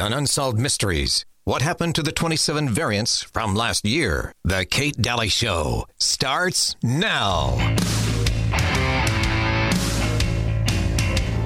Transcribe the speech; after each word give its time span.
on 0.00 0.12
Unsolved 0.12 0.58
Mysteries. 0.58 1.24
What 1.44 1.62
happened 1.62 1.94
to 1.94 2.02
the 2.02 2.12
27 2.12 2.68
variants 2.68 3.22
from 3.22 3.54
last 3.54 3.84
year? 3.84 4.32
The 4.44 4.64
Kate 4.64 4.96
Dalley 5.00 5.28
Show 5.28 5.86
starts 5.98 6.74
now. 6.82 7.56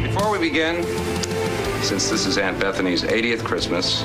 Before 0.00 0.30
we 0.30 0.38
begin, 0.38 0.84
since 1.82 2.08
this 2.08 2.26
is 2.26 2.38
Aunt 2.38 2.60
Bethany's 2.60 3.02
80th 3.02 3.44
Christmas, 3.44 4.02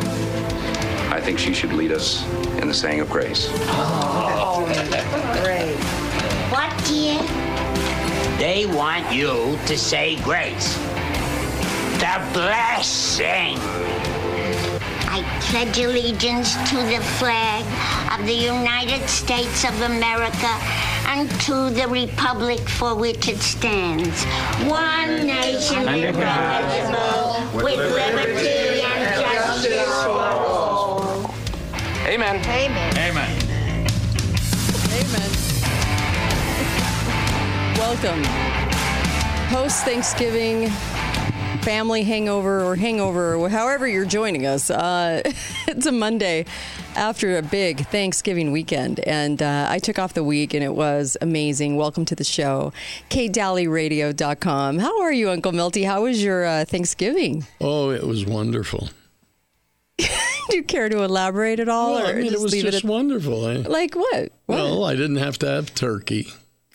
I 1.12 1.22
think 1.22 1.38
she 1.38 1.54
should 1.54 1.74
lead 1.74 1.92
us 1.92 2.26
in 2.60 2.68
the 2.68 2.74
saying 2.74 3.00
of 3.00 3.10
grace. 3.10 3.48
Oh, 3.52 4.66
great. 5.44 5.76
What, 6.52 6.72
dear? 6.88 7.22
They 8.38 8.66
want 8.66 9.14
you 9.14 9.60
to 9.68 9.78
say 9.78 10.16
grace. 10.24 10.76
The 12.00 12.30
blessing. 12.34 13.58
I 15.12 15.24
pledge 15.50 15.80
allegiance 15.80 16.54
to 16.70 16.76
the 16.76 17.02
flag 17.18 17.66
of 18.14 18.28
the 18.28 18.34
United 18.34 19.10
States 19.10 19.64
of 19.64 19.74
America 19.82 20.54
and 21.08 21.28
to 21.42 21.72
the 21.72 21.88
republic 21.88 22.60
for 22.60 22.94
which 22.94 23.28
it 23.28 23.40
stands. 23.40 24.24
One 24.70 25.26
nation 25.26 25.88
indivisible, 25.90 27.42
with 27.56 27.80
liberty 27.80 28.82
and 28.86 29.20
justice 29.20 30.04
for 30.04 30.10
all. 30.12 31.34
Amen. 32.06 32.36
Amen. 32.46 32.98
Amen. 32.98 33.32
Amen. 34.94 35.30
Welcome. 37.80 38.22
Post 39.50 39.86
Thanksgiving 39.86 40.72
family 41.62 42.04
hangover 42.04 42.64
or 42.64 42.76
hangover, 42.76 43.36
or 43.36 43.50
however 43.50 43.88
you're 43.88 44.06
joining 44.06 44.46
us. 44.46 44.70
Uh, 44.70 45.22
it's 45.68 45.86
a 45.86 45.92
Monday 45.92 46.46
after 46.96 47.38
a 47.38 47.42
big 47.42 47.86
Thanksgiving 47.88 48.52
weekend, 48.52 49.00
and 49.02 49.42
uh, 49.42 49.68
I 49.70 49.80
took 49.80 50.00
off 50.00 50.14
the 50.14 50.24
week, 50.24 50.54
and 50.54 50.64
it 50.64 50.74
was 50.74 51.18
amazing. 51.22 51.76
Welcome 51.76 52.06
to 52.06 52.16
the 52.16 52.24
show, 52.24 52.74
KDalleyRadio.com. 53.10 54.80
How 54.80 55.02
are 55.02 55.12
you, 55.14 55.30
Uncle 55.30 55.52
Milty? 55.52 55.84
How 55.84 56.04
was 56.04 56.24
your 56.24 56.46
uh, 56.46 56.66
Thanksgiving? 56.66 57.46
Oh, 57.62 57.92
it 57.92 58.04
was 58.04 58.26
wonderful. 58.26 58.90
Do 59.98 60.56
you 60.56 60.64
care 60.64 60.90
to 60.90 61.04
elaborate 61.04 61.60
at 61.60 61.70
all, 61.70 61.94
Well, 61.94 62.08
I 62.08 62.12
or 62.12 62.16
mean, 62.16 62.26
it 62.28 62.32
just 62.32 62.44
was 62.44 62.52
leave 62.54 62.64
just 62.64 62.78
it 62.80 62.84
at 62.86 62.90
wonderful. 62.90 63.46
eh? 63.48 63.64
like 63.68 63.96
what? 63.96 64.32
what? 64.48 64.58
Well, 64.58 64.84
I 64.86 64.96
didn't 64.96 65.18
have 65.18 65.38
to 65.40 65.48
have 65.48 65.76
turkey. 65.76 66.28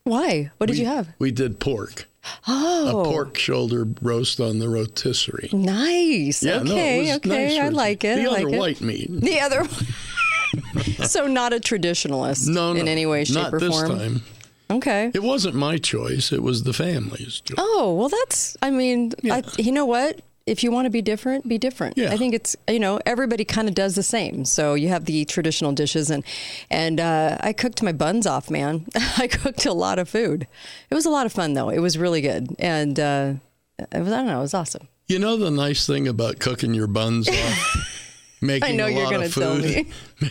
Why? 0.05 0.53
What 0.58 0.67
did 0.67 0.75
we, 0.75 0.80
you 0.80 0.86
have? 0.86 1.08
We 1.19 1.33
did 1.33 1.58
pork. 1.58 2.06
Oh, 2.48 3.00
A 3.00 3.05
pork 3.05 3.36
shoulder 3.39 3.86
roast 4.03 4.41
on 4.41 4.58
the 4.58 4.69
rotisserie. 4.69 5.50
Nice. 5.53 6.42
Yeah, 6.42 6.61
okay, 6.61 7.00
was 7.08 7.17
okay. 7.17 7.28
nice 7.28 7.58
I 7.61 7.69
like 7.69 8.05
it. 8.05 8.17
The 8.17 8.22
I 8.30 8.33
other 8.34 8.44
like 8.44 8.55
it. 8.55 8.58
white 8.58 8.80
meat. 8.80 9.11
The 9.11 9.41
other. 9.41 9.64
so 11.06 11.27
not 11.27 11.52
a 11.52 11.56
traditionalist 11.61 12.48
No, 12.48 12.72
no, 12.72 12.80
in 12.80 12.89
any 12.89 13.06
way, 13.06 13.25
shape, 13.25 13.36
not 13.36 13.55
or 13.55 13.61
this 13.61 13.70
form. 13.70 13.98
time. 13.98 14.22
Okay. 14.70 15.11
It 15.14 15.22
wasn't 15.22 15.55
my 15.55 15.77
choice. 15.78 16.33
It 16.33 16.42
was 16.42 16.62
the 16.62 16.72
family's 16.72 17.41
choice. 17.41 17.56
Oh 17.58 17.95
well, 17.95 18.08
that's. 18.08 18.56
I 18.62 18.70
mean, 18.70 19.12
Yeah. 19.22 19.36
I, 19.36 19.42
you 19.61 19.72
know 19.72 19.84
what? 19.84 20.20
If 20.47 20.62
you 20.62 20.70
want 20.70 20.84
to 20.84 20.91
be 20.91 21.00
different, 21.00 21.48
be 21.48 21.56
different. 21.56 21.97
Yeah. 21.97 22.12
I 22.12 22.19
think 22.19 22.34
it's 22.34 22.55
you 22.69 22.78
know 22.78 23.00
everybody 23.06 23.45
kind 23.47 23.67
of 23.67 23.75
does 23.75 23.95
the 23.95 24.03
same. 24.03 24.45
So 24.45 24.75
you 24.75 24.89
have 24.89 25.06
the 25.06 25.25
traditional 25.25 25.73
dishes 25.73 26.11
and 26.11 26.23
and 26.70 27.01
uh, 27.01 27.39
I 27.41 27.53
cooked 27.55 27.83
my 27.83 27.92
buns 27.92 28.27
off, 28.27 28.51
man. 28.51 28.86
I 29.17 29.27
cooked 29.27 29.64
a 29.64 29.73
lot 29.73 29.98
of 29.98 30.09
food. 30.09 30.47
It 30.91 30.95
was 30.95 31.06
a 31.06 31.11
lot 31.11 31.25
of 31.25 31.33
fun 31.33 31.55
though. 31.55 31.70
It 31.70 31.78
was 31.78 31.97
really 31.97 32.20
good 32.20 32.55
and 32.59 33.01
uh, 33.01 33.33
it 33.78 34.01
was 34.01 34.12
I 34.12 34.19
don't 34.19 34.27
know. 34.27 34.39
It 34.39 34.42
was 34.42 34.55
awesome. 34.55 34.86
You 35.09 35.19
know 35.19 35.36
the 35.39 35.51
nice 35.51 35.86
thing 35.86 36.09
about 36.09 36.39
cooking 36.41 36.75
your 36.75 36.86
buns 36.89 37.29
off, 37.29 38.06
making 38.42 38.69
I 38.69 38.73
know 38.77 38.86
a 38.86 38.91
you're 38.91 39.05
lot 39.05 39.11
going 39.12 39.25
of 39.25 39.34
to 39.34 39.41
tell 39.41 39.56
food. 39.56 39.86
me. 40.20 40.31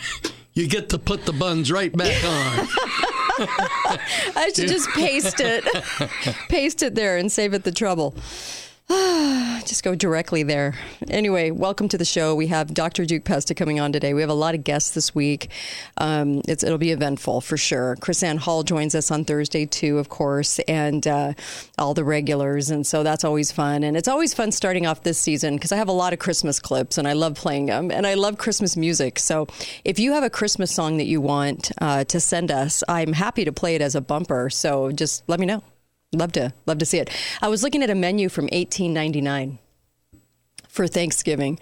You 0.56 0.68
get 0.68 0.90
to 0.90 0.98
put 1.00 1.24
the 1.26 1.32
buns 1.32 1.72
right 1.72 1.92
back 1.92 2.14
on. 2.24 2.68
I 4.36 4.52
should 4.54 4.68
just 4.68 4.88
paste 4.90 5.40
it, 5.40 5.64
paste 6.48 6.80
it 6.84 6.94
there, 6.94 7.16
and 7.16 7.32
save 7.32 7.54
it 7.54 7.64
the 7.64 7.72
trouble. 7.72 8.14
just 9.64 9.82
go 9.82 9.94
directly 9.94 10.42
there. 10.42 10.74
Anyway, 11.08 11.50
welcome 11.50 11.88
to 11.88 11.96
the 11.96 12.04
show. 12.04 12.34
We 12.34 12.48
have 12.48 12.74
Dr. 12.74 13.06
Duke 13.06 13.24
Pesta 13.24 13.54
coming 13.54 13.80
on 13.80 13.92
today. 13.92 14.12
We 14.12 14.20
have 14.20 14.28
a 14.28 14.34
lot 14.34 14.54
of 14.54 14.62
guests 14.62 14.90
this 14.90 15.14
week. 15.14 15.48
Um, 15.96 16.42
it'll 16.46 16.76
be 16.76 16.90
eventful 16.90 17.40
for 17.40 17.56
sure. 17.56 17.96
Chris 18.00 18.22
Ann 18.22 18.36
Hall 18.36 18.62
joins 18.62 18.94
us 18.94 19.10
on 19.10 19.24
Thursday 19.24 19.64
too, 19.64 19.98
of 19.98 20.10
course, 20.10 20.58
and 20.60 21.06
uh, 21.06 21.32
all 21.78 21.94
the 21.94 22.04
regulars, 22.04 22.70
and 22.70 22.86
so 22.86 23.02
that's 23.02 23.24
always 23.24 23.50
fun. 23.50 23.84
And 23.84 23.96
it's 23.96 24.08
always 24.08 24.34
fun 24.34 24.52
starting 24.52 24.86
off 24.86 25.02
this 25.02 25.18
season 25.18 25.56
because 25.56 25.72
I 25.72 25.76
have 25.76 25.88
a 25.88 25.92
lot 25.92 26.12
of 26.12 26.18
Christmas 26.18 26.60
clips, 26.60 26.98
and 26.98 27.08
I 27.08 27.14
love 27.14 27.36
playing 27.36 27.66
them, 27.66 27.90
and 27.90 28.06
I 28.06 28.14
love 28.14 28.36
Christmas 28.36 28.76
music. 28.76 29.18
So 29.18 29.46
if 29.84 29.98
you 29.98 30.12
have 30.12 30.24
a 30.24 30.30
Christmas 30.30 30.70
song 30.70 30.98
that 30.98 31.06
you 31.06 31.22
want 31.22 31.72
uh, 31.80 32.04
to 32.04 32.20
send 32.20 32.50
us, 32.50 32.84
I'm 32.86 33.14
happy 33.14 33.46
to 33.46 33.52
play 33.52 33.76
it 33.76 33.80
as 33.80 33.94
a 33.94 34.02
bumper. 34.02 34.50
So 34.50 34.92
just 34.92 35.22
let 35.26 35.40
me 35.40 35.46
know. 35.46 35.62
Love 36.14 36.32
to 36.32 36.52
love 36.66 36.78
to 36.78 36.86
see 36.86 36.98
it. 36.98 37.10
I 37.42 37.48
was 37.48 37.62
looking 37.62 37.82
at 37.82 37.90
a 37.90 37.94
menu 37.94 38.28
from 38.28 38.44
1899 38.44 39.58
for 40.68 40.86
Thanksgiving, 40.86 41.58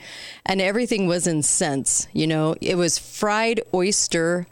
and 0.47 0.61
everything 0.61 1.07
was 1.07 1.27
in 1.27 1.43
cents. 1.43 2.07
You 2.13 2.27
know, 2.27 2.55
it 2.61 2.77
was 2.77 2.99
fried 2.99 3.61
oyster, 3.75 4.47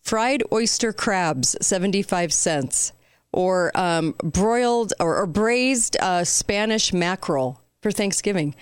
fried 0.00 0.42
oyster 0.52 0.92
crabs, 0.92 1.56
75 1.60 2.32
cents, 2.32 2.92
or 3.32 3.70
um, 3.74 4.14
broiled 4.22 4.94
or, 4.98 5.18
or 5.18 5.26
braised 5.26 5.96
uh, 6.00 6.24
Spanish 6.24 6.92
mackerel 6.92 7.60
for 7.82 7.90
Thanksgiving. 7.90 8.54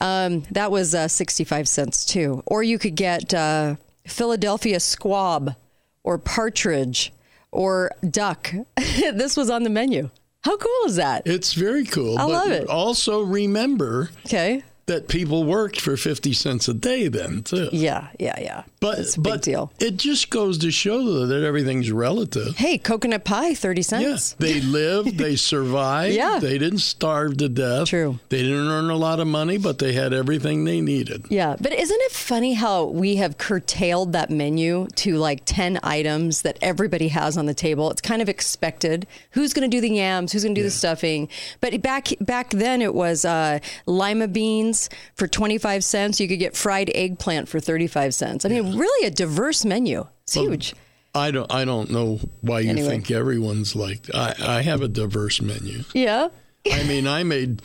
Um, 0.00 0.44
that 0.50 0.70
was 0.70 0.94
uh, 0.94 1.08
65 1.08 1.68
cents 1.68 2.04
too. 2.04 2.42
Or 2.46 2.62
you 2.62 2.78
could 2.78 2.94
get 2.94 3.34
uh, 3.34 3.76
Philadelphia 4.06 4.80
squab 4.80 5.54
or 6.02 6.18
partridge 6.18 7.12
or 7.50 7.90
duck. 8.08 8.52
this 8.76 9.36
was 9.36 9.50
on 9.50 9.62
the 9.62 9.70
menu. 9.70 10.10
How 10.44 10.56
cool 10.58 10.86
is 10.86 10.96
that? 10.96 11.22
It's 11.26 11.54
very 11.54 11.84
cool. 11.84 12.18
I 12.18 12.22
but 12.26 12.32
love 12.32 12.50
it. 12.50 12.68
Also 12.68 13.22
remember 13.22 14.10
Okay. 14.26 14.62
That 14.86 15.08
people 15.08 15.44
worked 15.44 15.80
for 15.80 15.96
50 15.96 16.32
cents 16.34 16.68
a 16.68 16.74
day 16.74 17.08
then 17.08 17.42
too. 17.42 17.68
Yeah, 17.72 18.08
yeah, 18.18 18.38
yeah. 18.40 18.64
But 18.80 18.98
It's 18.98 19.16
a 19.16 19.20
big 19.20 19.32
but 19.32 19.42
deal. 19.42 19.72
it 19.78 19.96
just 19.96 20.28
goes 20.28 20.58
to 20.58 20.70
show 20.70 21.24
that 21.26 21.42
everything's 21.42 21.90
relative. 21.90 22.56
Hey, 22.56 22.76
coconut 22.76 23.24
pie, 23.24 23.54
30 23.54 23.82
cents. 23.82 24.36
Yeah, 24.38 24.46
they 24.46 24.60
lived, 24.62 25.16
they 25.16 25.36
survived. 25.36 26.14
Yeah. 26.14 26.38
They 26.38 26.58
didn't 26.58 26.80
starve 26.80 27.38
to 27.38 27.48
death. 27.48 27.88
True. 27.88 28.18
They 28.28 28.42
didn't 28.42 28.68
earn 28.68 28.90
a 28.90 28.96
lot 28.96 29.20
of 29.20 29.26
money, 29.26 29.56
but 29.56 29.78
they 29.78 29.94
had 29.94 30.12
everything 30.12 30.64
they 30.64 30.82
needed. 30.82 31.24
Yeah, 31.30 31.56
but 31.58 31.72
isn't 31.72 32.00
it 32.02 32.12
funny 32.12 32.52
how 32.52 32.84
we 32.84 33.16
have 33.16 33.38
curtailed 33.38 34.12
that 34.12 34.28
menu 34.28 34.86
to 34.96 35.16
like 35.16 35.42
10 35.46 35.80
items 35.82 36.42
that 36.42 36.58
everybody 36.60 37.08
has 37.08 37.38
on 37.38 37.46
the 37.46 37.54
table? 37.54 37.90
It's 37.90 38.02
kind 38.02 38.20
of 38.20 38.28
expected. 38.28 39.06
Who's 39.30 39.54
going 39.54 39.70
to 39.70 39.74
do 39.74 39.80
the 39.80 39.94
yams? 39.94 40.32
Who's 40.32 40.42
going 40.42 40.54
to 40.54 40.60
do 40.60 40.64
the 40.64 40.70
stuffing? 40.70 41.28
But 41.62 41.80
back 41.80 42.08
back 42.20 42.50
then 42.50 42.82
it 42.82 42.94
was 42.94 43.24
uh, 43.24 43.60
lima 43.86 44.28
beans 44.28 44.73
for 45.14 45.26
25 45.26 45.82
cents. 45.84 46.20
You 46.20 46.28
could 46.28 46.38
get 46.38 46.56
fried 46.56 46.90
eggplant 46.94 47.48
for 47.48 47.60
35 47.60 48.14
cents. 48.14 48.44
I 48.44 48.48
mean, 48.48 48.76
really 48.78 49.06
a 49.06 49.10
diverse 49.10 49.64
menu. 49.64 50.06
It's 50.24 50.34
huge. 50.34 50.74
I 51.14 51.30
don't 51.30 51.52
I 51.52 51.64
don't 51.64 51.90
know 51.90 52.18
why 52.40 52.60
you 52.60 52.70
Anyway. 52.70 52.88
think 52.88 53.10
everyone's 53.10 53.76
like 53.76 54.12
I, 54.12 54.34
I 54.58 54.62
have 54.62 54.82
a 54.82 54.88
diverse 54.88 55.40
menu. 55.40 55.84
Yeah. 55.92 56.28
I 56.72 56.82
mean 56.84 57.06
I 57.06 57.22
made 57.22 57.62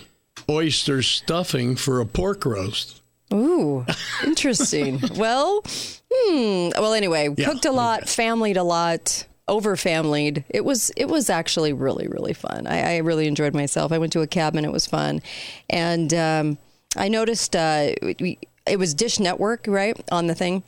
oyster 0.50 1.02
stuffing 1.02 1.75
for 1.75 2.00
a 2.00 2.06
pork 2.06 2.46
roast. 2.46 3.02
Ooh, 3.34 3.86
interesting. 4.24 5.00
well, 5.16 5.64
hmm. 6.12 6.69
Well, 6.78 6.94
anyway, 6.94 7.30
Yeah, 7.38 7.46
cooked 7.46 7.66
a 7.66 7.72
lot, 7.72 8.03
familyed 8.03 8.58
a 8.58 8.64
lot, 8.64 9.25
over 9.48 9.75
familyed. 9.75 10.44
It 10.50 10.64
was 10.66 10.92
it 10.98 11.06
was 11.06 11.30
actually 11.30 11.74
really 11.74 12.08
really 12.08 12.34
fun. 12.34 12.68
I, 12.68 12.96
I 12.96 12.98
really 12.98 13.28
enjoyed 13.28 13.53
myself. 13.56 13.92
I 13.92 13.98
went 13.98 14.14
to 14.14 14.22
a 14.22 14.28
cabin. 14.28 14.64
It 14.66 14.72
was 14.72 14.86
fun, 14.86 15.22
and 15.69 16.13
um, 16.13 16.57
I 16.95 17.07
noticed 17.07 17.56
uh, 17.56 17.91
it 18.01 18.77
was 18.80 18.94
Dish 18.94 19.19
Network 19.19 19.65
right 19.68 19.95
on 20.12 20.27
the 20.27 20.36
thing, 20.36 20.63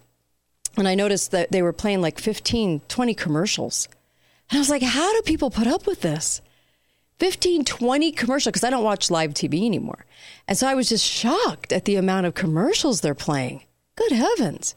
and 0.78 0.88
I 0.88 0.96
noticed 0.96 1.32
that 1.32 1.52
they 1.52 1.62
were 1.62 1.74
playing 1.74 2.02
like 2.02 2.20
15, 2.20 2.82
20 2.88 3.14
commercials, 3.14 3.88
and 4.50 4.58
I 4.58 4.60
was 4.60 4.70
like, 4.70 4.84
how 4.84 5.14
do 5.14 5.22
people 5.24 5.50
put 5.50 5.68
up 5.68 5.88
with 5.88 6.02
this? 6.02 6.42
15, 7.20 7.66
20 7.66 8.12
commercial 8.14 8.52
because 8.52 8.64
I 8.64 8.72
don't 8.72 8.84
watch 8.84 9.12
live 9.12 9.36
TV 9.36 9.66
anymore. 9.66 10.06
And 10.48 10.58
so 10.58 10.68
I 10.68 10.74
was 10.74 10.90
just 10.90 11.06
shocked 11.06 11.72
at 11.72 11.86
the 11.86 11.96
amount 11.96 12.26
of 12.26 12.34
commercials 12.34 13.02
they're 13.02 13.14
playing. 13.14 13.64
Good 13.96 14.12
heavens. 14.12 14.74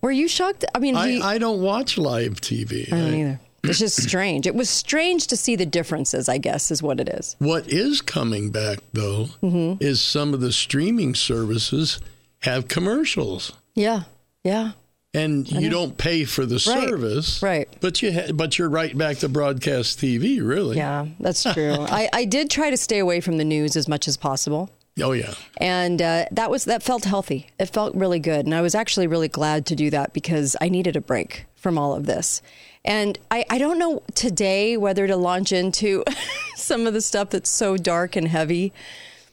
Were 0.00 0.12
you 0.12 0.28
shocked? 0.28 0.64
I 0.74 0.78
mean, 0.78 0.94
I, 0.94 1.18
I 1.18 1.38
don't 1.38 1.60
watch 1.60 1.98
live 1.98 2.40
TV. 2.40 2.92
I 2.92 2.96
don't 2.96 3.14
either. 3.14 3.40
It's 3.64 3.78
just 3.78 4.00
strange. 4.02 4.46
It 4.46 4.54
was 4.54 4.70
strange 4.70 5.26
to 5.28 5.36
see 5.36 5.56
the 5.56 5.66
differences, 5.66 6.28
I 6.28 6.38
guess, 6.38 6.70
is 6.70 6.82
what 6.82 7.00
it 7.00 7.08
is. 7.08 7.34
What 7.38 7.68
is 7.68 8.00
coming 8.00 8.50
back 8.50 8.78
though 8.92 9.28
Mm-hmm. 9.42 9.82
is 9.82 10.00
some 10.00 10.32
of 10.34 10.40
the 10.40 10.52
streaming 10.52 11.14
services 11.14 11.98
have 12.40 12.68
commercials. 12.68 13.52
Yeah. 13.74 14.02
Yeah. 14.44 14.72
And 15.14 15.50
you 15.50 15.70
don't 15.70 15.96
pay 15.96 16.24
for 16.24 16.44
the 16.46 16.54
Right, 16.68 16.88
service, 16.88 17.42
right. 17.42 17.66
But 17.80 18.02
you 18.02 18.12
ha- 18.12 18.32
but 18.32 18.58
you're 18.58 18.68
right 18.68 18.96
back 18.96 19.16
to 19.18 19.28
broadcast 19.28 19.98
TV, 19.98 20.40
really. 20.46 20.76
Yeah, 20.76 21.06
that's 21.18 21.42
true. 21.42 21.72
I, 21.78 22.10
I 22.12 22.24
did 22.26 22.50
try 22.50 22.68
to 22.70 22.76
stay 22.76 22.98
away 22.98 23.20
from 23.20 23.38
the 23.38 23.44
news 23.44 23.74
as 23.74 23.88
much 23.88 24.06
as 24.06 24.16
possible. 24.18 24.70
Oh 25.00 25.12
yeah. 25.12 25.34
and 25.58 26.00
uh, 26.02 26.26
that 26.32 26.50
was 26.50 26.64
that 26.64 26.82
felt 26.82 27.04
healthy. 27.04 27.48
It 27.58 27.66
felt 27.66 27.94
really 27.94 28.18
good, 28.20 28.46
and 28.46 28.54
I 28.54 28.60
was 28.60 28.74
actually 28.74 29.06
really 29.06 29.28
glad 29.28 29.66
to 29.66 29.76
do 29.76 29.90
that 29.90 30.12
because 30.12 30.56
I 30.60 30.68
needed 30.68 30.96
a 30.96 31.00
break 31.00 31.46
from 31.54 31.78
all 31.78 31.94
of 31.94 32.06
this. 32.06 32.42
And 32.84 33.18
I, 33.30 33.44
I 33.50 33.58
don't 33.58 33.78
know 33.78 34.02
today 34.14 34.76
whether 34.76 35.06
to 35.06 35.16
launch 35.16 35.52
into 35.52 36.04
some 36.56 36.86
of 36.86 36.94
the 36.94 37.00
stuff 37.00 37.30
that's 37.30 37.50
so 37.50 37.76
dark 37.76 38.16
and 38.16 38.28
heavy 38.28 38.72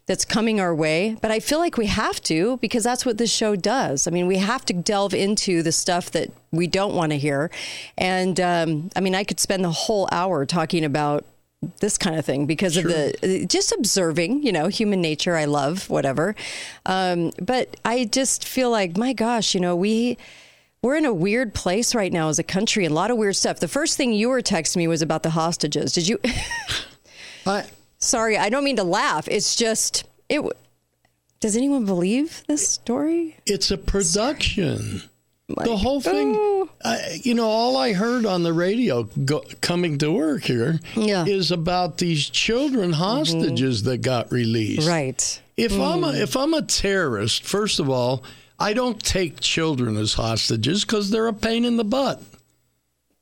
that's 0.07 0.25
coming 0.25 0.59
our 0.59 0.75
way, 0.75 1.17
but 1.21 1.31
I 1.31 1.39
feel 1.39 1.57
like 1.57 1.77
we 1.77 1.88
have 1.88 2.21
to 2.23 2.57
because 2.57 2.83
that's 2.83 3.06
what 3.06 3.18
this 3.18 3.31
show 3.31 3.56
does. 3.56 4.07
I 4.07 4.11
mean, 4.11 4.27
we 4.27 4.38
have 4.38 4.63
to 4.65 4.73
delve 4.73 5.13
into 5.13 5.63
the 5.63 5.71
stuff 5.71 6.11
that 6.11 6.31
we 6.51 6.68
don't 6.68 6.94
want 6.94 7.11
to 7.11 7.18
hear. 7.18 7.50
And 7.97 8.39
um, 8.39 8.89
I 8.95 9.00
mean, 9.00 9.15
I 9.15 9.23
could 9.23 9.39
spend 9.39 9.63
the 9.63 9.71
whole 9.71 10.07
hour 10.11 10.45
talking 10.45 10.83
about 10.83 11.25
this 11.79 11.97
kind 11.97 12.17
of 12.17 12.25
thing 12.25 12.45
because 12.45 12.77
of 12.77 12.85
the 12.85 13.45
just 13.50 13.71
observing, 13.71 14.44
you 14.44 14.51
know, 14.51 14.67
human 14.67 15.01
nature. 15.01 15.35
I 15.35 15.45
love 15.45 15.89
whatever, 15.89 16.35
um, 16.85 17.31
but 17.41 17.77
I 17.85 18.06
just 18.06 18.47
feel 18.47 18.69
like, 18.69 18.97
my 18.97 19.13
gosh, 19.13 19.53
you 19.53 19.62
know, 19.62 19.75
we 19.75 20.17
we're 20.81 20.95
in 20.95 21.06
a 21.06 21.13
weird 21.13 21.53
place 21.53 21.95
right 21.95 22.13
now 22.13 22.29
as 22.29 22.38
a 22.38 22.44
country 22.44 22.85
a 22.85 22.89
lot 22.89 23.12
of 23.12 23.17
weird 23.17 23.35
stuff. 23.35 23.59
The 23.59 23.67
first 23.67 23.97
thing 23.97 24.13
you 24.13 24.29
were 24.29 24.41
texting 24.41 24.77
me 24.77 24.88
was 24.88 25.01
about 25.01 25.23
the 25.23 25.31
hostages. 25.31 25.94
Did 25.94 26.07
you? 26.07 26.19
I, 27.47 27.65
Sorry, 27.97 28.38
I 28.38 28.50
don't 28.50 28.63
mean 28.63 28.75
to 28.75 28.83
laugh. 28.83 29.27
It's 29.27 29.56
just 29.56 30.03
it. 30.29 30.41
Does 31.39 31.57
anyone 31.57 31.85
believe 31.85 32.44
this 32.47 32.68
story? 32.68 33.38
it's 33.45 33.71
a 33.71 33.77
production. 33.77 35.03
Like, 35.47 35.68
the 35.68 35.77
whole 35.77 36.01
thing, 36.01 36.33
oh. 36.36 36.69
I, 36.83 37.19
you 37.24 37.36
know, 37.36 37.47
all 37.47 37.77
I 37.77 37.94
heard 37.94 38.25
on 38.25 38.42
the 38.42 38.51
radio 38.51 39.03
go, 39.03 39.44
coming 39.62 40.00
to 40.00 40.12
work 40.12 40.44
here 40.44 40.80
is 40.95 41.07
Yeah. 41.07 41.24
Mm-hmm. 41.25 41.53
about 41.53 42.00
these 42.00 42.27
children 42.30 42.92
hostages 42.94 43.83
that 43.83 44.00
got 44.00 44.31
released. 44.31 44.88
Right. 44.88 45.42
If 45.56 45.74
I'm 45.80 46.03
a, 46.03 46.13
if 46.13 46.36
I'm 46.36 46.53
a 46.56 46.63
terrorist, 46.63 47.44
first 47.44 47.80
of 47.80 47.89
all, 47.89 48.24
I 48.59 48.74
don't 48.74 49.00
take 49.03 49.39
children 49.39 49.97
as 49.97 50.13
hostages 50.13 50.83
because 50.83 51.12
they're 51.12 51.27
a 51.27 51.33
pain 51.33 51.63
in 51.63 51.77
the 51.77 51.83
butt. 51.86 52.21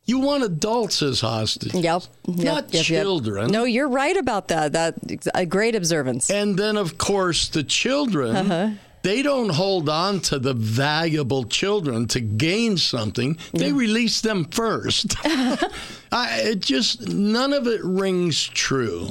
You 0.05 0.19
want 0.19 0.43
adults 0.43 1.01
as 1.01 1.21
hostages, 1.21 1.81
Yep. 1.81 2.03
not 2.27 2.37
Yep, 2.37 2.45
yep, 2.45 2.73
yep. 2.73 2.83
children. 2.85 3.51
No, 3.51 3.63
you're 3.65 3.87
right 3.89 4.15
about 4.17 4.47
that. 4.49 4.73
That 4.73 4.95
a 5.35 5.45
great 5.45 5.75
observance. 5.75 6.29
And 6.29 6.57
then, 6.57 6.75
of 6.77 6.97
course, 6.97 7.47
the 7.49 7.63
children, 7.63 8.35
Uh-huh. 8.35 8.69
They 9.03 9.21
don't 9.21 9.49
hold 9.49 9.89
on 9.89 10.21
to 10.21 10.39
the 10.39 10.53
valuable 10.53 11.43
children 11.43 12.07
to 12.07 12.19
gain 12.19 12.77
something. 12.77 13.37
They 13.53 13.71
release 13.71 14.21
them 14.21 14.45
first. 14.45 15.15
I, 15.25 16.41
it 16.43 16.61
just, 16.61 17.07
none 17.09 17.53
of 17.53 17.67
it 17.67 17.81
rings 17.83 18.43
true. 18.43 19.09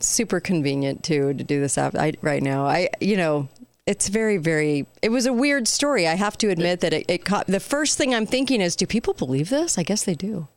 super 0.00 0.40
convenient 0.40 1.04
too 1.04 1.34
to 1.34 1.44
do 1.44 1.60
this 1.60 1.78
app 1.78 1.94
I, 1.94 2.14
right 2.22 2.42
now. 2.42 2.66
I, 2.66 2.88
you 3.00 3.16
know, 3.16 3.48
it's 3.86 4.08
very, 4.08 4.38
very. 4.38 4.86
It 5.02 5.10
was 5.10 5.26
a 5.26 5.32
weird 5.32 5.68
story. 5.68 6.06
I 6.06 6.14
have 6.14 6.38
to 6.38 6.48
admit 6.48 6.80
that 6.80 6.92
it, 6.92 7.04
it 7.08 7.24
caught. 7.24 7.48
The 7.48 7.60
first 7.60 7.98
thing 7.98 8.14
I'm 8.14 8.26
thinking 8.26 8.60
is, 8.60 8.76
do 8.76 8.86
people 8.86 9.12
believe 9.12 9.50
this? 9.50 9.76
I 9.76 9.82
guess 9.82 10.04
they 10.04 10.14
do. 10.14 10.48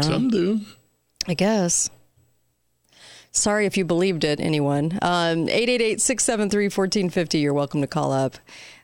Some 0.00 0.28
do. 0.28 0.60
I 1.28 1.34
guess. 1.34 1.88
Sorry 3.34 3.64
if 3.64 3.78
you 3.78 3.86
believed 3.86 4.24
it, 4.24 4.40
anyone. 4.40 4.98
Um, 5.00 5.46
888-673-1450. 5.46 7.40
You're 7.40 7.54
welcome 7.54 7.80
to 7.80 7.86
call 7.86 8.12
up. 8.12 8.36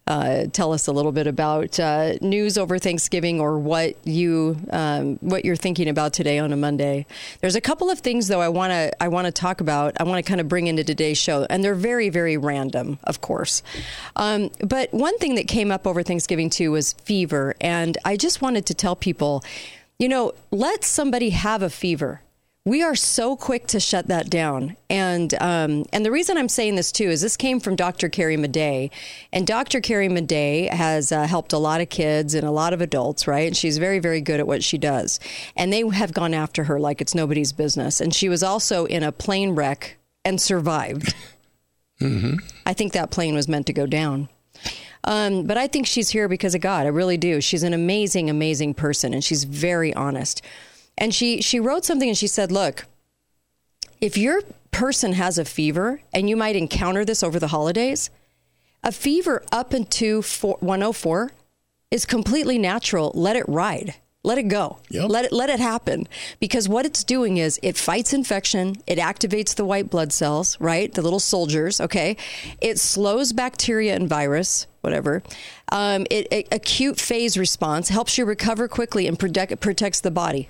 Uh, 0.07 0.47
tell 0.47 0.73
us 0.73 0.87
a 0.87 0.93
little 0.93 1.13
bit 1.13 1.27
about 1.27 1.79
uh, 1.79 2.15
news 2.23 2.57
over 2.57 2.79
Thanksgiving 2.79 3.41
or 3.41 3.59
what 3.59 3.95
you 4.07 4.57
um, 4.71 5.17
what 5.21 5.45
you're 5.45 5.55
thinking 5.55 5.87
about 5.87 6.15
today 6.15 6.39
on 6.39 6.51
a 6.51 6.57
Monday. 6.57 7.05
There's 7.43 7.57
a 7.57 7.61
couple 7.61 7.91
of 7.91 7.99
things 7.99 8.27
though 8.27 8.41
I 8.41 8.49
want 8.49 8.71
to 8.71 9.03
I 9.03 9.09
want 9.09 9.27
to 9.27 9.33
talk 9.33 9.61
about. 9.61 10.01
I 10.01 10.05
want 10.05 10.25
to 10.25 10.27
kind 10.27 10.41
of 10.41 10.49
bring 10.49 10.67
into 10.67 10.83
today's 10.83 11.19
show, 11.19 11.47
and 11.51 11.63
they're 11.63 11.75
very 11.75 12.09
very 12.09 12.39
random, 12.39 12.99
of 13.05 13.21
course. 13.21 13.63
Um, 14.17 14.51
but 14.65 14.95
one 14.95 15.19
thing 15.19 15.35
that 15.35 15.47
came 15.47 15.71
up 15.71 15.87
over 15.87 16.03
Thanksgiving 16.03 16.49
too 16.49 16.71
was 16.71 16.95
fever, 16.95 17.55
and 17.61 17.99
I 18.03 18.17
just 18.17 18.41
wanted 18.41 18.65
to 18.65 18.75
tell 18.75 18.97
people, 18.97 19.45
you 19.99 20.09
know, 20.09 20.33
let 20.51 20.85
somebody 20.85 21.31
have 21.31 21.63
a 21.63 21.69
fever 21.69 22.23
we 22.65 22.83
are 22.83 22.95
so 22.95 23.35
quick 23.35 23.67
to 23.69 23.81
shut 23.81 24.09
that 24.09 24.29
down. 24.29 24.77
And 24.91 25.35
um, 25.41 25.87
and 25.93 26.05
the 26.05 26.11
reason 26.11 26.37
I'm 26.37 26.49
saying 26.49 26.75
this 26.75 26.93
too 26.93 27.09
is 27.09 27.21
this 27.21 27.37
came 27.37 27.61
from 27.61 27.77
Dr. 27.77 28.09
Carrie 28.09 28.37
Madej, 28.37 28.91
and 29.33 29.47
Dr. 29.47 29.81
Carrie 29.81 30.09
Madej 30.09 30.69
has 30.69 31.11
uh, 31.11 31.27
helped 31.27 31.53
a 31.53 31.59
lot 31.59 31.81
of 31.81 31.89
kids 31.89 32.35
and 32.35 32.47
a 32.47 32.51
lot 32.51 32.73
of 32.73 32.81
adults, 32.81 33.27
right? 33.27 33.47
And 33.47 33.57
she's 33.57 33.79
very 33.79 33.99
very 33.99 34.21
good 34.21 34.41
at 34.41 34.47
what 34.47 34.63
she 34.63 34.77
does. 34.77 35.19
And 35.57 35.73
they 35.73 35.87
have 35.89 36.13
gone 36.13 36.35
after 36.35 36.65
her 36.65 36.79
like 36.79 37.01
it's 37.01 37.15
nobody's 37.15 37.53
business. 37.53 38.01
And 38.01 38.15
she 38.15 38.29
was 38.29 38.43
also 38.43 38.85
in 38.85 39.03
a 39.03 39.13
plane 39.13 39.55
wreck 39.55 39.97
and 40.25 40.41
survived. 40.41 41.15
I 42.67 42.75
think 42.75 42.93
that 42.93 43.11
plane 43.11 43.35
was 43.35 43.49
meant 43.49 43.67
to 43.67 43.73
go 43.73 43.87
down. 43.87 44.29
Um, 45.05 45.45
but 45.45 45.57
I 45.57 45.69
think 45.69 45.87
she's 45.87 46.11
here 46.11 46.29
because 46.29 46.55
of 46.55 46.61
God. 46.61 46.87
I 46.87 46.91
really 46.91 47.17
do. 47.17 47.41
She's 47.41 47.63
an 47.63 47.73
amazing, 47.73 48.29
amazing 48.29 48.75
person, 48.75 49.15
and 49.15 49.25
she's 49.25 49.45
very 49.45 49.95
honest. 49.95 50.43
And 50.99 51.15
she 51.15 51.41
she 51.41 51.61
wrote 51.61 51.85
something, 51.85 52.09
and 52.09 52.19
she 52.19 52.27
said, 52.27 52.53
"Look, 52.53 52.87
if 54.01 54.19
your 54.19 54.43
person 54.71 55.15
has 55.15 55.39
a 55.39 55.45
fever, 55.45 56.03
and 56.13 56.29
you 56.29 56.37
might 56.37 56.57
encounter 56.57 57.05
this 57.05 57.23
over 57.23 57.39
the 57.39 57.49
holidays, 57.49 58.11
a 58.85 58.93
fever 58.93 59.43
up 59.51 59.73
into 59.73 60.23
104 60.23 61.31
is 61.91 62.05
completely 62.05 62.59
natural. 62.59 63.13
Let 63.15 63.37
it 63.37 63.49
ride." 63.49 63.95
Let 64.25 64.37
it 64.37 64.49
go. 64.49 64.81
Yep. 64.91 65.09
Let 65.09 65.25
it 65.27 65.33
let 65.33 65.49
it 65.49 65.61
happen 65.61 66.09
because 66.41 66.69
what 66.69 66.85
it's 66.85 67.05
doing 67.05 67.37
is 67.37 67.59
it 67.63 67.77
fights 67.77 68.13
infection, 68.13 68.77
it 68.87 68.99
activates 68.99 69.55
the 69.55 69.65
white 69.65 69.91
blood 69.91 70.13
cells, 70.13 70.61
right? 70.61 70.93
The 70.93 71.03
little 71.03 71.21
soldiers, 71.21 71.81
okay? 71.81 72.17
It 72.61 72.81
slows 72.81 73.33
bacteria 73.33 73.95
and 73.95 74.09
virus, 74.09 74.67
whatever. 74.81 75.23
Um, 75.71 76.05
it, 76.11 76.27
it 76.33 76.49
acute 76.51 76.99
phase 76.99 77.39
response 77.39 77.91
helps 77.91 78.19
you 78.19 78.25
recover 78.25 78.67
quickly 78.67 79.07
and 79.07 79.17
protect, 79.17 79.61
protects 79.61 80.01
the 80.01 80.11
body 80.11 80.49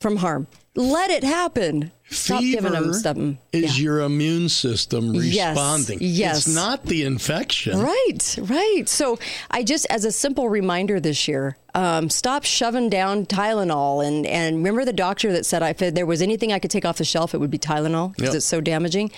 from 0.00 0.16
harm. 0.16 0.46
Let 0.76 1.10
it 1.10 1.24
happen. 1.24 1.90
Stop 2.08 2.40
giving 2.40 2.70
them 2.72 2.84
Fever. 2.92 3.14
Mm, 3.14 3.38
is 3.52 3.80
your 3.82 4.00
immune 4.00 4.48
system 4.48 5.10
responding. 5.12 5.98
yes. 6.00 6.46
It's 6.46 6.54
not 6.54 6.84
the 6.84 7.02
infection. 7.02 7.80
Right, 7.80 8.38
right. 8.42 8.84
So 8.86 9.18
I 9.50 9.64
just, 9.64 9.86
as 9.90 10.04
a 10.04 10.12
simple 10.12 10.48
reminder 10.48 11.00
this 11.00 11.26
year, 11.26 11.56
um, 11.74 12.08
stop 12.10 12.44
shoving 12.44 12.88
down 12.90 13.26
Tylenol. 13.26 14.06
And, 14.06 14.24
and 14.24 14.56
remember 14.58 14.84
the 14.84 14.92
doctor 14.92 15.32
that 15.32 15.44
said 15.44 15.62
if 15.64 15.92
there 15.94 16.06
was 16.06 16.22
anything 16.22 16.52
I 16.52 16.60
could 16.60 16.70
take 16.70 16.84
off 16.84 16.98
the 16.98 17.04
shelf, 17.04 17.34
it 17.34 17.38
would 17.38 17.50
be 17.50 17.58
Tylenol 17.58 18.14
because 18.14 18.28
Yep. 18.28 18.36
it's 18.36 18.46
so 18.46 18.60
damaging. 18.60 19.10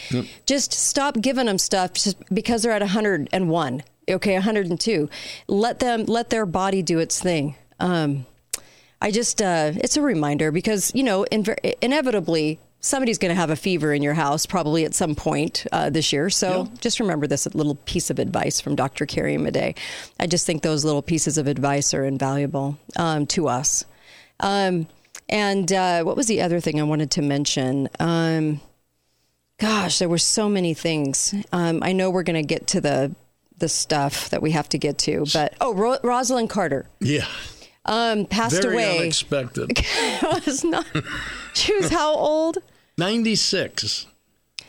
Just 0.46 0.72
stop 0.72 1.20
giving 1.20 1.44
them 1.46 1.58
stuff 1.58 1.92
just 1.92 2.16
because 2.32 2.62
they're 2.62 2.72
at 2.72 2.80
101. 2.80 3.82
Okay, 4.10 4.32
102. 4.34 5.10
Let 5.46 5.78
them 5.78 6.06
let 6.06 6.30
their 6.30 6.46
body 6.46 6.82
do 6.82 6.98
its 7.00 7.20
thing. 7.20 7.54
Um, 7.78 8.24
I 9.00 9.10
just, 9.10 9.40
uh, 9.40 9.72
it's 9.76 9.96
a 9.96 10.02
reminder 10.02 10.52
because, 10.52 10.92
you 10.94 11.02
know, 11.02 11.24
inevitably 11.80 12.60
somebody's 12.80 13.18
going 13.18 13.30
to 13.30 13.34
have 13.34 13.50
a 13.50 13.56
fever 13.56 13.92
in 13.92 14.02
your 14.02 14.14
house 14.14 14.46
probably 14.46 14.84
at 14.84 14.94
some 14.94 15.14
point 15.14 15.66
uh, 15.72 15.90
this 15.90 16.12
year. 16.12 16.30
So 16.30 16.68
just 16.80 17.00
remember 17.00 17.26
this 17.26 17.46
little 17.54 17.74
piece 17.74 18.10
of 18.10 18.18
advice 18.18 18.60
from 18.60 18.74
Dr. 18.74 19.06
Carrie 19.06 19.36
Madej. 19.36 19.76
I 20.18 20.26
just 20.26 20.46
think 20.46 20.62
those 20.62 20.84
little 20.84 21.02
pieces 21.02 21.38
of 21.38 21.46
advice 21.46 21.94
are 21.94 22.04
invaluable 22.04 22.78
um, 22.96 23.26
to 23.28 23.48
us. 23.48 23.84
Um, 24.40 24.86
and 25.28 25.70
uh, 25.72 26.02
what 26.02 26.16
was 26.16 26.26
the 26.26 26.42
other 26.42 26.60
thing 26.60 26.80
I 26.80 26.84
wanted 26.84 27.10
to 27.12 27.22
mention? 27.22 27.88
Um, 27.98 28.60
gosh, 29.58 29.98
there 29.98 30.08
were 30.08 30.18
so 30.18 30.48
many 30.48 30.74
things. 30.74 31.34
Um, 31.52 31.82
I 31.82 31.92
know 31.92 32.10
we're 32.10 32.22
going 32.22 32.42
to 32.42 32.46
get 32.46 32.66
to 32.68 32.80
the 32.80 33.14
the 33.58 33.68
stuff 33.68 34.30
that 34.30 34.40
we 34.40 34.52
have 34.52 34.70
to 34.70 34.78
get 34.78 34.96
to, 34.96 35.26
but 35.34 35.52
oh, 35.60 35.74
Ro- 35.74 35.98
Rosalynn 36.02 36.48
Carter 36.48 36.86
Yeah. 36.98 37.26
Um, 37.86 38.26
passed 38.26 38.62
Very 38.62 38.74
away. 38.74 38.98
unexpected. 38.98 39.70
It 40.22 40.46
was 40.46 40.64
not. 40.64 40.86
She 41.54 41.74
was 41.76 41.90
how 41.90 42.14
old? 42.14 42.58
96. 42.98 44.06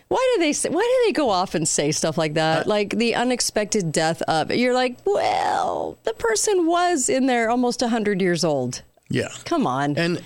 Why 0.07 0.33
do 0.35 0.41
they 0.41 0.51
say, 0.53 0.69
why 0.69 0.81
do 0.81 1.07
they 1.07 1.13
go 1.13 1.29
off 1.29 1.55
and 1.55 1.65
say 1.67 1.91
stuff 1.91 2.17
like 2.17 2.33
that? 2.33 2.67
like 2.67 2.97
the 2.97 3.15
unexpected 3.15 3.91
death 3.91 4.21
of. 4.23 4.51
You're 4.51 4.73
like, 4.73 4.97
well, 5.05 5.97
the 6.03 6.13
person 6.13 6.65
was 6.67 7.07
in 7.09 7.27
there 7.27 7.49
almost 7.49 7.81
hundred 7.81 8.21
years 8.21 8.43
old. 8.43 8.81
Yeah. 9.09 9.29
Come 9.45 9.65
on. 9.67 9.97
And 9.97 10.21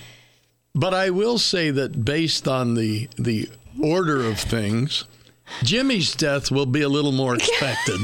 but 0.74 0.94
I 0.94 1.10
will 1.12 1.38
say 1.38 1.70
that 1.72 2.04
based 2.04 2.48
on 2.48 2.74
the 2.75 3.08
the 3.18 3.50
order 3.82 4.25
of 4.25 4.39
things, 4.39 5.06
Jimmy's 5.63 6.15
death 6.15 6.50
will 6.50 6.65
be 6.65 6.82
a 6.82 6.89
little 6.89 7.12
more 7.12 7.36
expected. 7.42 8.00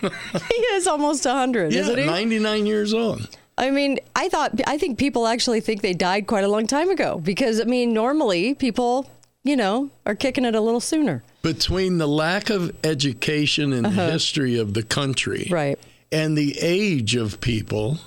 he 0.00 0.62
is 0.74 0.86
almost 0.86 1.24
hundred, 1.24 1.72
yeah, 1.72 1.80
isn't 1.80 1.98
he? 1.98 2.06
99 2.06 2.66
years 2.66 2.94
old. 2.94 3.28
I 3.60 3.70
mean, 3.70 3.98
I 4.16 4.28
thought 4.30 4.58
I 4.66 4.78
think 4.78 4.98
people 4.98 5.26
actually 5.26 5.60
think 5.60 5.82
they 5.82 5.92
died 5.92 6.26
quite 6.26 6.44
a 6.44 6.48
long 6.48 6.66
time 6.66 6.88
ago 6.90 7.18
because 7.22 7.60
I 7.60 7.64
mean, 7.64 7.92
normally 7.92 8.54
people, 8.54 9.08
you 9.44 9.54
know, 9.54 9.90
are 10.06 10.14
kicking 10.14 10.44
it 10.46 10.54
a 10.54 10.60
little 10.60 10.80
sooner. 10.80 11.22
Between 11.42 11.98
the 11.98 12.08
lack 12.08 12.50
of 12.50 12.74
education 12.84 13.72
in 13.72 13.82
the 13.84 13.90
history 13.90 14.58
of 14.58 14.74
the 14.74 14.82
country 14.82 15.42
Uh-huh. 15.46 15.54
Right. 15.54 15.78
and 16.10 16.36
the 16.36 16.58
age 16.60 17.14
of 17.16 17.40
people, 17.40 17.98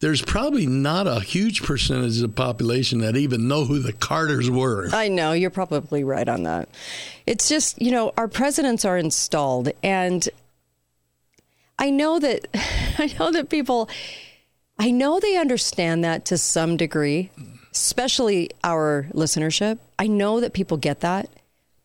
there's 0.00 0.22
probably 0.22 0.66
not 0.66 1.06
a 1.06 1.20
huge 1.20 1.62
percentage 1.62 2.16
of 2.16 2.22
the 2.22 2.28
population 2.28 2.98
that 3.00 3.16
even 3.16 3.46
know 3.48 3.64
who 3.64 3.78
the 3.78 3.92
Carters 3.92 4.50
were. 4.50 4.88
I 4.92 5.08
know, 5.08 5.32
you're 5.32 5.50
probably 5.50 6.02
right 6.04 6.28
on 6.28 6.42
that. 6.42 6.68
It's 7.26 7.48
just, 7.48 7.80
you 7.80 7.90
know, 7.90 8.12
our 8.16 8.28
presidents 8.28 8.84
are 8.84 8.98
installed 8.98 9.70
and 9.82 10.28
I 11.78 11.90
know 11.90 12.18
that 12.18 12.46
I 12.98 13.14
know 13.18 13.30
that 13.30 13.48
people 13.48 13.88
I 14.78 14.90
know 14.90 15.20
they 15.20 15.36
understand 15.36 16.02
that 16.04 16.24
to 16.26 16.38
some 16.38 16.76
degree, 16.76 17.30
especially 17.72 18.50
our 18.64 19.06
listenership. 19.12 19.78
I 19.98 20.06
know 20.06 20.40
that 20.40 20.54
people 20.54 20.76
get 20.76 21.00
that, 21.00 21.28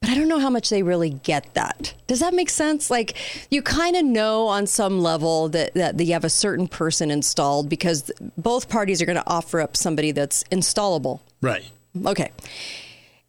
but 0.02 0.10
I 0.10 0.16
don't 0.16 0.28
know 0.28 0.40
how 0.40 0.50
much 0.50 0.70
they 0.70 0.84
really 0.84 1.12
get 1.12 1.54
that. 1.54 1.94
Does 2.08 2.22
that 2.22 2.34
make 2.34 2.50
sense? 2.50 2.90
Like 2.90 3.16
you 3.52 3.62
kind 3.62 3.96
of 3.96 4.06
know 4.06 4.48
on 4.48 4.66
some 4.68 5.00
level 5.02 5.50
that, 5.50 5.74
that 5.76 6.00
you 6.00 6.14
have 6.14 6.24
a 6.24 6.30
certain 6.30 6.68
person 6.68 7.12
installed 7.12 7.70
because 7.70 8.12
both 8.38 8.70
parties 8.70 9.02
are 9.02 9.06
going 9.06 9.18
to 9.18 9.30
offer 9.30 9.60
up 9.60 9.78
somebody 9.78 10.12
that's 10.12 10.44
installable. 10.46 11.20
Right. 11.42 11.70
Okay. 12.06 12.32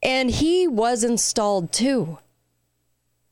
And 0.02 0.30
he 0.30 0.68
was 0.68 1.04
installed 1.04 1.72
too. 1.72 2.18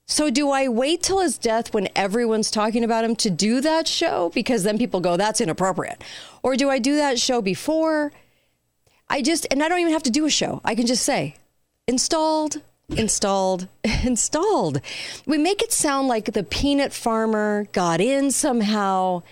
So 0.09 0.31
do 0.31 0.51
I 0.51 0.69
wait 0.69 1.03
till 1.03 1.19
his 1.19 1.37
death 1.37 1.75
when 1.75 1.89
everyone's 1.97 2.51
talking 2.51 2.85
about 2.85 3.05
him 3.05 3.17
to 3.17 3.31
do 3.31 3.61
that 3.61 3.89
show? 3.89 4.31
Because 4.33 4.63
then 4.63 4.79
people 4.79 5.01
go, 5.01 5.17
that's 5.17 5.41
inappropriate. 5.41 6.03
Or 6.45 6.55
do 6.55 6.71
I 6.71 6.79
do 6.79 6.97
that 6.97 7.19
show 7.19 7.43
before? 7.43 8.13
I 9.09 9.21
just, 9.21 9.49
and 9.51 9.63
I 9.63 9.69
don't 9.69 9.81
even 9.81 9.93
have 9.93 10.05
to 10.05 10.11
do 10.11 10.25
a 10.25 10.31
show. 10.31 10.61
I 10.65 10.77
can 10.77 10.87
just 10.87 11.05
say, 11.05 11.35
installed, 11.89 12.63
installed, 12.89 13.67
installed. 14.05 14.81
We 15.27 15.39
make 15.39 15.61
it 15.61 15.73
sound 15.73 16.07
like 16.07 16.33
the 16.33 16.45
peanut 16.45 16.93
farmer 16.93 17.67
got 17.73 18.01
in 18.01 18.31
somehow. 18.31 19.25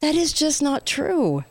That 0.00 0.14
is 0.14 0.32
just 0.32 0.62
not 0.62 0.86
true. 0.86 1.42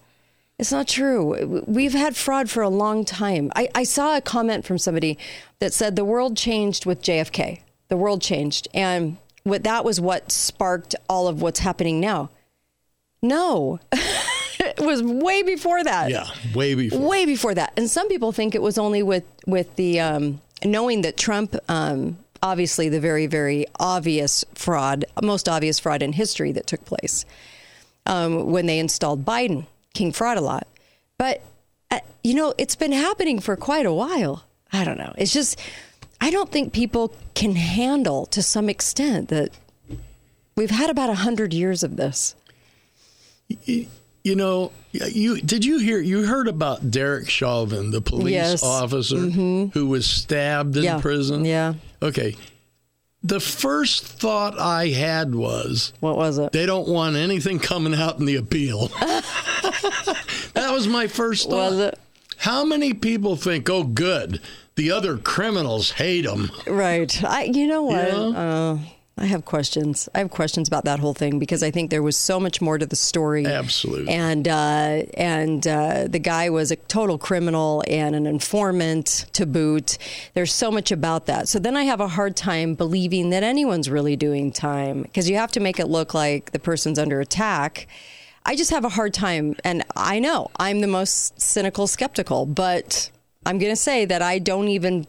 It's 0.58 0.72
not 0.72 0.88
true. 0.88 1.64
We've 1.68 1.94
had 1.94 2.16
fraud 2.16 2.50
for 2.50 2.64
a 2.64 2.70
long 2.70 3.04
time. 3.04 3.52
I, 3.58 3.68
I 3.76 3.84
saw 3.84 4.16
a 4.16 4.22
comment 4.22 4.64
from 4.64 4.78
somebody 4.78 5.18
that 5.60 5.74
said 5.74 5.98
the 5.98 6.06
world 6.06 6.38
changed 6.38 6.86
with 6.86 7.02
JFK 7.02 7.60
the 7.88 7.98
world 7.98 8.22
changed. 8.22 8.68
And 8.74 9.18
what 9.44 9.64
that 9.64 9.86
was 9.86 10.00
what 10.00 10.32
sparked 10.32 10.96
all 11.10 11.28
of 11.28 11.42
what's 11.42 11.60
happening 11.60 12.00
now. 12.00 12.30
No. 13.22 13.80
it 14.60 14.80
was 14.80 15.04
way 15.04 15.44
before 15.44 15.84
that. 15.84 16.10
Yeah, 16.10 16.28
way 16.54 16.76
before. 16.76 17.00
Way 17.00 17.26
before 17.26 17.54
that. 17.54 17.74
And 17.78 17.90
some 17.90 18.08
people 18.10 18.32
think 18.32 18.56
it 18.56 18.62
was 18.62 18.78
only 18.78 19.04
with 19.04 19.26
with 19.46 19.76
the 19.76 20.00
um, 20.00 20.42
knowing 20.64 21.02
that 21.02 21.18
Trump 21.18 21.56
um, 21.70 22.18
obviously 22.42 22.90
the 22.90 23.00
very 23.00 23.28
very 23.28 23.66
obvious 23.80 24.44
fraud, 24.54 25.06
most 25.22 25.48
obvious 25.48 25.80
fraud 25.80 26.02
in 26.02 26.14
history 26.14 26.52
that 26.54 26.68
took 26.68 26.84
place 26.86 27.26
um, 28.06 28.52
when 28.52 28.66
they 28.66 28.80
installed 28.80 29.26
Biden, 29.26 29.66
King 29.94 30.12
fraud 30.12 30.38
a 30.38 30.42
lot. 30.42 30.68
But 31.18 31.42
uh, 31.92 32.00
you 32.24 32.34
know, 32.34 32.54
it's 32.58 32.76
been 32.76 32.92
happening 32.92 33.40
for 33.40 33.56
quite 33.56 33.86
a 33.86 33.94
while. 33.94 34.44
I 34.72 34.84
don't 34.84 34.98
know. 34.98 35.14
It's 35.18 35.34
just 35.34 35.60
I 36.24 36.30
don't 36.30 36.50
think 36.50 36.72
people 36.72 37.14
can 37.36 37.56
handle 37.56 38.26
to 38.28 38.42
some 38.42 38.70
extent 38.70 39.28
that 39.28 39.50
we've 40.56 40.70
had 40.72 40.90
about 40.90 41.10
a 41.10 41.16
hundred 41.16 41.54
years 41.54 41.84
of 41.84 41.98
this. 41.98 42.34
You, 43.66 44.36
know, 44.38 44.72
you 44.94 45.42
did 45.42 45.66
you 45.66 45.80
hear 45.80 46.00
you 46.00 46.26
heard 46.26 46.48
about 46.48 46.90
Derek 46.90 47.30
Chauvin, 47.30 47.92
the 47.92 48.00
police 48.00 48.32
Yes. 48.32 48.64
officer 48.64 49.18
Mhm. 49.18 49.74
who 49.74 49.88
was 49.88 50.06
stabbed 50.08 50.78
in 50.78 50.84
Yeah. 50.86 51.02
prison? 51.02 51.44
Yeah. 51.44 51.74
Okay. 52.02 52.38
The 53.22 53.42
first 53.42 54.06
thought 54.06 54.58
I 54.58 54.88
had 54.90 55.36
was, 55.36 55.92
what 56.00 56.16
was 56.16 56.38
it? 56.38 56.54
They 56.54 56.66
don't 56.66 56.88
want 56.88 57.18
anything 57.18 57.60
coming 57.60 57.94
out 57.94 58.18
in 58.20 58.26
the 58.26 58.38
appeal. 58.38 58.88
that 60.54 60.70
was 60.72 60.88
my 60.88 61.08
first 61.08 61.50
thought. 61.50 61.72
Was 61.72 61.80
it? 61.80 62.00
How 62.44 62.66
many 62.66 62.94
people 62.94 63.38
think, 63.38 63.70
"Oh, 63.70 63.86
good, 63.86 64.42
the 64.76 64.92
other 64.92 65.16
criminals 65.18 65.92
hate 65.92 66.26
him"? 66.26 66.52
Right. 66.68 67.24
I 67.24 67.44
you 67.44 67.68
know 67.68 67.84
what? 67.84 68.08
Yeah. 68.10 68.18
Uh, 68.18 68.80
I 69.18 69.28
have 69.28 69.46
questions. 69.46 70.10
I 70.14 70.20
have 70.20 70.30
questions 70.30 70.68
about 70.68 70.84
that 70.84 71.00
whole 71.00 71.14
thing 71.14 71.40
because 71.40 71.64
I 71.64 71.72
think 71.72 71.90
there 71.90 72.04
was 72.04 72.18
so 72.18 72.42
much 72.42 72.60
more 72.60 72.78
to 72.78 72.86
the 72.86 72.98
story. 72.98 73.46
Absolutely. 73.46 74.12
And 74.12 74.46
uh, 74.50 75.04
and 75.14 75.66
uh, 75.66 76.08
the 76.10 76.20
guy 76.20 76.50
was 76.50 76.70
a 76.70 76.76
total 76.76 77.18
criminal 77.18 77.82
and 77.88 78.14
an 78.14 78.28
informant 78.28 79.28
to 79.32 79.46
boot. 79.46 79.98
There's 80.34 80.52
so 80.52 80.70
much 80.70 80.92
about 80.92 81.28
that. 81.28 81.48
So 81.48 81.60
then 81.60 81.78
I 81.78 81.84
have 81.84 82.02
a 82.02 82.10
hard 82.10 82.36
time 82.36 82.76
believing 82.76 83.30
that 83.30 83.44
anyone's 83.44 83.90
really 83.90 84.18
doing 84.18 84.52
time 84.52 85.04
because 85.04 85.30
you 85.30 85.38
have 85.38 85.54
to 85.54 85.62
make 85.62 85.80
it 85.80 85.88
look 85.88 86.14
like 86.14 86.52
the 86.52 86.60
person's 86.60 87.00
under 87.00 87.22
attack. 87.22 87.88
I 88.46 88.56
just 88.56 88.72
have 88.72 88.86
a 88.86 88.90
hard 88.90 89.14
time, 89.14 89.56
and 89.64 89.84
I 89.96 90.20
know 90.20 90.50
I'm 90.60 90.82
the 90.82 90.88
most 90.88 91.40
cynical, 91.40 91.88
skeptical, 91.88 92.46
but 92.46 93.10
I'm 93.46 93.58
going 93.58 93.72
to 93.72 93.78
say 93.78 94.06
that 94.06 94.22
I 94.22 94.40
don't 94.40 94.68
even 94.68 95.08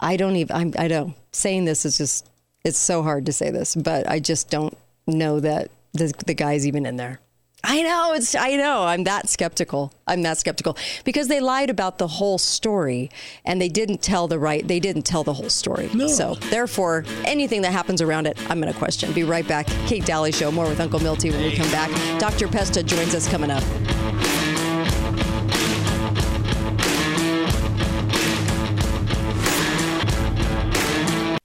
I 0.00 0.16
don't 0.16 0.36
even, 0.36 0.56
I'm, 0.56 0.74
I 0.78 0.88
don't, 0.88 1.14
saying 1.32 1.64
this 1.64 1.84
is 1.84 1.98
just, 1.98 2.28
it's 2.64 2.78
so 2.78 3.02
hard 3.02 3.26
to 3.26 3.32
say 3.32 3.50
this, 3.50 3.74
but 3.74 4.08
I 4.08 4.20
just 4.20 4.48
don't 4.50 4.76
know 5.06 5.40
that 5.40 5.70
the, 5.92 6.12
the 6.26 6.34
guy's 6.34 6.66
even 6.66 6.86
in 6.86 6.96
there. 6.96 7.20
I 7.64 7.82
know 7.82 8.12
it's, 8.12 8.34
I 8.34 8.54
know 8.54 8.84
I'm 8.84 9.04
that 9.04 9.28
skeptical. 9.28 9.92
I'm 10.06 10.22
that 10.22 10.38
skeptical 10.38 10.76
because 11.04 11.26
they 11.28 11.40
lied 11.40 11.70
about 11.70 11.98
the 11.98 12.06
whole 12.06 12.38
story 12.38 13.10
and 13.44 13.60
they 13.60 13.68
didn't 13.68 14.00
tell 14.00 14.28
the 14.28 14.38
right, 14.38 14.66
they 14.66 14.78
didn't 14.78 15.02
tell 15.02 15.24
the 15.24 15.34
whole 15.34 15.50
story. 15.50 15.90
No. 15.92 16.06
So 16.06 16.34
therefore, 16.50 17.04
anything 17.24 17.62
that 17.62 17.72
happens 17.72 18.00
around 18.00 18.26
it, 18.26 18.38
I'm 18.48 18.60
going 18.60 18.72
to 18.72 18.78
question. 18.78 19.12
Be 19.12 19.24
right 19.24 19.46
back. 19.46 19.66
Kate 19.86 20.04
Dalley 20.04 20.32
Show, 20.32 20.52
more 20.52 20.68
with 20.68 20.80
Uncle 20.80 21.00
Milty 21.00 21.30
when 21.30 21.42
we 21.42 21.54
come 21.54 21.70
back. 21.70 21.90
Dr. 22.20 22.46
Pesta 22.46 22.82
joins 22.82 23.14
us 23.14 23.28
coming 23.28 23.50
up. 23.50 23.64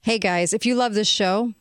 Hey 0.02 0.18
guys, 0.18 0.52
if 0.52 0.64
you 0.64 0.74
love 0.74 0.94
this 0.94 1.08
show, 1.08 1.54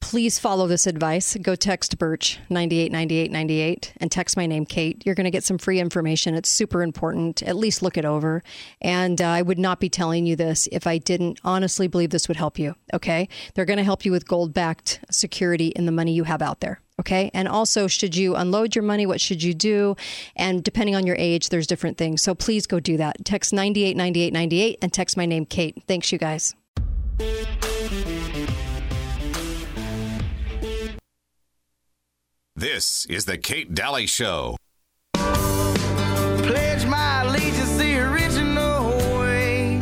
please 0.00 0.38
follow 0.38 0.66
this 0.66 0.86
advice. 0.86 1.36
Go 1.42 1.54
text 1.54 1.98
Birch 1.98 2.38
989898 2.48 3.92
and 3.98 4.10
text 4.10 4.36
my 4.36 4.46
name, 4.46 4.64
Kate. 4.64 5.02
You're 5.04 5.14
going 5.14 5.24
to 5.24 5.30
get 5.30 5.44
some 5.44 5.58
free 5.58 5.80
information. 5.80 6.34
It's 6.34 6.48
super 6.48 6.82
important. 6.82 7.42
At 7.42 7.56
least 7.56 7.82
look 7.82 7.96
it 7.96 8.04
over. 8.04 8.42
And 8.80 9.20
uh, 9.20 9.26
I 9.26 9.42
would 9.42 9.58
not 9.58 9.80
be 9.80 9.88
telling 9.88 10.26
you 10.26 10.36
this 10.36 10.68
if 10.72 10.86
I 10.86 10.98
didn't 10.98 11.40
honestly 11.44 11.88
believe 11.88 12.10
this 12.10 12.28
would 12.28 12.36
help 12.36 12.58
you. 12.58 12.74
Okay. 12.94 13.28
They're 13.54 13.64
going 13.64 13.78
to 13.78 13.84
help 13.84 14.04
you 14.04 14.12
with 14.12 14.26
gold 14.26 14.54
backed 14.54 15.00
security 15.10 15.68
in 15.68 15.86
the 15.86 15.92
money 15.92 16.12
you 16.12 16.24
have 16.24 16.42
out 16.42 16.60
there. 16.60 16.80
Okay. 17.00 17.30
And 17.34 17.46
also, 17.46 17.86
should 17.86 18.16
you 18.16 18.34
unload 18.34 18.74
your 18.74 18.84
money, 18.84 19.06
what 19.06 19.20
should 19.20 19.42
you 19.42 19.54
do? 19.54 19.94
And 20.36 20.64
depending 20.64 20.96
on 20.96 21.06
your 21.06 21.16
age, 21.16 21.50
there's 21.50 21.66
different 21.66 21.98
things. 21.98 22.22
So 22.22 22.34
please 22.34 22.66
go 22.66 22.80
do 22.80 22.96
that. 22.96 23.24
Text 23.24 23.52
989898 23.52 24.78
and 24.82 24.92
text 24.92 25.16
my 25.16 25.26
name, 25.26 25.44
Kate. 25.44 25.82
Thanks, 25.86 26.10
you 26.12 26.18
guys. 26.18 26.54
This 32.58 33.06
is 33.06 33.24
the 33.24 33.38
Kate 33.38 33.72
Dalley 33.72 34.08
Show. 34.08 34.56
Pledge 35.14 36.86
my 36.86 37.22
allegiance 37.22 37.76
the 37.76 38.00
original 38.00 38.98
way. 39.20 39.78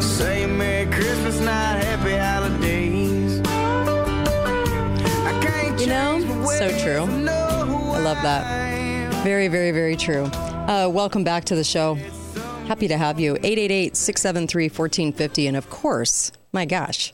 Say 0.00 0.46
Merry 0.46 0.86
Christmas, 0.92 1.40
not 1.40 1.82
Happy 1.82 2.16
Holidays. 2.16 3.40
I 5.26 5.40
can't 5.42 5.80
You 5.80 5.88
know, 5.88 6.46
so 6.46 6.68
true. 6.78 7.00
I 7.00 7.06
know 7.06 7.90
I 7.92 7.98
love 7.98 8.22
that. 8.22 9.24
Very, 9.24 9.48
very, 9.48 9.72
very 9.72 9.96
true. 9.96 10.22
Uh, 10.22 10.88
welcome 10.88 11.24
back 11.24 11.46
to 11.46 11.56
the 11.56 11.64
show. 11.64 11.96
Happy 12.68 12.86
to 12.86 12.96
have 12.96 13.18
you. 13.18 13.32
888 13.42 13.96
673 13.96 14.68
1450. 14.68 15.48
And 15.48 15.56
of 15.56 15.68
course, 15.68 16.30
my 16.52 16.64
gosh, 16.64 17.12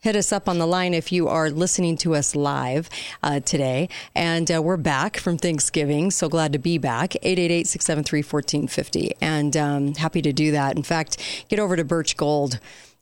hit 0.00 0.14
us 0.14 0.32
up 0.32 0.48
on 0.48 0.58
the 0.58 0.66
line 0.66 0.94
if 0.94 1.10
you 1.10 1.28
are 1.28 1.50
listening 1.50 1.96
to 1.98 2.14
us 2.14 2.36
live 2.36 2.88
uh, 3.22 3.40
today. 3.40 3.88
And 4.14 4.50
uh, 4.50 4.62
we're 4.62 4.76
back 4.76 5.16
from 5.16 5.38
Thanksgiving. 5.38 6.10
So 6.10 6.28
glad 6.28 6.52
to 6.52 6.58
be 6.58 6.78
back. 6.78 7.16
888 7.16 7.66
673 7.66 8.20
1450. 8.20 9.14
And 9.20 9.56
um, 9.56 9.94
happy 9.94 10.22
to 10.22 10.32
do 10.32 10.52
that. 10.52 10.76
In 10.76 10.82
fact, 10.82 11.46
get 11.48 11.58
over 11.58 11.76
to 11.76 11.84
Birch 11.84 12.16
Gold. 12.16 12.60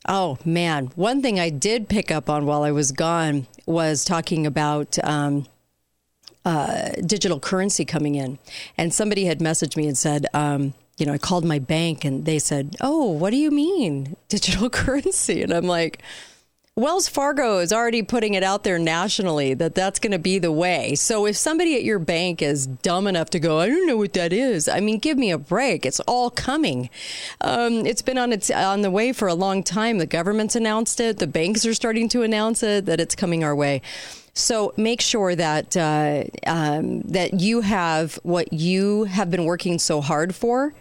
Oh, 0.09 0.39
man. 0.45 0.87
One 0.95 1.21
thing 1.21 1.39
I 1.39 1.51
did 1.51 1.89
pick 1.89 2.11
up 2.11 2.31
on 2.31 2.47
while 2.47 2.63
I 2.63 2.71
was 2.71 2.93
gone 2.93 3.47
was 3.67 4.05
talking 4.05 4.47
about. 4.47 4.99
Um, 5.05 5.47
uh, 6.45 6.93
digital 7.05 7.41
currency 7.41 7.85
coming 7.85 8.15
in. 8.15 8.39
And 8.79 8.95
somebody 8.95 9.25
had 9.25 9.41
messaged 9.41 9.77
me 9.77 9.89
and 9.89 9.99
said, 9.99 10.27
um, 10.33 10.75
you 10.97 11.05
know, 11.05 11.13
I 11.13 11.19
called 11.19 11.45
my 11.45 11.59
bank 11.59 12.05
and 12.05 12.25
they 12.25 12.39
said, 12.39 12.77
Oh, 12.81 13.11
what 13.11 13.31
do 13.31 13.37
you 13.37 13.51
mean 13.51 14.17
digital 14.29 14.71
currency? 14.71 15.43
And 15.43 15.53
I'm 15.53 15.67
like, 15.67 16.03
Wells 16.79 17.09
Fargo 17.09 17.61
is 17.61 17.73
already 17.73 18.03
putting 18.03 18.35
it 18.35 18.43
out 18.43 18.63
there 18.63 18.79
nationally 18.79 19.55
that 19.55 19.75
that's 19.75 19.99
going 19.99 20.13
to 20.13 20.19
be 20.19 20.39
the 20.39 20.53
way. 20.53 20.95
So 20.95 21.25
if 21.25 21.35
somebody 21.35 21.75
at 21.75 21.85
your 21.85 21.99
bank 21.99 22.43
is 22.43 22.67
dumb 22.67 23.07
enough 23.07 23.31
to 23.31 23.41
go, 23.41 23.61
I 23.61 23.67
don't 23.67 23.87
know 23.87 23.97
what 23.97 24.13
that 24.13 24.31
is. 24.31 24.69
I 24.69 24.81
mean, 24.81 24.99
give 24.99 25.17
me 25.17 25.31
a 25.31 25.39
break. 25.39 25.87
It's 25.87 26.01
all 26.01 26.29
coming. 26.29 26.91
Um, 27.41 27.87
it's 27.87 28.03
been 28.03 28.19
on 28.19 28.31
its 28.31 28.51
on 28.51 28.83
the 28.83 28.91
way 28.91 29.15
for 29.15 29.27
a 29.27 29.33
long 29.33 29.63
time. 29.63 29.97
The 29.97 30.07
government's 30.07 30.55
announced 30.55 31.01
it. 31.01 31.17
The 31.17 31.27
banks 31.27 31.65
are 31.65 31.73
starting 31.73 32.11
to 32.11 32.23
announce 32.23 32.63
it 32.63 32.85
that 32.85 33.01
it's 33.01 33.15
coming 33.15 33.43
our 33.43 33.57
way. 33.57 33.81
So 34.35 34.75
make 34.77 35.01
sure 35.01 35.35
that 35.35 35.79
uh, 35.79 36.25
um, 36.47 37.01
that 37.05 37.41
you 37.41 37.63
have 37.63 38.17
what 38.17 38.53
you 38.53 39.05
have 39.05 39.31
been 39.31 39.47
working 39.47 39.79
so 39.79 40.03
hard 40.03 40.35
for 40.35 40.75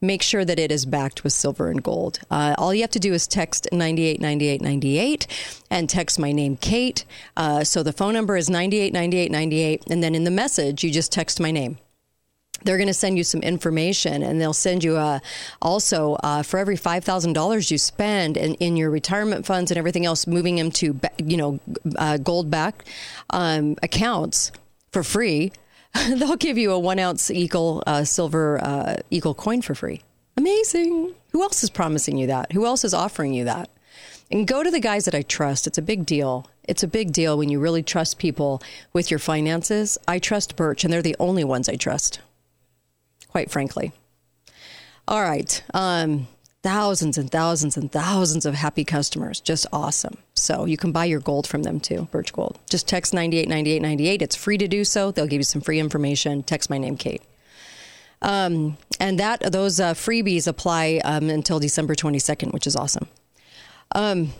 make 0.00 0.22
sure 0.22 0.44
that 0.44 0.58
it 0.58 0.70
is 0.70 0.86
backed 0.86 1.24
with 1.24 1.32
silver 1.32 1.70
and 1.70 1.82
gold. 1.82 2.20
Uh, 2.30 2.54
all 2.58 2.74
you 2.74 2.82
have 2.82 2.90
to 2.90 2.98
do 2.98 3.12
is 3.12 3.26
text 3.26 3.68
989898 3.72 5.26
and 5.70 5.88
text 5.88 6.18
my 6.18 6.32
name, 6.32 6.56
Kate. 6.56 7.04
Uh, 7.36 7.64
so 7.64 7.82
the 7.82 7.92
phone 7.92 8.14
number 8.14 8.36
is 8.36 8.50
989898. 8.50 9.84
And 9.90 10.02
then 10.02 10.14
in 10.14 10.24
the 10.24 10.30
message, 10.30 10.84
you 10.84 10.90
just 10.90 11.12
text 11.12 11.40
my 11.40 11.50
name 11.50 11.78
they're 12.64 12.78
going 12.78 12.88
to 12.88 12.94
send 12.94 13.16
you 13.18 13.24
some 13.24 13.42
information 13.42 14.22
and 14.22 14.40
they'll 14.40 14.52
send 14.52 14.82
you 14.82 14.96
uh, 14.96 15.20
also 15.60 16.14
uh, 16.22 16.42
for 16.42 16.58
every 16.58 16.76
$5000 16.76 17.70
you 17.70 17.78
spend 17.78 18.36
in, 18.36 18.54
in 18.54 18.76
your 18.76 18.90
retirement 18.90 19.46
funds 19.46 19.70
and 19.70 19.78
everything 19.78 20.06
else 20.06 20.26
moving 20.26 20.56
them 20.56 20.70
to 20.72 20.98
you 21.24 21.36
know 21.36 21.60
uh, 21.96 22.16
gold 22.16 22.50
back 22.50 22.84
um, 23.30 23.76
accounts 23.82 24.52
for 24.90 25.02
free 25.02 25.52
they'll 26.08 26.36
give 26.36 26.58
you 26.58 26.72
a 26.72 26.78
one 26.78 26.98
ounce 26.98 27.30
eagle 27.30 27.82
uh, 27.86 28.04
silver 28.04 28.62
uh, 28.62 28.96
eagle 29.10 29.34
coin 29.34 29.62
for 29.62 29.74
free. 29.74 30.02
Amazing. 30.36 31.14
Who 31.32 31.42
else 31.42 31.62
is 31.62 31.70
promising 31.70 32.18
you 32.18 32.26
that? 32.26 32.52
Who 32.52 32.66
else 32.66 32.84
is 32.84 32.94
offering 32.94 33.32
you 33.32 33.44
that? 33.44 33.70
And 34.30 34.46
go 34.46 34.62
to 34.62 34.70
the 34.70 34.80
guys 34.80 35.04
that 35.04 35.14
I 35.14 35.22
trust. 35.22 35.66
It's 35.66 35.78
a 35.78 35.82
big 35.82 36.04
deal. 36.04 36.46
It's 36.64 36.82
a 36.82 36.88
big 36.88 37.12
deal 37.12 37.38
when 37.38 37.48
you 37.48 37.60
really 37.60 37.82
trust 37.82 38.18
people 38.18 38.60
with 38.92 39.10
your 39.10 39.20
finances. 39.20 39.98
I 40.08 40.18
trust 40.18 40.56
Birch, 40.56 40.82
and 40.82 40.92
they're 40.92 41.02
the 41.02 41.16
only 41.20 41.44
ones 41.44 41.68
I 41.68 41.76
trust, 41.76 42.20
quite 43.28 43.50
frankly. 43.50 43.92
All 45.06 45.22
right. 45.22 45.62
Um, 45.72 46.26
thousands 46.66 47.16
and 47.16 47.30
thousands 47.30 47.76
and 47.76 47.92
thousands 47.92 48.44
of 48.44 48.56
happy 48.56 48.84
customers. 48.84 49.40
Just 49.40 49.66
awesome. 49.72 50.16
So 50.34 50.64
you 50.64 50.76
can 50.76 50.90
buy 50.90 51.04
your 51.04 51.20
gold 51.20 51.46
from 51.46 51.62
them 51.62 51.78
too, 51.78 52.08
Birch 52.10 52.32
Gold. 52.32 52.58
Just 52.68 52.88
text 52.88 53.14
989898. 53.14 54.20
It's 54.20 54.34
free 54.34 54.58
to 54.58 54.66
do 54.66 54.82
so. 54.84 55.12
They'll 55.12 55.28
give 55.28 55.38
you 55.38 55.44
some 55.44 55.60
free 55.60 55.78
information. 55.78 56.42
Text 56.42 56.68
my 56.68 56.76
name, 56.76 56.96
Kate. 56.96 57.22
Um, 58.20 58.78
and 58.98 59.20
that 59.20 59.52
those 59.52 59.78
uh, 59.78 59.94
freebies 59.94 60.48
apply 60.48 61.00
um, 61.04 61.30
until 61.30 61.60
December 61.60 61.94
22nd, 61.94 62.52
which 62.52 62.66
is 62.66 62.74
awesome. 62.74 63.06
Um, 63.94 64.32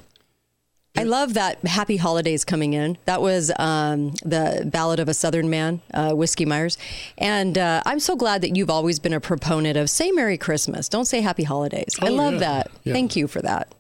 I 0.97 1.03
love 1.03 1.35
that 1.35 1.65
Happy 1.67 1.97
Holidays 1.97 2.45
coming 2.45 2.73
in. 2.73 2.97
That 3.05 3.21
was 3.21 3.53
um, 3.59 4.13
the 4.25 4.69
Ballad 4.73 4.99
of 4.99 5.09
a 5.09 5.15
Southern 5.15 5.51
Man, 5.51 5.83
uh, 5.93 6.13
Whiskey 6.13 6.45
Myers. 6.45 6.79
And 7.19 7.59
uh, 7.59 7.83
I'm 7.85 8.01
so 8.01 8.17
glad 8.17 8.43
that 8.43 8.57
you've 8.57 8.71
always 8.71 8.99
been 8.99 9.13
a 9.13 9.21
proponent 9.21 9.77
of 9.77 9.91
say 9.91 10.11
Merry 10.11 10.39
Christmas. 10.39 10.89
Don't 10.89 11.05
say 11.05 11.21
Happy 11.21 11.45
Holidays. 11.45 11.99
Oh, 12.01 12.07
I 12.07 12.11
love 12.11 12.35
yeah. 12.35 12.41
that. 12.41 12.71
Yeah. 12.85 12.93
Thank 12.93 13.17
you 13.17 13.29
for 13.29 13.43
that. 13.43 13.75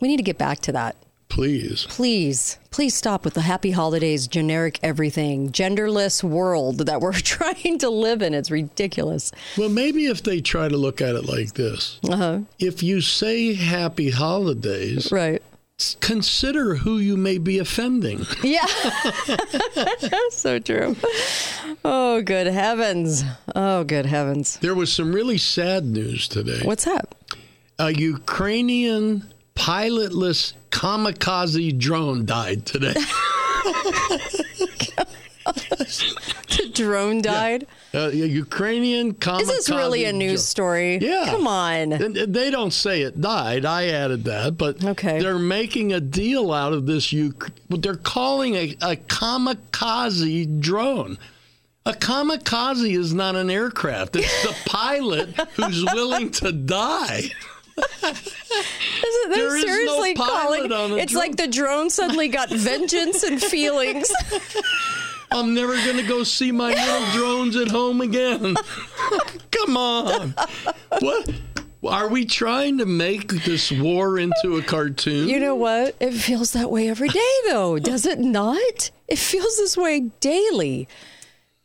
We 0.00 0.08
need 0.08 0.18
to 0.18 0.22
get 0.22 0.38
back 0.38 0.60
to 0.60 0.72
that. 0.72 0.96
Please. 1.28 1.86
Please. 1.88 2.58
Please 2.70 2.94
stop 2.94 3.24
with 3.24 3.34
the 3.34 3.42
happy 3.42 3.70
holidays, 3.70 4.26
generic 4.26 4.78
everything, 4.82 5.52
genderless 5.52 6.22
world 6.22 6.86
that 6.86 7.00
we're 7.00 7.12
trying 7.20 7.78
to 7.78 7.90
live 7.90 8.22
in. 8.22 8.34
It's 8.34 8.50
ridiculous. 8.50 9.32
Well, 9.56 9.68
maybe 9.68 10.06
if 10.06 10.22
they 10.22 10.40
try 10.40 10.68
to 10.68 10.76
look 10.76 11.00
at 11.00 11.14
it 11.14 11.26
like 11.26 11.54
this 11.54 11.98
uh-huh. 12.08 12.40
if 12.58 12.82
you 12.82 13.00
say 13.00 13.54
happy 13.54 14.10
holidays, 14.10 15.12
right 15.12 15.42
consider 16.00 16.74
who 16.76 16.98
you 16.98 17.16
may 17.16 17.38
be 17.38 17.58
offending. 17.58 18.26
Yeah. 18.42 18.66
so 20.30 20.58
true. 20.58 20.96
Oh, 21.84 22.22
good 22.22 22.46
heavens. 22.46 23.24
Oh, 23.54 23.84
good 23.84 24.06
heavens. 24.06 24.56
There 24.58 24.74
was 24.74 24.92
some 24.92 25.12
really 25.12 25.38
sad 25.38 25.84
news 25.84 26.28
today. 26.28 26.60
What's 26.62 26.84
that? 26.84 27.14
A 27.78 27.92
Ukrainian 27.92 29.24
pilotless 29.54 30.54
kamikaze 30.70 31.78
drone 31.78 32.24
died 32.24 32.64
today. 32.64 32.94
the 35.54 36.70
drone 36.74 37.22
died? 37.22 37.66
Yeah. 37.92 38.04
Uh, 38.04 38.08
Ukrainian 38.08 39.14
kamikaze. 39.14 39.38
This 39.38 39.48
is 39.50 39.66
this 39.66 39.76
really 39.76 40.04
a 40.04 40.12
news 40.12 40.44
story? 40.44 40.98
Yeah. 40.98 41.26
Come 41.26 41.46
on. 41.46 41.90
They 42.12 42.50
don't 42.50 42.72
say 42.72 43.02
it 43.02 43.20
died. 43.20 43.64
I 43.64 43.86
added 43.86 44.24
that, 44.24 44.58
but 44.58 44.84
okay. 44.84 45.20
they're 45.20 45.38
making 45.38 45.92
a 45.92 46.00
deal 46.00 46.52
out 46.52 46.72
of 46.72 46.86
this. 46.86 47.14
But 47.68 47.82
they're 47.82 47.96
calling 47.96 48.54
a, 48.54 48.70
a 48.82 48.96
kamikaze 48.96 50.60
drone. 50.60 51.18
A 51.86 51.92
kamikaze 51.92 52.98
is 52.98 53.14
not 53.14 53.34
an 53.34 53.48
aircraft. 53.48 54.16
It's 54.16 54.42
the 54.42 54.54
pilot 54.66 55.30
who's 55.54 55.84
willing 55.84 56.30
to 56.32 56.52
die. 56.52 57.30
They're 58.02 58.14
there 59.28 59.58
seriously 59.60 60.14
no 60.14 60.24
calling. 60.24 60.70
It's 60.98 61.12
drone. 61.12 61.22
like 61.22 61.36
the 61.36 61.46
drone 61.46 61.90
suddenly 61.90 62.28
got 62.28 62.50
vengeance 62.50 63.22
and 63.22 63.42
feelings. 63.54 64.10
I'm 65.30 65.54
never 65.54 65.74
going 65.84 65.96
to 65.96 66.06
go 66.06 66.22
see 66.24 66.52
my 66.52 66.72
little 66.72 67.10
drones 67.12 67.56
at 67.56 67.68
home 67.68 68.00
again. 68.00 68.56
Come 69.50 69.76
on. 69.76 70.34
What? 71.00 71.30
Are 71.86 72.08
we 72.08 72.24
trying 72.24 72.78
to 72.78 72.86
make 72.86 73.28
this 73.28 73.70
war 73.70 74.18
into 74.18 74.56
a 74.56 74.62
cartoon? 74.62 75.28
You 75.28 75.38
know 75.38 75.54
what? 75.54 75.94
It 76.00 76.12
feels 76.12 76.52
that 76.52 76.70
way 76.70 76.88
every 76.88 77.08
day, 77.08 77.32
though, 77.48 77.78
does 77.78 78.04
it 78.04 78.18
not? 78.18 78.90
It 79.06 79.18
feels 79.18 79.56
this 79.56 79.76
way 79.76 80.10
daily. 80.20 80.88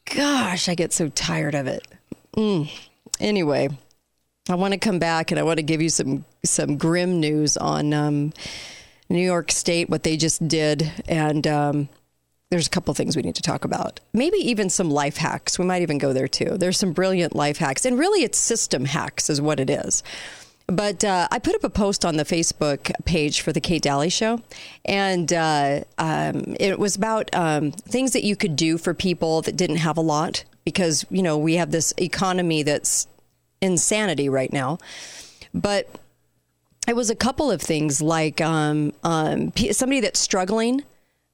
Gosh, 0.05 0.69
I 0.69 0.75
get 0.75 0.93
so 0.93 1.09
tired 1.09 1.55
of 1.55 1.65
it. 1.65 1.87
Mm. 2.37 2.69
Anyway, 3.19 3.69
I 4.49 4.55
want 4.55 4.73
to 4.73 4.79
come 4.79 4.99
back 4.99 5.31
and 5.31 5.39
I 5.39 5.43
want 5.43 5.57
to 5.57 5.63
give 5.63 5.81
you 5.81 5.89
some 5.89 6.25
some 6.45 6.77
grim 6.77 7.19
news 7.19 7.57
on 7.57 7.93
um, 7.93 8.33
New 9.09 9.23
York 9.23 9.51
State, 9.51 9.89
what 9.89 10.03
they 10.03 10.17
just 10.17 10.45
did, 10.47 10.91
and 11.07 11.47
um, 11.47 11.89
there's 12.53 12.67
a 12.67 12.69
couple 12.69 12.93
things 12.93 13.15
we 13.15 13.23
need 13.23 13.33
to 13.33 13.41
talk 13.41 13.65
about. 13.65 13.99
Maybe 14.13 14.37
even 14.37 14.69
some 14.69 14.91
life 14.91 15.17
hacks. 15.17 15.57
We 15.57 15.65
might 15.65 15.81
even 15.81 15.97
go 15.97 16.13
there 16.13 16.27
too. 16.27 16.55
There's 16.55 16.77
some 16.77 16.93
brilliant 16.93 17.35
life 17.35 17.57
hacks, 17.57 17.83
and 17.83 17.97
really, 17.97 18.23
it's 18.23 18.37
system 18.37 18.85
hacks, 18.85 19.27
is 19.27 19.41
what 19.41 19.59
it 19.59 19.71
is. 19.71 20.03
But 20.67 21.03
uh, 21.03 21.27
I 21.31 21.39
put 21.39 21.55
up 21.55 21.63
a 21.63 21.69
post 21.71 22.05
on 22.05 22.15
the 22.17 22.23
Facebook 22.23 22.91
page 23.05 23.41
for 23.41 23.51
the 23.51 23.59
Kate 23.59 23.81
Dalley 23.81 24.09
Show, 24.09 24.39
and 24.85 25.33
uh, 25.33 25.81
um, 25.97 26.55
it 26.59 26.77
was 26.77 26.95
about 26.95 27.33
um, 27.33 27.71
things 27.71 28.13
that 28.13 28.23
you 28.23 28.35
could 28.35 28.55
do 28.55 28.77
for 28.77 28.93
people 28.93 29.41
that 29.41 29.57
didn't 29.57 29.77
have 29.77 29.97
a 29.97 30.01
lot, 30.01 30.43
because 30.63 31.07
you 31.09 31.23
know 31.23 31.39
we 31.39 31.55
have 31.55 31.71
this 31.71 31.91
economy 31.97 32.61
that's 32.61 33.07
insanity 33.61 34.29
right 34.29 34.53
now. 34.53 34.77
But 35.55 35.89
it 36.87 36.95
was 36.95 37.09
a 37.09 37.15
couple 37.15 37.49
of 37.49 37.63
things 37.63 37.99
like 37.99 38.41
um, 38.41 38.93
um, 39.03 39.51
somebody 39.71 40.01
that's 40.01 40.19
struggling, 40.19 40.83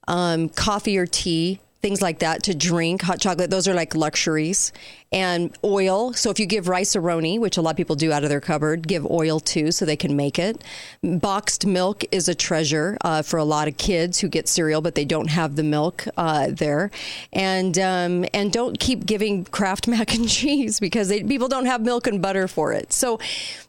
um, 0.10 0.50
coffee 0.50 0.98
or 0.98 1.06
tea, 1.06 1.62
things 1.82 2.02
like 2.02 2.20
that 2.20 2.44
to 2.44 2.56
drink, 2.56 3.02
hot 3.02 3.20
chocolate. 3.20 3.50
Those 3.50 3.68
are 3.68 3.74
like 3.74 3.96
luxuries 3.96 4.72
and 5.12 5.58
oil. 5.63 6.13
So 6.13 6.30
if 6.30 6.39
you 6.39 6.46
give 6.46 6.68
Rice-A-Roni, 6.68 7.39
which 7.39 7.58
a 7.58 7.62
lot 7.62 7.72
of 7.72 7.78
people 7.78 7.96
do 7.96 8.12
out 8.12 8.24
of 8.24 8.30
their 8.30 8.42
cupboard, 8.42 8.88
give 8.88 9.10
oil 9.10 9.39
too 9.39 9.72
so 9.72 9.86
they 9.86 9.96
can 9.96 10.15
make 10.15 10.38
it. 10.38 10.63
Boxed 11.02 11.65
milk 11.65 12.04
is 12.12 12.28
a 12.28 12.36
treasure 12.36 12.98
uh, 13.02 13.22
for 13.24 13.38
a 13.38 13.44
lot 13.44 13.68
of 13.68 13.78
kids 13.78 14.20
who 14.20 14.28
get 14.28 14.48
cereal 14.48 14.82
but 14.82 14.96
they 14.96 15.06
don't 15.06 15.30
have 15.30 15.56
the 15.56 15.63
milk 15.63 16.06
uh, 16.18 16.48
there. 16.52 16.92
And 17.34 17.78
um, 17.80 18.26
and 18.34 18.52
don't 18.52 18.80
keep 18.80 19.06
giving 19.06 19.46
Kraft 19.46 19.88
mac 19.94 20.13
and 20.13 20.30
cheese 20.30 20.80
because 20.80 21.08
they, 21.08 21.24
people 21.24 21.48
don't 21.48 21.65
have 21.65 21.82
milk 21.82 22.08
and 22.08 22.22
butter 22.22 22.48
for 22.48 22.74
it. 22.74 22.94
So 22.94 23.20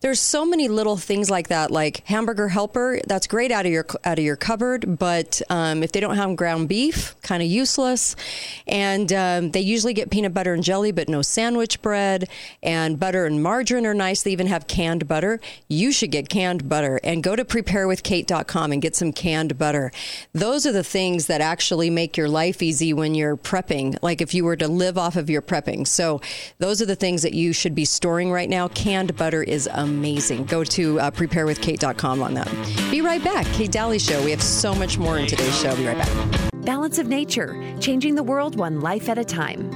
there's 0.01 0.21
so 0.21 0.45
many 0.45 0.69
little 0.69 0.97
things 0.97 1.31
like 1.31 1.49
that, 1.49 1.71
like 1.71 2.07
hamburger 2.07 2.49
helper. 2.49 3.01
That's 3.07 3.27
great 3.27 3.51
out 3.51 3.67
of 3.67 3.73
your 3.73 3.87
out 4.05 4.19
of 4.19 4.25
your 4.25 4.37
cupboard, 4.37 4.99
but 4.99 5.41
um, 5.49 5.83
if 5.83 5.93
they 5.93 6.01
don't 6.01 6.17
have 6.17 6.37
ground 6.37 6.69
beef, 6.69 7.15
kind 7.23 7.43
of 7.43 7.49
useless. 7.49 8.00
And 8.67 9.13
um, 9.13 9.51
they 9.51 9.61
usually 9.61 9.95
get 9.95 10.11
peanut 10.11 10.35
butter 10.35 10.55
and 10.55 10.63
jelly, 10.63 10.93
but 10.93 11.09
no 11.09 11.23
sandwich 11.23 11.83
bread 11.83 12.29
and 12.63 12.99
butter 12.99 13.27
and 13.27 13.43
margarine 13.43 13.87
are 13.87 13.95
nice. 13.95 14.23
They 14.23 14.33
even 14.33 14.47
have 14.47 14.67
canned 14.67 15.07
butter. 15.09 15.41
You 15.69 15.93
should 15.93 16.11
get 16.11 16.29
canned 16.29 16.69
butter 16.69 17.01
and 17.03 17.23
go 17.23 17.37
to 17.37 17.45
preparewithkate.com 17.45 18.73
and 18.73 18.83
get 18.83 18.97
some 18.97 19.13
canned 19.13 19.59
butter. 19.59 19.91
Those 20.33 20.67
are 20.67 20.73
the 20.73 20.85
things 20.85 21.27
that 21.27 21.41
actually 21.41 21.91
make 21.91 22.17
your 22.17 22.29
life 22.29 22.63
easy 22.63 22.93
when 22.93 23.15
you're 23.15 23.37
prepping, 23.37 23.99
like 24.03 24.21
if 24.21 24.35
you 24.35 24.45
were 24.45 24.57
to 24.57 24.69
live 24.69 24.99
off 24.99 25.17
of 25.17 25.31
your 25.31 25.43
prepping. 25.43 25.87
So 25.87 26.21
those 26.59 26.81
are 26.81 26.87
the 26.87 26.97
things 26.97 27.23
that 27.23 27.35
you 27.35 27.53
should 27.53 27.75
be 27.75 27.85
storing 27.85 28.31
right 28.31 28.49
now. 28.49 28.69
Canned 28.69 29.17
butter 29.17 29.43
is 29.43 29.69
amazing. 29.73 30.45
Go 30.45 30.65
to 30.65 31.01
uh, 31.01 31.11
preparewithkate.com 31.11 32.23
on 32.23 32.35
that. 32.35 32.49
Be 32.91 33.01
right 33.01 33.23
back. 33.23 33.47
Kate 33.47 33.73
Dalley 33.73 33.99
Show. 33.99 34.23
We 34.25 34.31
have 34.31 34.43
so 34.43 34.75
much 34.75 34.99
more 34.99 35.19
in 35.19 35.27
today's 35.27 35.59
show. 35.59 35.75
Be 35.77 35.87
right 35.87 35.99
back. 35.99 36.51
Balance 36.65 36.99
of 36.99 37.09
Nature, 37.09 37.55
changing 37.91 38.15
the 38.15 38.23
world 38.23 38.55
one 38.55 38.81
life 38.81 39.09
at 39.09 39.19
a 39.19 39.25
time. 39.25 39.69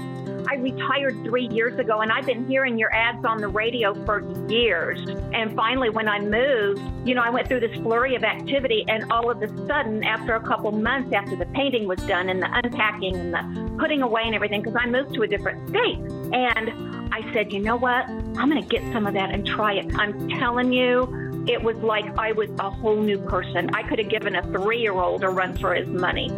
I 0.49 0.55
retired 0.55 1.21
three 1.25 1.49
years 1.49 1.77
ago 1.81 1.99
and 2.01 2.13
I've 2.13 2.27
been 2.27 2.47
hearing 2.47 2.79
your 2.79 2.95
ads 2.95 3.25
on 3.25 3.39
the 3.39 3.49
radio 3.49 3.93
for 4.05 4.23
years. 4.49 5.05
And 5.33 5.57
finally, 5.57 5.91
when 5.91 6.07
I 6.07 6.21
moved, 6.21 6.81
you 7.05 7.17
know, 7.17 7.23
I 7.23 7.31
went 7.31 7.49
through 7.49 7.59
this 7.59 7.77
flurry 7.79 8.15
of 8.15 8.23
activity 8.23 8.85
and 8.87 9.11
all 9.11 9.33
of 9.33 9.43
a 9.43 9.49
sudden, 9.67 10.05
after 10.05 10.37
a 10.37 10.41
couple 10.47 10.71
months 10.71 11.13
after 11.13 11.35
the 11.35 11.47
painting 11.47 11.89
was 11.89 11.99
done 12.07 12.29
and 12.29 12.41
the 12.41 12.49
unpacking 12.65 13.17
and 13.17 13.35
the 13.35 13.77
putting 13.81 14.01
away 14.01 14.23
and 14.27 14.35
everything, 14.37 14.63
because 14.63 14.79
I 14.81 14.87
moved 14.87 15.15
to 15.15 15.23
a 15.23 15.27
different 15.27 15.69
state. 15.71 15.99
And 16.33 17.13
I 17.13 17.29
said, 17.33 17.53
you 17.53 17.59
know 17.59 17.75
what? 17.75 18.09
I'm 18.09 18.49
going 18.49 18.63
to 18.63 18.69
get 18.69 18.81
some 18.93 19.09
of 19.09 19.15
that 19.15 19.31
and 19.31 19.45
try 19.45 19.73
it. 19.73 19.93
I'm 19.99 20.29
telling 20.29 20.73
you, 20.73 21.45
it 21.49 21.61
was 21.61 21.77
like 21.79 22.17
I 22.17 22.31
was 22.31 22.49
a 22.61 22.71
whole 22.71 23.03
new 23.03 23.19
person. 23.19 23.71
I 23.75 23.83
could 23.83 23.99
have 23.99 24.09
given 24.09 24.37
a 24.37 24.43
three 24.53 24.81
year 24.81 24.95
old 24.95 25.25
a 25.25 25.29
run 25.31 25.59
for 25.59 25.75
his 25.75 25.89
money. 25.89 26.31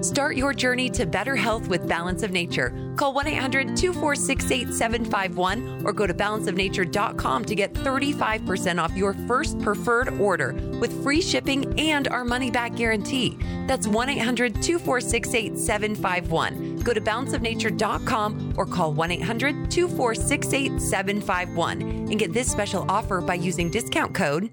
Start 0.00 0.36
your 0.36 0.54
journey 0.54 0.88
to 0.90 1.06
better 1.06 1.34
health 1.34 1.68
with 1.68 1.88
Balance 1.88 2.22
of 2.22 2.30
Nature. 2.30 2.94
Call 2.96 3.12
1 3.12 3.26
800 3.26 3.76
246 3.76 4.50
8751 4.50 5.82
or 5.84 5.92
go 5.92 6.06
to 6.06 6.14
balanceofnature.com 6.14 7.44
to 7.44 7.54
get 7.54 7.72
35% 7.74 8.82
off 8.82 8.96
your 8.96 9.14
first 9.26 9.58
preferred 9.60 10.08
order 10.20 10.52
with 10.80 11.02
free 11.02 11.20
shipping 11.20 11.78
and 11.80 12.06
our 12.08 12.24
money 12.24 12.50
back 12.50 12.76
guarantee. 12.76 13.38
That's 13.66 13.88
1 13.88 14.08
800 14.08 14.62
246 14.62 15.34
8751. 15.34 16.76
Go 16.78 16.94
to 16.94 17.00
balanceofnature.com 17.00 18.54
or 18.56 18.66
call 18.66 18.92
1 18.92 19.10
800 19.10 19.70
246 19.70 20.52
8751 20.52 21.82
and 21.82 22.18
get 22.18 22.32
this 22.32 22.50
special 22.50 22.84
offer 22.88 23.20
by 23.20 23.34
using 23.34 23.70
discount 23.70 24.14
code 24.14 24.50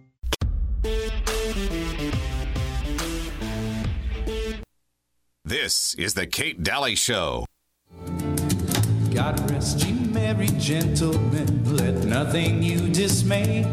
This 5.47 5.93
is 5.93 6.15
the 6.15 6.25
Kate 6.25 6.63
Dalley 6.63 6.95
Show. 6.95 7.45
God 9.13 9.51
rest 9.51 9.85
you, 9.87 9.93
merry 9.93 10.47
gentlemen. 10.57 11.75
Let 11.75 12.03
nothing 12.03 12.63
you 12.63 12.89
dismay. 12.89 13.71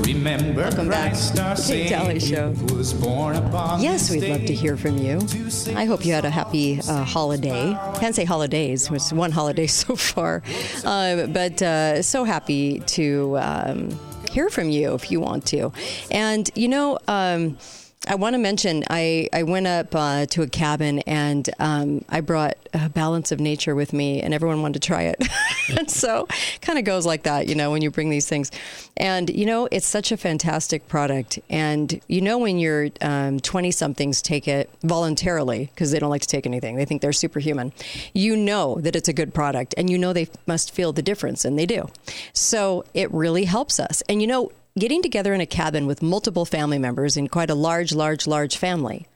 Remember, 0.00 0.60
Welcome 0.64 0.88
Christ 0.88 1.34
back. 1.36 1.58
our 1.58 1.64
Kate 1.64 1.88
Dalley 1.88 2.20
Show. 2.20 2.50
was 2.74 2.92
born 2.92 3.36
upon 3.36 3.80
Yes, 3.80 4.10
we'd 4.10 4.28
love 4.28 4.44
to 4.44 4.54
hear 4.54 4.76
from 4.76 4.98
you. 4.98 5.18
I 5.74 5.86
hope 5.86 6.04
you 6.04 6.12
had 6.12 6.26
a 6.26 6.30
happy 6.30 6.78
uh, 6.86 7.04
holiday. 7.04 7.74
Can't 7.98 8.14
say 8.14 8.26
holidays, 8.26 8.90
it's 8.90 9.10
one 9.10 9.32
holiday 9.32 9.66
so 9.82 9.96
far. 9.96 10.42
Uh, 10.84 11.26
but 11.28 11.62
uh, 11.62 12.02
so 12.02 12.24
happy 12.24 12.80
to 12.80 13.38
um, 13.38 13.98
hear 14.30 14.50
from 14.50 14.68
you 14.68 14.92
if 14.92 15.10
you 15.10 15.20
want 15.20 15.46
to. 15.46 15.72
And, 16.10 16.50
you 16.54 16.68
know, 16.68 16.98
um, 17.08 17.56
I 18.08 18.14
want 18.14 18.34
to 18.34 18.38
mention 18.38 18.84
I, 18.88 19.28
I 19.34 19.42
went 19.42 19.66
up 19.66 19.94
uh, 19.94 20.24
to 20.26 20.42
a 20.42 20.46
cabin 20.46 21.00
and 21.00 21.48
um, 21.58 22.04
I 22.08 22.22
brought 22.22 22.56
a 22.72 22.88
balance 22.88 23.32
of 23.32 23.40
nature 23.40 23.74
with 23.74 23.92
me, 23.92 24.22
and 24.22 24.32
everyone 24.34 24.62
wanted 24.62 24.82
to 24.82 24.86
try 24.86 25.02
it. 25.02 25.22
and 25.78 25.90
so, 25.90 26.26
kind 26.60 26.78
of 26.78 26.84
goes 26.84 27.06
like 27.06 27.24
that, 27.24 27.48
you 27.48 27.54
know, 27.54 27.70
when 27.70 27.82
you 27.82 27.90
bring 27.90 28.10
these 28.10 28.28
things. 28.28 28.50
And 28.96 29.28
you 29.30 29.46
know, 29.46 29.68
it's 29.70 29.86
such 29.86 30.12
a 30.12 30.16
fantastic 30.16 30.88
product. 30.88 31.38
And 31.50 32.00
you 32.08 32.20
know, 32.20 32.38
when 32.38 32.58
your 32.58 32.88
twenty 32.88 33.70
somethings 33.70 34.22
take 34.22 34.48
it 34.48 34.70
voluntarily 34.82 35.66
because 35.66 35.90
they 35.90 35.98
don't 35.98 36.10
like 36.10 36.22
to 36.22 36.28
take 36.28 36.46
anything, 36.46 36.76
they 36.76 36.84
think 36.84 37.02
they're 37.02 37.12
superhuman. 37.12 37.72
You 38.14 38.36
know 38.36 38.76
that 38.80 38.96
it's 38.96 39.08
a 39.08 39.12
good 39.12 39.34
product, 39.34 39.74
and 39.76 39.90
you 39.90 39.98
know 39.98 40.12
they 40.12 40.28
must 40.46 40.72
feel 40.72 40.92
the 40.92 41.02
difference, 41.02 41.44
and 41.44 41.58
they 41.58 41.66
do. 41.66 41.88
So 42.32 42.84
it 42.94 43.12
really 43.12 43.44
helps 43.44 43.78
us. 43.78 44.02
And 44.08 44.20
you 44.20 44.26
know 44.26 44.52
getting 44.78 45.02
together 45.02 45.34
in 45.34 45.40
a 45.40 45.46
cabin 45.46 45.86
with 45.86 46.02
multiple 46.02 46.44
family 46.44 46.78
members 46.78 47.16
in 47.16 47.28
quite 47.28 47.50
a 47.50 47.54
large, 47.54 47.92
large, 47.92 48.26
large 48.26 48.56
family. 48.56 49.06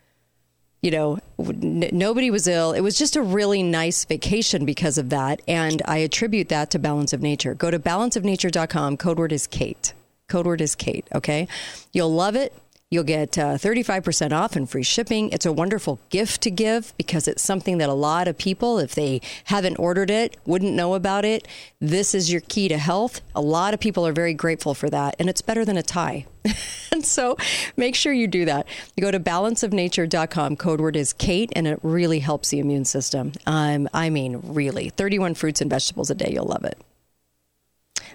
You 0.82 0.90
know, 0.90 1.18
n- 1.38 1.88
nobody 1.92 2.30
was 2.30 2.48
ill. 2.48 2.72
It 2.72 2.80
was 2.80 2.98
just 2.98 3.14
a 3.14 3.22
really 3.22 3.62
nice 3.62 4.04
vacation 4.04 4.64
because 4.64 4.98
of 4.98 5.10
that. 5.10 5.40
And 5.46 5.80
I 5.84 5.98
attribute 5.98 6.48
that 6.48 6.70
to 6.72 6.78
Balance 6.78 7.12
of 7.12 7.22
Nature. 7.22 7.54
Go 7.54 7.70
to 7.70 7.78
balanceofnature.com. 7.78 8.96
Code 8.96 9.18
word 9.18 9.32
is 9.32 9.46
Kate. 9.46 9.94
Code 10.28 10.46
word 10.46 10.60
is 10.60 10.74
Kate. 10.74 11.06
Okay. 11.14 11.46
You'll 11.92 12.12
love 12.12 12.34
it. 12.34 12.52
You'll 12.92 13.04
get 13.04 13.38
uh, 13.38 13.56
35% 13.56 14.32
off 14.32 14.54
and 14.54 14.68
free 14.68 14.82
shipping. 14.82 15.30
It's 15.30 15.46
a 15.46 15.52
wonderful 15.52 15.98
gift 16.10 16.42
to 16.42 16.50
give 16.50 16.92
because 16.98 17.26
it's 17.26 17.42
something 17.42 17.78
that 17.78 17.88
a 17.88 17.94
lot 17.94 18.28
of 18.28 18.36
people, 18.36 18.78
if 18.78 18.94
they 18.94 19.22
haven't 19.44 19.78
ordered 19.78 20.10
it, 20.10 20.36
wouldn't 20.44 20.74
know 20.74 20.92
about 20.92 21.24
it. 21.24 21.48
This 21.80 22.14
is 22.14 22.30
your 22.30 22.42
key 22.42 22.68
to 22.68 22.76
health. 22.76 23.22
A 23.34 23.40
lot 23.40 23.72
of 23.72 23.80
people 23.80 24.06
are 24.06 24.12
very 24.12 24.34
grateful 24.34 24.74
for 24.74 24.90
that, 24.90 25.16
and 25.18 25.30
it's 25.30 25.40
better 25.40 25.64
than 25.64 25.78
a 25.78 25.82
tie. 25.82 26.26
and 26.92 27.02
so 27.02 27.38
make 27.78 27.94
sure 27.94 28.12
you 28.12 28.26
do 28.26 28.44
that. 28.44 28.66
You 28.94 29.00
go 29.00 29.10
to 29.10 29.18
balanceofnature.com. 29.18 30.56
Code 30.56 30.82
word 30.82 30.96
is 30.96 31.14
Kate, 31.14 31.50
and 31.56 31.66
it 31.66 31.78
really 31.82 32.18
helps 32.18 32.50
the 32.50 32.58
immune 32.58 32.84
system. 32.84 33.32
Um, 33.46 33.88
I 33.94 34.10
mean, 34.10 34.38
really. 34.44 34.90
31 34.90 35.32
fruits 35.32 35.62
and 35.62 35.70
vegetables 35.70 36.10
a 36.10 36.14
day. 36.14 36.28
You'll 36.30 36.44
love 36.44 36.64
it. 36.64 36.76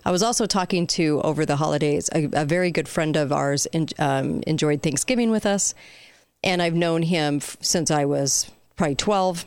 I 0.05 0.11
was 0.11 0.23
also 0.23 0.45
talking 0.45 0.87
to 0.87 1.21
over 1.21 1.45
the 1.45 1.55
holidays 1.55 2.09
a, 2.13 2.29
a 2.33 2.45
very 2.45 2.71
good 2.71 2.87
friend 2.87 3.15
of 3.15 3.31
ours 3.31 3.65
in, 3.67 3.87
um, 3.99 4.43
enjoyed 4.47 4.81
Thanksgiving 4.81 5.31
with 5.31 5.45
us, 5.45 5.73
and 6.43 6.61
I've 6.61 6.75
known 6.75 7.03
him 7.03 7.37
f- 7.37 7.57
since 7.61 7.91
I 7.91 8.05
was 8.05 8.49
probably 8.75 8.95
twelve. 8.95 9.45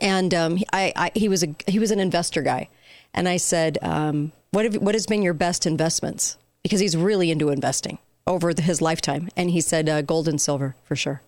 And 0.00 0.32
um, 0.34 0.58
I, 0.72 0.92
I, 0.96 1.10
he 1.14 1.28
was 1.28 1.42
a 1.42 1.54
he 1.66 1.78
was 1.78 1.90
an 1.90 2.00
investor 2.00 2.42
guy, 2.42 2.68
and 3.14 3.28
I 3.28 3.36
said, 3.36 3.78
um, 3.82 4.32
"What 4.50 4.64
have, 4.64 4.76
what 4.76 4.94
has 4.94 5.06
been 5.06 5.22
your 5.22 5.34
best 5.34 5.66
investments?" 5.66 6.36
Because 6.62 6.80
he's 6.80 6.96
really 6.96 7.30
into 7.30 7.50
investing 7.50 7.98
over 8.26 8.54
the, 8.54 8.62
his 8.62 8.80
lifetime, 8.80 9.28
and 9.36 9.50
he 9.50 9.60
said 9.60 9.88
uh, 9.88 10.02
gold 10.02 10.28
and 10.28 10.40
silver 10.40 10.76
for 10.84 10.96
sure. 10.96 11.22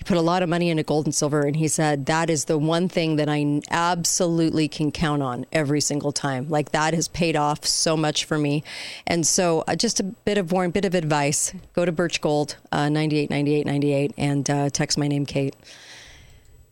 He 0.00 0.04
put 0.04 0.16
a 0.16 0.22
lot 0.22 0.42
of 0.42 0.48
money 0.48 0.70
into 0.70 0.82
gold 0.82 1.04
and 1.04 1.14
silver, 1.14 1.42
and 1.42 1.54
he 1.54 1.68
said 1.68 2.06
that 2.06 2.30
is 2.30 2.46
the 2.46 2.56
one 2.56 2.88
thing 2.88 3.16
that 3.16 3.28
I 3.28 3.60
absolutely 3.70 4.66
can 4.66 4.90
count 4.92 5.22
on 5.22 5.44
every 5.52 5.82
single 5.82 6.10
time. 6.10 6.48
Like 6.48 6.72
that 6.72 6.94
has 6.94 7.06
paid 7.08 7.36
off 7.36 7.66
so 7.66 7.98
much 7.98 8.24
for 8.24 8.38
me. 8.38 8.64
And 9.06 9.26
so, 9.26 9.62
uh, 9.68 9.76
just 9.76 10.00
a 10.00 10.04
bit 10.04 10.38
of 10.38 10.52
warning, 10.52 10.70
bit 10.70 10.86
of 10.86 10.94
advice: 10.94 11.52
go 11.74 11.84
to 11.84 11.92
Birch 11.92 12.22
Gold, 12.22 12.56
uh, 12.72 12.88
ninety 12.88 13.18
eight 13.18 13.28
ninety 13.28 13.54
eight 13.54 13.66
ninety 13.66 13.92
eight, 13.92 14.14
and 14.16 14.48
uh, 14.48 14.70
text 14.70 14.96
my 14.96 15.06
name, 15.06 15.26
Kate. 15.26 15.54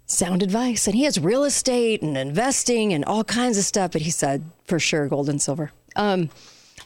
Sound 0.06 0.42
advice, 0.42 0.86
and 0.86 0.96
he 0.96 1.04
has 1.04 1.20
real 1.20 1.44
estate 1.44 2.00
and 2.00 2.16
investing 2.16 2.94
and 2.94 3.04
all 3.04 3.24
kinds 3.24 3.58
of 3.58 3.64
stuff. 3.64 3.90
But 3.90 4.00
he 4.00 4.10
said 4.10 4.42
for 4.64 4.78
sure 4.78 5.06
gold 5.06 5.28
and 5.28 5.42
silver. 5.42 5.70
Um, 5.96 6.30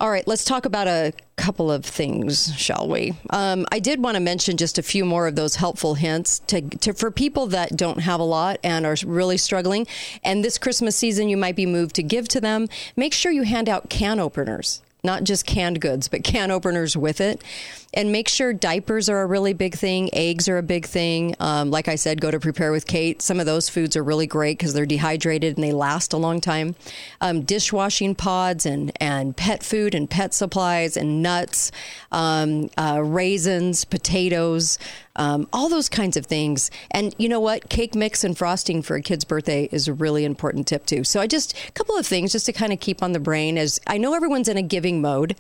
all 0.01 0.11
right, 0.11 0.27
let's 0.27 0.45
talk 0.45 0.65
about 0.65 0.89
a 0.89 1.13
couple 1.37 1.71
of 1.71 1.85
things, 1.85 2.55
shall 2.57 2.89
we? 2.89 3.15
Um, 3.31 3.67
I 3.73 3.79
did 3.79 4.03
want 4.03 4.17
to 4.17 4.21
mention 4.21 4.57
just 4.57 4.79
a 4.79 4.83
few 4.83 5.05
more 5.05 5.27
of 5.27 5.37
those 5.37 5.57
helpful 5.57 5.95
hints 5.95 6.39
to, 6.41 6.61
to 6.61 6.93
for 6.95 7.11
people 7.11 7.47
that 7.49 7.77
don't 7.77 8.01
have 8.01 8.21
a 8.21 8.25
lot 8.25 8.59
and 8.63 8.87
are 8.87 8.97
really 9.05 9.37
struggling. 9.37 9.87
And 10.25 10.45
this 10.45 10.59
Christmas 10.59 10.97
season, 10.97 11.29
you 11.29 11.37
might 11.37 11.57
be 11.57 11.67
moved 11.67 11.95
to 11.97 12.03
give 12.03 12.29
to 12.29 12.41
them. 12.41 12.69
Make 12.97 13.15
sure 13.15 13.33
you 13.33 13.43
hand 13.43 13.69
out 13.69 13.91
can 13.91 14.21
openers 14.21 14.83
not 15.05 15.25
just 15.25 15.47
canned 15.47 15.81
goods, 15.81 16.07
but 16.07 16.23
can 16.23 16.53
openers 16.53 16.97
with 16.97 17.21
it. 17.21 17.43
And 17.93 18.13
make 18.13 18.29
sure 18.29 18.53
diapers 18.53 19.09
are 19.09 19.21
a 19.21 19.27
really 19.27 19.53
big 19.53 19.75
thing. 19.75 20.09
Eggs 20.15 20.49
are 20.49 20.59
a 20.59 20.63
big 20.63 20.87
thing. 20.87 21.35
Um, 21.41 21.71
like 21.71 21.89
I 21.89 21.97
said, 21.97 22.21
go 22.21 22.31
to 22.31 22.39
Prepare 22.39 22.71
with 22.71 22.87
Kate. 22.87 23.21
Some 23.21 23.41
of 23.41 23.47
those 23.47 23.69
foods 23.69 23.97
are 23.97 24.05
really 24.05 24.29
great 24.29 24.59
because 24.59 24.75
they're 24.75 24.87
dehydrated 24.87 25.57
and 25.57 25.65
they 25.65 25.73
last 25.73 26.13
a 26.13 26.17
long 26.17 26.41
time. 26.41 26.77
Um, 27.21 27.43
dishwashing 27.43 28.15
pods 28.15 28.65
and, 28.65 28.93
and 29.01 29.37
pet 29.37 29.65
food 29.65 29.95
and 29.95 30.09
pet 30.09 30.35
supplies 30.35 30.97
and 30.97 31.21
nuts, 31.21 31.73
um, 32.13 32.71
uh, 32.79 33.03
raisins, 33.03 33.85
potatoes, 33.85 34.79
um, 35.17 35.49
all 35.53 35.69
those 35.69 35.89
kinds 35.89 36.17
of 36.17 36.27
things. 36.27 36.71
And 36.91 37.15
you 37.19 37.29
know 37.29 37.41
what? 37.41 37.69
Cake 37.69 37.95
mix 37.95 38.25
and 38.25 38.37
frosting 38.37 38.83
for 38.83 38.97
a 38.97 39.03
kid's 39.03 39.25
birthday 39.25 39.69
is 39.73 39.89
a 39.89 39.93
really 39.93 40.25
important 40.25 40.67
tip 40.67 40.87
too. 40.87 41.05
So 41.05 41.21
I 41.21 41.27
just 41.27 41.57
a 41.69 41.73
couple 41.73 41.97
of 41.97 42.07
things 42.07 42.33
just 42.33 42.47
to 42.47 42.53
kind 42.53 42.73
of 42.73 42.81
keep 42.81 43.03
on 43.03 43.13
the 43.13 43.21
brain 43.21 43.59
as 43.59 43.81
I 43.87 43.99
know 43.99 44.15
everyone's 44.15 44.49
in 44.49 44.57
a 44.57 44.63
giving 44.63 45.01
mode. 45.01 45.37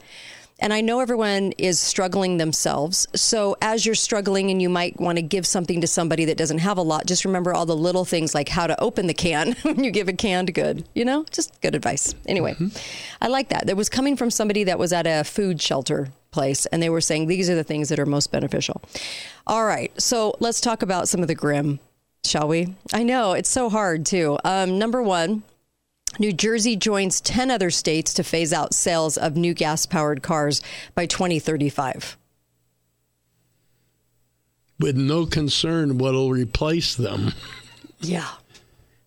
And 0.59 0.73
I 0.73 0.81
know 0.81 1.01
everyone 1.01 1.53
is 1.59 1.81
struggling 1.81 2.37
themselves. 2.37 3.09
So, 3.17 3.57
as 3.61 3.85
you're 3.85 3.97
struggling 3.97 4.49
and 4.49 4.63
you 4.63 4.69
might 4.69 5.01
want 5.01 5.17
to 5.17 5.23
give 5.23 5.45
something 5.45 5.81
to 5.81 5.89
somebody 5.89 6.27
that 6.27 6.37
doesn't 6.37 6.59
have 6.59 6.79
a 6.79 6.83
lot, 6.83 7.07
just 7.07 7.25
remember 7.25 7.53
all 7.53 7.67
the 7.67 7.75
little 7.75 8.05
things 8.05 8.33
like 8.33 8.49
how 8.49 8.69
to 8.69 8.81
open 8.81 9.09
the 9.09 9.15
can 9.15 9.53
when 9.63 9.83
you 9.83 9.91
give 9.91 10.07
a 10.07 10.13
canned 10.13 10.55
good. 10.55 10.87
You 10.95 11.05
know, 11.05 11.25
just 11.33 11.61
good 11.63 11.75
advice. 11.75 12.15
Anyway, 12.27 12.55
I 13.21 13.27
like 13.27 13.49
that. 13.49 13.67
That 13.67 13.77
was 13.77 13.89
coming 13.89 14.17
from 14.17 14.31
somebody 14.31 14.63
that 14.65 14.79
was 14.79 14.93
at 14.93 15.05
a 15.05 15.25
food 15.25 15.61
shelter 15.61 16.13
place, 16.33 16.66
and 16.66 16.83
they 16.83 16.90
were 16.90 17.01
saying 17.01 17.27
these 17.27 17.49
are 17.49 17.55
the 17.55 17.64
things 17.64 17.88
that 17.90 17.99
are 18.01 18.07
most 18.07 18.33
beneficial. 18.33 18.83
All 19.47 19.64
right. 19.64 19.92
So, 20.01 20.35
let's 20.40 20.61
talk 20.61 20.83
about 20.83 21.09
some 21.09 21.23
of 21.23 21.29
the 21.29 21.35
grim, 21.35 21.79
shall 22.25 22.49
we? 22.49 22.75
I 22.92 23.05
know 23.05 23.33
it's 23.33 23.51
so 23.51 23.71
hard, 23.71 24.05
too. 24.05 24.38
Um, 24.45 24.79
number 24.79 25.03
one, 25.03 25.45
New 26.18 26.33
Jersey 26.33 26.77
joins 26.77 27.21
10 27.21 27.51
other 27.51 27.71
states 27.71 28.12
to 28.14 28.25
phase 28.25 28.53
out 28.53 28.75
sales 28.75 29.16
of 29.16 29.37
new 29.37 29.55
gas 29.55 29.87
powered 29.87 30.23
cars 30.23 30.61
by 30.95 31.07
2035. 31.07 32.16
With 34.79 34.97
no 34.97 35.27
concern 35.27 35.97
what'll 35.99 36.31
replace 36.31 36.95
them. 36.95 37.33
Yeah. 38.01 38.29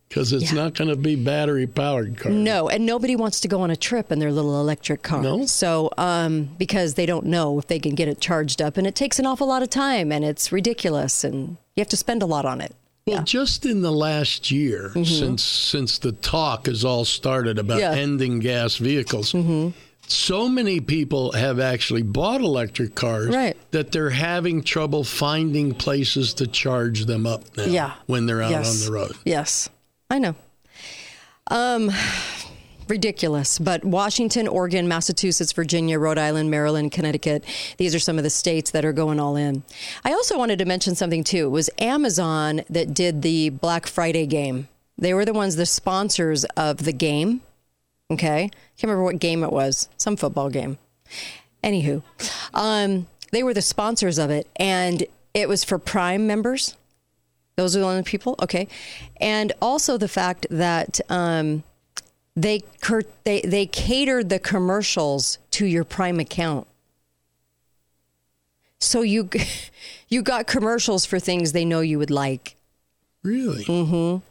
Because 0.08 0.32
it's 0.32 0.52
Yeah. 0.52 0.62
not 0.62 0.74
going 0.74 0.88
to 0.88 0.96
be 0.96 1.16
battery 1.16 1.66
powered 1.66 2.16
cars. 2.16 2.34
No, 2.34 2.68
and 2.68 2.86
nobody 2.86 3.16
wants 3.16 3.40
to 3.40 3.48
go 3.48 3.60
on 3.62 3.70
a 3.72 3.76
trip 3.76 4.12
in 4.12 4.18
their 4.20 4.30
little 4.32 4.60
electric 4.60 5.02
car. 5.02 5.20
No? 5.20 5.46
So, 5.46 5.90
um, 5.98 6.50
because 6.58 6.94
they 6.94 7.06
don't 7.06 7.26
know 7.26 7.58
if 7.58 7.66
they 7.66 7.80
can 7.80 7.94
get 7.96 8.06
it 8.06 8.20
charged 8.20 8.62
up, 8.62 8.76
and 8.76 8.86
it 8.86 8.94
takes 8.94 9.18
an 9.18 9.26
awful 9.26 9.48
lot 9.48 9.62
of 9.62 9.70
time, 9.70 10.12
and 10.12 10.24
it's 10.24 10.52
ridiculous, 10.52 11.24
and 11.24 11.56
you 11.74 11.80
have 11.80 11.88
to 11.88 11.96
spend 11.96 12.22
a 12.22 12.26
lot 12.26 12.44
on 12.44 12.60
it. 12.60 12.72
Well, 13.06 13.22
just 13.24 13.64
in 13.66 13.82
the 13.82 13.92
last 13.92 14.50
year, 14.50 14.90
since 15.04 15.42
since 15.42 15.98
the 15.98 16.10
talk 16.12 16.66
has 16.66 16.84
all 16.84 17.04
started 17.04 17.58
about 17.58 17.80
Mm-hmm. 17.80 17.96
Yeah. 17.96 18.02
ending 18.02 18.38
gas 18.40 18.76
vehicles, 18.76 19.32
so 20.08 20.48
many 20.48 20.80
people 20.80 21.32
have 21.32 21.58
actually 21.60 22.02
bought 22.02 22.40
electric 22.40 22.94
cars 22.94 23.28
Right. 23.34 23.56
that 23.72 23.90
they're 23.92 24.10
having 24.10 24.62
trouble 24.62 25.02
finding 25.04 25.74
places 25.74 26.32
to 26.34 26.46
charge 26.46 27.06
them 27.06 27.26
up 27.26 27.42
now 27.56 27.64
Yeah. 27.64 27.92
when 28.06 28.26
they're 28.26 28.42
out 28.42 28.50
Yes. 28.52 28.80
on 28.82 28.86
the 28.86 28.92
road. 28.98 29.12
Yes, 29.24 29.68
I 30.10 30.18
know. 30.18 30.34
Um, 31.48 31.90
ridiculous. 32.88 33.58
But 33.58 33.84
Washington, 33.84 34.48
Oregon, 34.48 34.88
Massachusetts, 34.88 35.52
Virginia, 35.52 35.98
Rhode 35.98 36.18
Island, 36.18 36.50
Maryland, 36.50 36.92
Connecticut, 36.92 37.44
these 37.78 37.94
are 37.94 37.98
some 37.98 38.18
of 38.18 38.24
the 38.24 38.30
states 38.30 38.70
that 38.70 38.84
are 38.84 38.92
going 38.92 39.20
all 39.20 39.36
in. 39.36 39.62
I 40.04 40.12
also 40.12 40.38
wanted 40.38 40.58
to 40.60 40.64
mention 40.64 40.94
something 40.94 41.24
too. 41.24 41.46
It 41.46 41.50
was 41.50 41.70
Amazon 41.78 42.62
that 42.70 42.94
did 42.94 43.22
the 43.22 43.50
Black 43.50 43.86
Friday 43.86 44.26
game. 44.26 44.68
They 44.98 45.12
were 45.12 45.24
the 45.24 45.34
ones, 45.34 45.56
the 45.56 45.66
sponsors 45.66 46.44
of 46.56 46.78
the 46.84 46.92
game. 46.92 47.42
Okay. 48.10 48.48
Can't 48.48 48.82
remember 48.84 49.04
what 49.04 49.18
game 49.18 49.42
it 49.42 49.52
was, 49.52 49.88
some 49.96 50.16
football 50.16 50.48
game. 50.48 50.78
Anywho, 51.62 52.02
um, 52.54 53.08
they 53.32 53.42
were 53.42 53.54
the 53.54 53.62
sponsors 53.62 54.18
of 54.18 54.30
it, 54.30 54.46
and 54.56 55.04
it 55.34 55.48
was 55.48 55.64
for 55.64 55.78
Prime 55.78 56.26
members. 56.26 56.76
Those 57.56 57.74
are 57.74 57.80
the 57.80 57.86
only 57.86 58.02
people, 58.02 58.36
okay. 58.42 58.68
And 59.18 59.52
also 59.62 59.96
the 59.96 60.08
fact 60.08 60.46
that 60.50 61.00
um, 61.08 61.64
they 62.36 62.62
cur- 62.82 63.02
they 63.24 63.40
they 63.40 63.66
catered 63.66 64.28
the 64.28 64.38
commercials 64.38 65.38
to 65.52 65.64
your 65.66 65.84
Prime 65.84 66.20
account, 66.20 66.66
so 68.78 69.00
you 69.00 69.30
you 70.08 70.22
got 70.22 70.46
commercials 70.46 71.06
for 71.06 71.18
things 71.18 71.52
they 71.52 71.64
know 71.64 71.80
you 71.80 71.98
would 71.98 72.10
like. 72.10 72.56
Really? 73.22 73.64
Mm-hmm. 73.64 74.22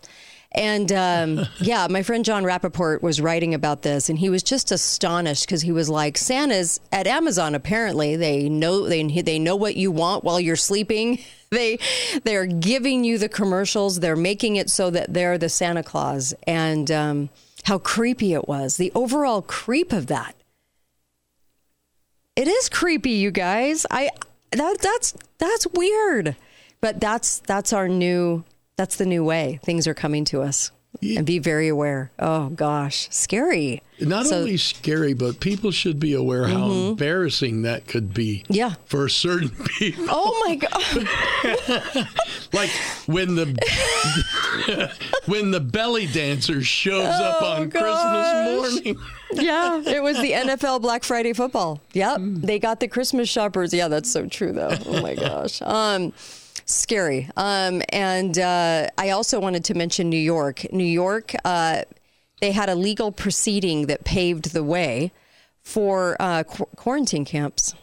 And 0.56 0.92
um, 0.92 1.46
yeah, 1.60 1.88
my 1.90 2.02
friend 2.02 2.26
Jon 2.26 2.44
Rappoport 2.44 3.02
was 3.02 3.22
writing 3.22 3.54
about 3.54 3.82
this, 3.84 4.10
and 4.10 4.18
he 4.18 4.30
was 4.30 4.42
just 4.42 4.72
astonished 4.72 5.46
because 5.46 5.62
he 5.62 5.72
was 5.72 5.90
like, 5.90 6.18
"Santa's 6.18 6.80
at 6.92 7.06
Amazon. 7.08 7.54
Apparently, 7.54 8.16
they 8.16 8.50
know 8.50 8.88
they 8.88 9.04
they 9.22 9.38
know 9.38 9.56
what 9.56 9.76
you 9.76 9.92
want 9.92 10.24
while 10.24 10.40
you're 10.40 10.56
sleeping. 10.56 11.20
They 11.52 11.78
they're 12.24 12.48
giving 12.48 13.06
you 13.06 13.18
the 13.18 13.30
commercials. 13.30 14.02
They're 14.02 14.18
making 14.18 14.58
it 14.58 14.70
so 14.70 14.90
that 14.90 15.14
they're 15.14 15.38
the 15.38 15.48
Santa 15.48 15.84
Claus." 15.84 16.34
And 16.46 16.92
um, 16.92 17.30
how 17.64 17.78
creepy 17.78 18.34
it 18.34 18.48
was. 18.48 18.78
The 18.78 18.92
overall 18.94 19.42
creep 19.42 19.94
of 19.94 20.08
that. 20.08 20.36
It 22.36 22.48
is 22.48 22.68
creepy, 22.68 23.12
you 23.12 23.32
guys. 23.32 23.86
I 23.90 24.10
that 24.52 24.78
that's 24.82 25.14
that's 25.38 25.68
weird. 25.68 26.36
But 26.82 27.00
that's 27.00 27.40
that's 27.40 27.74
our 27.74 27.88
new 27.88 28.44
that's 28.78 28.96
the 28.98 29.06
new 29.06 29.24
way. 29.24 29.60
Things 29.64 29.88
are 29.88 29.94
coming 29.94 30.26
to 30.26 30.42
us. 30.42 30.72
And 31.02 31.26
be 31.26 31.40
very 31.40 31.68
aware. 31.68 32.10
Oh 32.20 32.48
gosh, 32.50 33.10
scary. 33.12 33.84
Not 34.00 34.28
So- 34.28 34.38
only 34.40 34.56
scary, 34.56 35.14
but 35.14 35.42
people 35.42 35.72
should 35.72 36.00
be 36.00 36.14
aware 36.14 36.48
how 36.48 36.70
Mhm. 36.70 36.90
embarrassing 36.92 37.64
that 37.64 37.86
could 37.86 38.14
be. 38.14 38.46
Yeah. 38.48 38.76
For 38.86 39.10
certain 39.10 39.50
people. 39.78 40.06
Oh 40.10 40.44
my 40.48 40.56
god. 40.56 42.08
like 42.54 42.70
when 43.08 43.36
the 43.36 44.90
when 45.26 45.52
the 45.52 45.60
belly 45.60 46.08
dancer 46.08 46.64
shows 46.64 47.04
up 47.06 47.42
Oh, 47.42 47.46
on 47.56 47.68
gosh. 47.70 47.82
Christmas 47.82 48.86
morning. 48.86 48.98
yeah, 49.34 49.82
it 49.86 50.02
was 50.02 50.18
the 50.22 50.32
NFL 50.32 50.80
Black 50.82 51.04
Friday 51.04 51.34
football. 51.34 51.82
Yep, 51.92 52.22
they 52.22 52.58
got 52.58 52.80
the 52.80 52.88
Christmas 52.88 53.28
shoppers. 53.28 53.74
Yeah, 53.74 53.90
that's 53.90 54.10
so 54.10 54.28
true 54.28 54.54
though. 54.54 54.76
Oh 54.86 55.02
my 55.02 55.14
gosh. 55.16 55.62
Um 55.62 56.14
scary. 56.66 57.30
Um 57.38 57.82
and 57.90 58.38
uh 58.38 58.90
I 58.98 59.12
also 59.12 59.40
wanted 59.40 59.64
to 59.66 59.74
mention 59.74 60.10
New 60.10 60.18
York. 60.18 60.72
New 60.72 60.84
York 60.84 61.34
uh 61.46 61.84
they 62.42 62.52
had 62.52 62.70
a 62.70 62.76
legal 62.76 63.12
proceeding 63.12 63.88
that 63.88 64.04
paved 64.04 64.54
the 64.54 64.64
way 64.64 65.12
for 65.62 66.16
uh, 66.20 66.44
qu- 66.44 66.68
quarantine 66.76 67.26
camps. 67.26 67.74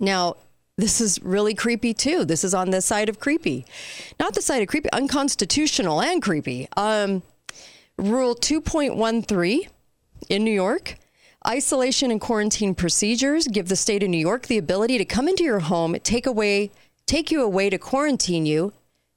Now, 0.00 0.36
this 0.76 1.00
is 1.00 1.22
really 1.22 1.54
creepy 1.54 1.94
too. 1.94 2.24
This 2.24 2.44
is 2.44 2.54
on 2.54 2.70
the 2.70 2.82
side 2.82 3.08
of 3.08 3.18
creepy, 3.18 3.64
not 4.18 4.34
the 4.34 4.42
side 4.42 4.62
of 4.62 4.68
creepy, 4.68 4.90
unconstitutional 4.92 6.02
and 6.02 6.20
creepy. 6.20 6.68
Um, 6.76 7.22
Rule 7.96 8.34
2.13 8.34 9.68
in 10.28 10.44
New 10.44 10.50
York. 10.50 10.96
Isolation 11.46 12.10
and 12.10 12.20
quarantine 12.20 12.74
procedures 12.74 13.46
give 13.46 13.68
the 13.68 13.76
state 13.76 14.02
of 14.02 14.10
New 14.10 14.18
York 14.18 14.48
the 14.48 14.58
ability 14.58 14.98
to 14.98 15.04
come 15.04 15.28
into 15.28 15.44
your 15.44 15.60
home, 15.60 15.96
take 16.02 16.26
away, 16.26 16.72
take 17.06 17.30
you 17.30 17.42
away 17.42 17.70
to 17.70 17.78
quarantine 17.78 18.46
you. 18.46 18.72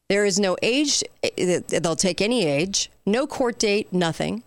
There 0.07 0.25
is 0.25 0.39
no 0.39 0.57
age; 0.61 1.03
eh, 1.23 1.59
they'll 1.67 1.95
take 1.95 2.21
any 2.21 2.45
age, 2.45 2.89
no 3.05 3.27
court 3.27 3.59
date, 3.59 3.91
nothing. 3.91 4.43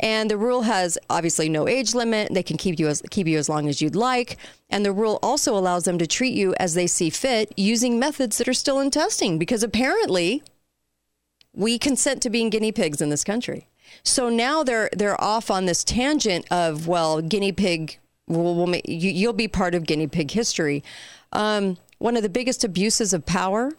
And 0.00 0.30
the 0.30 0.38
rule 0.38 0.62
has 0.62 0.98
obviously 1.10 1.50
no 1.50 1.68
age 1.68 1.94
limit. 1.94 2.32
They 2.32 2.42
can 2.42 2.56
keep 2.56 2.80
you 2.80 2.88
as 2.88 3.02
keep 3.10 3.26
you 3.26 3.38
as 3.38 3.48
long 3.48 3.68
as 3.68 3.82
you'd 3.82 3.94
like. 3.94 4.38
And 4.70 4.84
the 4.84 4.92
rule 4.92 5.18
also 5.22 5.56
allows 5.56 5.84
them 5.84 5.98
to 5.98 6.06
treat 6.06 6.32
you 6.32 6.54
as 6.58 6.74
they 6.74 6.86
see 6.86 7.10
fit 7.10 7.52
using 7.56 7.98
methods 7.98 8.38
that 8.38 8.48
are 8.48 8.54
still 8.54 8.80
in 8.80 8.90
testing 8.90 9.38
because 9.38 9.62
apparently 9.62 10.42
we 11.52 11.78
consent 11.78 12.22
to 12.22 12.30
being 12.30 12.48
guinea 12.48 12.72
pigs 12.72 13.02
in 13.02 13.10
this 13.10 13.24
country. 13.24 13.68
So 14.02 14.30
now 14.30 14.62
they're 14.62 14.88
they're 14.94 15.20
off 15.20 15.50
on 15.50 15.66
this 15.66 15.84
tangent 15.84 16.46
of 16.50 16.88
well, 16.88 17.20
guinea 17.20 17.52
pig. 17.52 17.98
Will, 18.26 18.54
will 18.54 18.68
ma- 18.68 18.78
you, 18.86 19.10
you'll 19.10 19.32
be 19.32 19.48
part 19.48 19.74
of 19.74 19.84
guinea 19.84 20.06
pig 20.06 20.30
history. 20.30 20.82
Um, 21.32 21.76
one 22.00 22.16
of 22.16 22.24
the 22.24 22.28
biggest 22.28 22.64
abuses 22.64 23.12
of 23.12 23.24
power, 23.24 23.72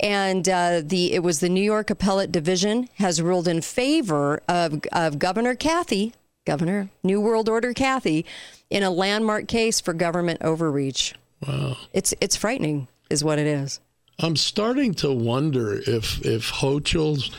and 0.00 0.48
uh, 0.48 0.80
the 0.84 1.12
it 1.12 1.22
was 1.22 1.38
the 1.38 1.48
New 1.48 1.62
York 1.62 1.90
Appellate 1.90 2.32
Division 2.32 2.88
has 2.94 3.22
ruled 3.22 3.46
in 3.46 3.60
favor 3.60 4.42
of 4.48 4.80
of 4.92 5.20
Governor 5.20 5.54
Kathy, 5.54 6.14
Governor 6.44 6.90
New 7.04 7.20
World 7.20 7.48
Order 7.48 7.72
Kathy, 7.72 8.26
in 8.70 8.82
a 8.82 8.90
landmark 8.90 9.46
case 9.46 9.80
for 9.80 9.92
government 9.92 10.42
overreach. 10.42 11.14
Wow. 11.46 11.76
It's 11.92 12.14
it's 12.20 12.36
frightening, 12.36 12.88
is 13.10 13.22
what 13.22 13.38
it 13.38 13.46
is. 13.46 13.80
I'm 14.18 14.36
starting 14.36 14.94
to 14.94 15.12
wonder 15.12 15.74
if 15.74 16.24
if 16.24 16.50
Hochul's 16.50 17.30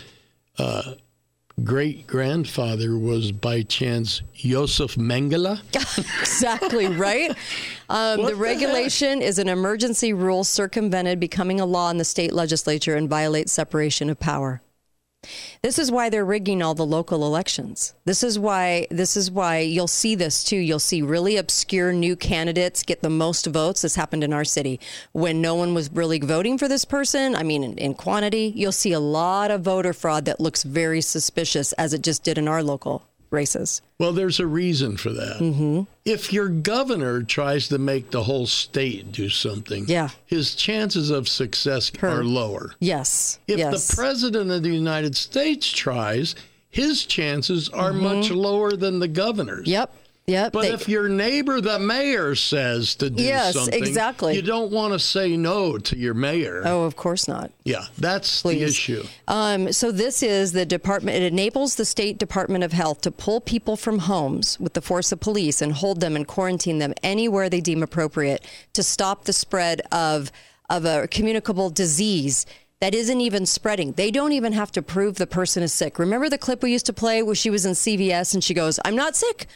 uh, 0.57 0.93
great 1.63 2.07
grandfather 2.07 2.97
was 2.97 3.31
by 3.31 3.61
chance 3.63 4.21
Josef 4.33 4.95
Mengele. 4.95 5.59
exactly 6.21 6.87
right. 6.87 7.35
Um, 7.89 8.23
the 8.23 8.35
regulation 8.35 9.21
is 9.21 9.39
an 9.39 9.47
emergency 9.47 10.13
rule 10.13 10.43
circumvented 10.43 11.19
becoming 11.19 11.59
a 11.59 11.65
law 11.65 11.89
in 11.89 11.97
the 11.97 12.05
state 12.05 12.33
legislature 12.33 12.95
and 12.95 13.09
violates 13.09 13.51
separation 13.51 14.09
of 14.09 14.19
power. 14.19 14.61
This 15.61 15.77
is 15.77 15.91
why 15.91 16.09
they're 16.09 16.23
rigging 16.23 16.61
all 16.61 16.75
the 16.75 16.85
local 16.85 17.25
elections. 17.25 17.93
This 18.05 18.23
is 18.23 18.39
why 18.39 18.87
this 18.89 19.17
is 19.17 19.29
why 19.29 19.59
you'll 19.59 19.87
see 19.87 20.15
this 20.15 20.43
too. 20.43 20.55
You'll 20.55 20.79
see 20.79 21.01
really 21.01 21.35
obscure 21.35 21.91
new 21.91 22.15
candidates 22.15 22.83
get 22.83 23.01
the 23.01 23.09
most 23.09 23.45
votes. 23.45 23.81
This 23.81 23.95
happened 23.95 24.23
in 24.23 24.31
our 24.31 24.45
city 24.45 24.79
when 25.11 25.41
no 25.41 25.55
one 25.55 25.73
was 25.73 25.91
really 25.91 26.19
voting 26.19 26.57
for 26.57 26.69
this 26.69 26.85
person. 26.85 27.35
I 27.35 27.43
mean, 27.43 27.63
in, 27.63 27.77
in 27.77 27.93
quantity, 27.95 28.53
you'll 28.55 28.71
see 28.71 28.93
a 28.93 28.99
lot 28.99 29.51
of 29.51 29.61
voter 29.61 29.91
fraud 29.91 30.23
that 30.25 30.39
looks 30.39 30.63
very 30.63 31.01
suspicious, 31.01 31.73
as 31.73 31.93
it 31.93 32.01
just 32.01 32.23
did 32.23 32.37
in 32.37 32.47
our 32.47 32.63
local 32.63 33.08
races. 33.31 33.81
Well, 33.99 34.13
there's 34.13 34.39
a 34.39 34.47
reason 34.47 34.97
for 34.97 35.11
that. 35.11 35.37
Mm-hmm. 35.39 35.81
If 36.05 36.33
your 36.33 36.49
governor 36.49 37.21
tries 37.23 37.67
to 37.69 37.77
make 37.77 38.11
the 38.11 38.23
whole 38.23 38.47
state 38.47 39.11
do 39.11 39.29
something, 39.29 39.85
Yeah. 39.87 40.09
his 40.25 40.55
chances 40.55 41.09
of 41.09 41.27
success 41.27 41.91
are 42.01 42.23
lower. 42.23 42.73
Yes. 42.79 43.39
If 43.47 43.59
yes. 43.59 43.87
the 43.87 43.95
president 43.95 44.51
of 44.51 44.63
the 44.63 44.69
United 44.73 45.15
States 45.15 45.69
tries, 45.69 46.35
his 46.69 47.05
chances 47.05 47.69
are 47.69 47.91
Mhm. 47.91 48.01
much 48.01 48.31
lower 48.31 48.75
than 48.75 48.99
the 48.99 49.07
governor's. 49.07 49.67
Yep. 49.67 49.93
Yep. 50.29 50.53
But 50.53 50.61
They- 50.61 50.73
if 50.73 50.87
your 50.87 51.09
neighbor, 51.09 51.59
the 51.61 51.79
mayor, 51.79 52.35
says 52.35 52.95
to 52.95 53.09
do 53.09 53.23
Yes, 53.23 53.55
something, 53.55 53.83
exactly. 53.83 54.35
you 54.35 54.41
don't 54.41 54.71
want 54.71 54.93
to 54.93 54.99
say 54.99 55.35
no 55.35 55.77
to 55.77 55.97
your 55.97 56.13
mayor. 56.13 56.61
oh, 56.65 56.83
of 56.83 56.95
course 56.95 57.27
not. 57.27 57.51
Yeah, 57.63 57.85
that's 57.97 58.41
the 58.41 58.49
Please. 58.49 58.69
issue. 58.69 59.03
Um, 59.27 59.71
so 59.73 59.91
this 59.91 60.21
is 60.23 60.51
the 60.51 60.65
department. 60.65 61.17
It 61.17 61.23
enables 61.31 61.75
the 61.75 61.85
state 61.85 62.17
Department 62.17 62.63
of 62.63 62.73
Health 62.73 63.01
to 63.01 63.11
pull 63.11 63.41
people 63.41 63.75
from 63.75 63.99
homes 63.99 64.59
with 64.59 64.73
the 64.73 64.81
force 64.81 65.11
of 65.11 65.19
police 65.19 65.61
and 65.61 65.73
hold 65.73 65.99
them 65.99 66.15
and 66.15 66.27
quarantine 66.27 66.79
them 66.79 66.93
anywhere 67.03 67.49
they 67.49 67.61
deem 67.61 67.81
appropriate 67.83 68.43
to 68.73 68.83
stop 68.83 69.25
the 69.25 69.33
spread 69.33 69.81
of 69.91 70.31
of 70.69 70.85
a 70.85 71.07
communicable 71.07 71.71
disease 71.71 72.45
that 72.79 72.93
isn't 72.93 73.19
even 73.21 73.43
spreading. 73.45 73.91
They 73.93 74.11
don't 74.11 74.31
even 74.33 74.53
have 74.53 74.71
to 74.73 74.81
prove 74.83 75.15
the 75.15 75.25
person 75.25 75.63
is 75.63 75.73
sick. 75.73 75.97
Remember 75.97 76.29
the 76.29 76.37
clip 76.37 76.61
we 76.61 76.71
used 76.71 76.85
to 76.85 76.93
play 76.93 77.23
where 77.23 77.33
she 77.33 77.49
was 77.49 77.65
in 77.65 77.73
CVS 77.73 78.35
and 78.35 78.43
she 78.43 78.53
goes, 78.53 78.79
"I'm 78.85 78.95
not 78.95 79.15
sick. 79.15 79.47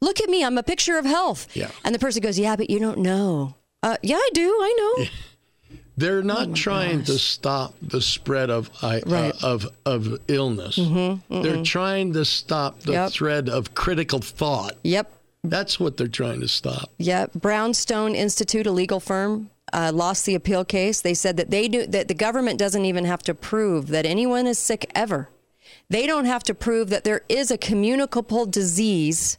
Look 0.00 0.20
at 0.20 0.28
me. 0.28 0.44
I'm 0.44 0.58
a 0.58 0.62
picture 0.62 0.96
of 0.98 1.04
health." 1.04 1.48
Yeah. 1.54 1.70
And 1.84 1.94
the 1.94 1.98
person 1.98 2.22
goes, 2.22 2.38
"Yeah, 2.38 2.56
but 2.56 2.70
you 2.70 2.78
don't 2.78 2.98
know." 2.98 3.54
Uh, 3.82 3.96
yeah, 4.02 4.16
I 4.16 4.30
do. 4.32 4.48
I 4.60 4.74
know. 4.98 5.04
They're 5.96 6.22
not 6.22 6.54
trying 6.54 7.02
to 7.04 7.18
stop 7.18 7.74
the 7.82 8.00
spread 8.00 8.50
of 8.50 8.70
I- 8.82 9.02
Right. 9.04 9.34
uh, 9.42 9.46
of 9.48 9.68
of 9.84 10.20
illness. 10.28 10.78
Mhm, 10.78 11.20
They're 11.42 11.64
trying 11.64 12.12
to 12.12 12.24
stop 12.24 12.80
the 12.80 12.92
Yep. 12.92 13.10
thread 13.12 13.48
of 13.48 13.74
critical 13.74 14.20
thought. 14.20 14.76
Yep. 14.84 15.10
That's 15.42 15.80
what 15.80 15.96
they're 15.96 16.06
trying 16.06 16.40
to 16.40 16.48
stop. 16.48 16.90
Yeah, 16.98 17.26
Brownstone 17.34 18.14
Institute, 18.14 18.66
a 18.66 18.70
legal 18.72 19.00
firm, 19.00 19.50
uh, 19.72 19.90
lost 19.94 20.24
the 20.24 20.34
appeal 20.36 20.64
case. 20.64 21.00
They 21.00 21.14
said 21.14 21.36
that 21.36 21.50
they 21.50 21.66
do 21.68 21.84
that 21.86 22.06
the 22.06 22.14
government 22.14 22.58
doesn't 22.60 22.84
even 22.84 23.04
have 23.04 23.22
to 23.24 23.34
prove 23.34 23.88
that 23.88 24.06
anyone 24.06 24.46
is 24.46 24.58
sick 24.58 24.88
ever. 24.94 25.28
They 25.90 26.06
don't 26.06 26.26
have 26.26 26.42
to 26.44 26.54
prove 26.54 26.90
that 26.90 27.02
there 27.04 27.22
is 27.28 27.50
a 27.50 27.58
communicable 27.58 28.46
disease. 28.46 29.36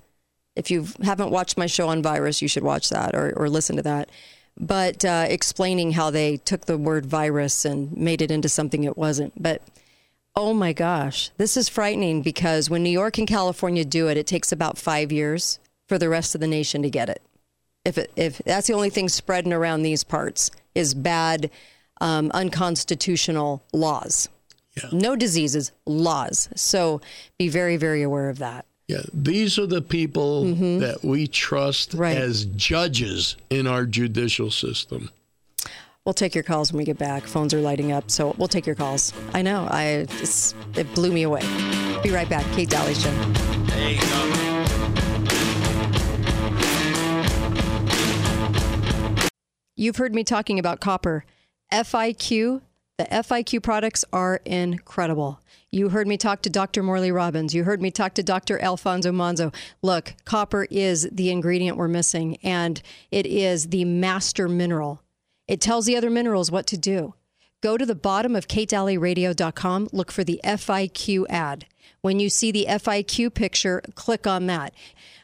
If 0.55 0.69
you 0.71 0.87
haven't 1.03 1.31
watched 1.31 1.57
my 1.57 1.67
show 1.67 1.87
on 1.89 2.01
virus, 2.01 2.41
you 2.41 2.47
should 2.47 2.63
watch 2.63 2.89
that 2.89 3.15
or, 3.15 3.33
or 3.35 3.49
listen 3.49 3.75
to 3.77 3.83
that. 3.83 4.09
But 4.57 5.05
uh, 5.05 5.25
explaining 5.29 5.93
how 5.93 6.09
they 6.09 6.37
took 6.37 6.65
the 6.65 6.77
word 6.77 7.05
virus 7.05 7.63
and 7.63 7.95
made 7.95 8.21
it 8.21 8.31
into 8.31 8.49
something 8.49 8.83
it 8.83 8.97
wasn't. 8.97 9.41
But 9.41 9.61
oh 10.35 10.53
my 10.53 10.73
gosh, 10.73 11.31
this 11.37 11.55
is 11.55 11.69
frightening 11.69 12.21
because 12.21 12.69
when 12.69 12.83
New 12.83 12.89
York 12.89 13.17
and 13.17 13.27
California 13.27 13.85
do 13.85 14.07
it, 14.09 14.17
it 14.17 14.27
takes 14.27 14.51
about 14.51 14.77
five 14.77 15.11
years 15.11 15.59
for 15.87 15.97
the 15.97 16.09
rest 16.09 16.35
of 16.35 16.41
the 16.41 16.47
nation 16.47 16.81
to 16.81 16.89
get 16.89 17.09
it. 17.09 17.21
If, 17.85 17.97
it, 17.97 18.11
if 18.15 18.39
that's 18.39 18.67
the 18.67 18.73
only 18.73 18.89
thing 18.89 19.09
spreading 19.09 19.53
around 19.53 19.81
these 19.81 20.03
parts 20.03 20.51
is 20.75 20.93
bad, 20.93 21.49
um, 22.01 22.29
unconstitutional 22.33 23.63
laws. 23.73 24.29
Yeah. 24.75 24.89
No 24.91 25.15
diseases, 25.15 25.71
laws. 25.85 26.49
So 26.55 27.01
be 27.37 27.49
very, 27.49 27.77
very 27.77 28.01
aware 28.03 28.29
of 28.29 28.37
that. 28.39 28.65
Yeah, 28.89 29.03
these 29.13 29.59
are 29.59 29.67
the 29.67 29.83
people 29.83 30.45
mm-hmm. 30.45 30.79
that 30.79 31.03
we 31.03 31.27
trust 31.27 31.93
right. 31.93 32.17
as 32.17 32.45
judges 32.45 33.37
in 33.51 33.67
our 33.67 33.85
judicial 33.85 34.49
system. 34.49 35.11
We'll 36.05 36.15
take 36.15 36.33
your 36.33 36.43
calls 36.43 36.73
when 36.73 36.79
we 36.79 36.85
get 36.85 36.97
back. 36.97 37.27
Phones 37.27 37.53
are 37.53 37.59
lighting 37.61 37.91
up, 37.91 38.09
so 38.09 38.33
we'll 38.39 38.47
take 38.47 38.65
your 38.65 38.75
calls. 38.75 39.13
I 39.31 39.43
know, 39.43 39.67
I 39.69 40.07
it 40.75 40.87
blew 40.95 41.11
me 41.11 41.21
away. 41.21 41.41
Be 42.01 42.09
right 42.09 42.27
back, 42.27 42.43
Kate 42.53 42.67
Dalley 42.67 42.95
Show. 42.95 43.11
There 43.11 43.91
you 43.91 44.01
go. 44.01 44.65
You've 49.75 49.97
heard 49.97 50.15
me 50.15 50.23
talking 50.23 50.57
about 50.57 50.79
copper. 50.79 51.25
FIQ 51.71 52.61
the 52.99 53.05
FIQ 53.05 53.63
products 53.63 54.03
are 54.11 54.41
incredible. 54.43 55.39
You 55.71 55.87
heard 55.87 56.05
me 56.05 56.17
talk 56.17 56.41
to 56.41 56.49
Dr. 56.49 56.83
Morley 56.83 57.13
Robbins. 57.13 57.55
You 57.55 57.63
heard 57.63 57.81
me 57.81 57.91
talk 57.91 58.13
to 58.15 58.23
Dr. 58.23 58.59
Alfonso 58.59 59.13
Manzo. 59.13 59.55
Look, 59.81 60.15
copper 60.25 60.67
is 60.69 61.07
the 61.09 61.29
ingredient 61.31 61.77
we're 61.77 61.87
missing, 61.87 62.35
and 62.43 62.81
it 63.09 63.25
is 63.25 63.69
the 63.69 63.85
master 63.85 64.49
mineral. 64.49 65.01
It 65.47 65.61
tells 65.61 65.85
the 65.85 65.95
other 65.95 66.09
minerals 66.09 66.51
what 66.51 66.67
to 66.67 66.77
do. 66.77 67.13
Go 67.61 67.77
to 67.77 67.85
the 67.85 67.95
bottom 67.95 68.35
of 68.35 68.49
katedalleyradio.com, 68.49 69.89
look 69.93 70.11
for 70.11 70.25
the 70.25 70.41
FIQ 70.43 71.25
ad. 71.29 71.67
When 72.01 72.19
you 72.19 72.29
see 72.29 72.51
the 72.51 72.65
FIQ 72.67 73.33
picture, 73.33 73.81
click 73.95 74.27
on 74.27 74.47
that. 74.47 74.73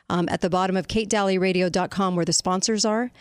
Um, 0.10 0.30
at 0.30 0.40
the 0.40 0.50
bottom 0.50 0.78
of 0.78 0.88
katedalleyradio.com, 0.88 2.16
where 2.16 2.24
the 2.24 2.32
sponsors 2.32 2.86
are, 2.86 3.12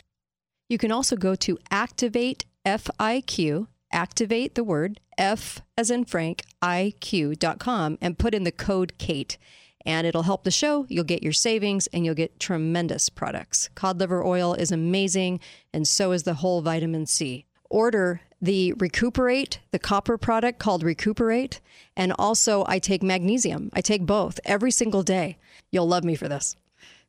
you 0.69 0.79
can 0.79 0.93
also 0.93 1.17
go 1.17 1.35
to 1.35 1.59
Activate 1.73 2.45
FIQ 2.65 3.67
activate 3.95 4.55
the 4.55 4.65
word 4.65 5.01
F 5.17 5.63
as 5.79 5.91
in 5.91 6.05
Frank, 6.05 6.43
IQ.com 6.63 7.97
and 8.01 8.19
put 8.19 8.35
in 8.35 8.45
the 8.45 8.53
code 8.53 8.99
Kate. 8.99 9.39
And 9.87 10.07
it'll 10.07 10.23
help 10.23 10.45
the 10.45 10.51
show. 10.51 10.87
You'll 10.89 11.05
get 11.05 11.23
your 11.23 11.33
savings 11.33 11.87
and 11.89 12.05
you'll 12.05 12.15
get 12.15 12.41
tremendous 12.41 13.09
products. 13.09 13.69
Cod 13.75 14.01
liver 14.01 14.25
oil 14.25 14.55
is 14.55 14.73
amazing, 14.73 15.41
and 15.75 15.87
so 15.87 16.13
is 16.13 16.23
the 16.23 16.35
whole 16.35 16.63
vitamin 16.63 17.07
C. 17.07 17.45
Order 17.69 18.23
the 18.41 18.75
Recuperate, 18.75 19.61
the 19.71 19.79
copper 19.79 20.19
product 20.19 20.59
called 20.59 20.83
Recuperate. 20.83 21.61
And 21.97 22.13
also, 22.19 22.65
I 22.67 22.79
take 22.79 23.03
magnesium. 23.03 23.71
I 23.73 23.81
take 23.81 24.05
both 24.05 24.39
every 24.45 24.71
single 24.71 25.03
day. 25.03 25.39
You'll 25.71 25.89
love 25.89 26.05
me 26.05 26.15
for 26.15 26.29
this. 26.29 26.57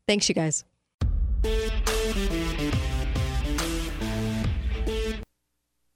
Thanks, 0.07 0.29
you 0.29 0.35
guys. 0.35 0.63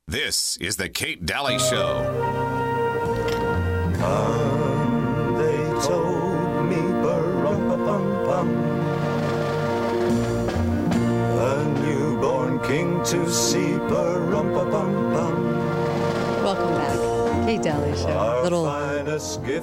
This 0.09 0.57
is 0.57 0.75
the 0.77 0.89
Kate 0.89 1.23
Dalley 1.23 1.59
Show. 1.59 2.03
Come, 3.99 5.37
they 5.37 5.57
told 5.85 6.65
me, 6.65 6.81
bum 7.03 8.49
A 11.37 11.63
newborn 11.83 12.59
king 12.61 13.03
to 13.03 13.29
see, 13.31 13.77
bum 13.77 14.31
Welcome 16.43 16.73
back. 16.73 17.45
Kate 17.45 17.61
Dalley 17.61 17.95
Show. 17.95 18.41
Little 18.41 18.88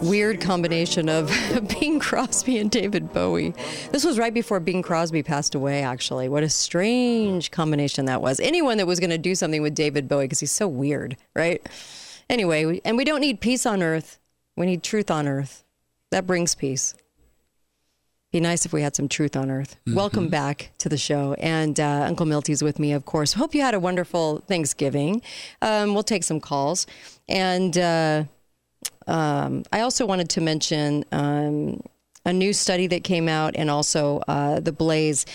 weird 0.02 0.40
combination 0.40 1.08
of 1.08 1.30
Bing 1.80 2.00
Crosby 2.00 2.58
and 2.58 2.70
David 2.70 3.12
Bowie. 3.12 3.54
This 3.92 4.04
was 4.04 4.18
right 4.18 4.34
before 4.34 4.60
Bing 4.60 4.82
Crosby 4.82 5.22
passed 5.22 5.54
away, 5.54 5.82
actually. 5.82 6.28
What 6.28 6.42
a 6.42 6.48
strange 6.48 7.50
combination 7.50 8.06
that 8.06 8.22
was. 8.22 8.40
Anyone 8.40 8.78
that 8.78 8.86
was 8.86 9.00
going 9.00 9.10
to 9.10 9.18
do 9.18 9.34
something 9.34 9.62
with 9.62 9.74
David 9.74 10.08
Bowie, 10.08 10.24
because 10.24 10.40
he's 10.40 10.52
so 10.52 10.68
weird, 10.68 11.16
right? 11.34 11.66
Anyway, 12.28 12.80
and 12.84 12.96
we 12.96 13.04
don't 13.04 13.20
need 13.20 13.40
peace 13.40 13.66
on 13.66 13.82
earth. 13.82 14.18
We 14.56 14.66
need 14.66 14.82
truth 14.82 15.10
on 15.10 15.28
earth. 15.28 15.64
That 16.10 16.26
brings 16.26 16.54
peace. 16.54 16.94
Be 18.32 18.40
nice 18.40 18.66
if 18.66 18.72
we 18.72 18.82
had 18.82 18.96
some 18.96 19.08
truth 19.08 19.36
on 19.36 19.50
earth. 19.50 19.76
Mm-hmm. 19.86 19.96
Welcome 19.96 20.28
back 20.28 20.72
to 20.78 20.88
the 20.88 20.98
show. 20.98 21.34
And 21.34 21.78
uh, 21.78 22.04
Uncle 22.06 22.26
Milty's 22.26 22.62
with 22.62 22.78
me, 22.78 22.92
of 22.92 23.04
course. 23.04 23.34
Hope 23.34 23.54
you 23.54 23.62
had 23.62 23.74
a 23.74 23.80
wonderful 23.80 24.42
Thanksgiving. 24.48 25.22
Um, 25.62 25.94
we'll 25.94 26.02
take 26.02 26.24
some 26.24 26.40
calls. 26.40 26.86
And 27.28 27.78
uh, 27.78 28.24
um, 29.06 29.64
I 29.72 29.80
also 29.80 30.06
wanted 30.06 30.28
to 30.30 30.40
mention 30.40 31.04
um, 31.12 31.82
a 32.24 32.32
new 32.32 32.52
study 32.52 32.86
that 32.88 33.04
came 33.04 33.28
out 33.28 33.54
and 33.56 33.70
also 33.70 34.20
uh, 34.28 34.60
the 34.60 34.72
Blaze. 34.72 35.26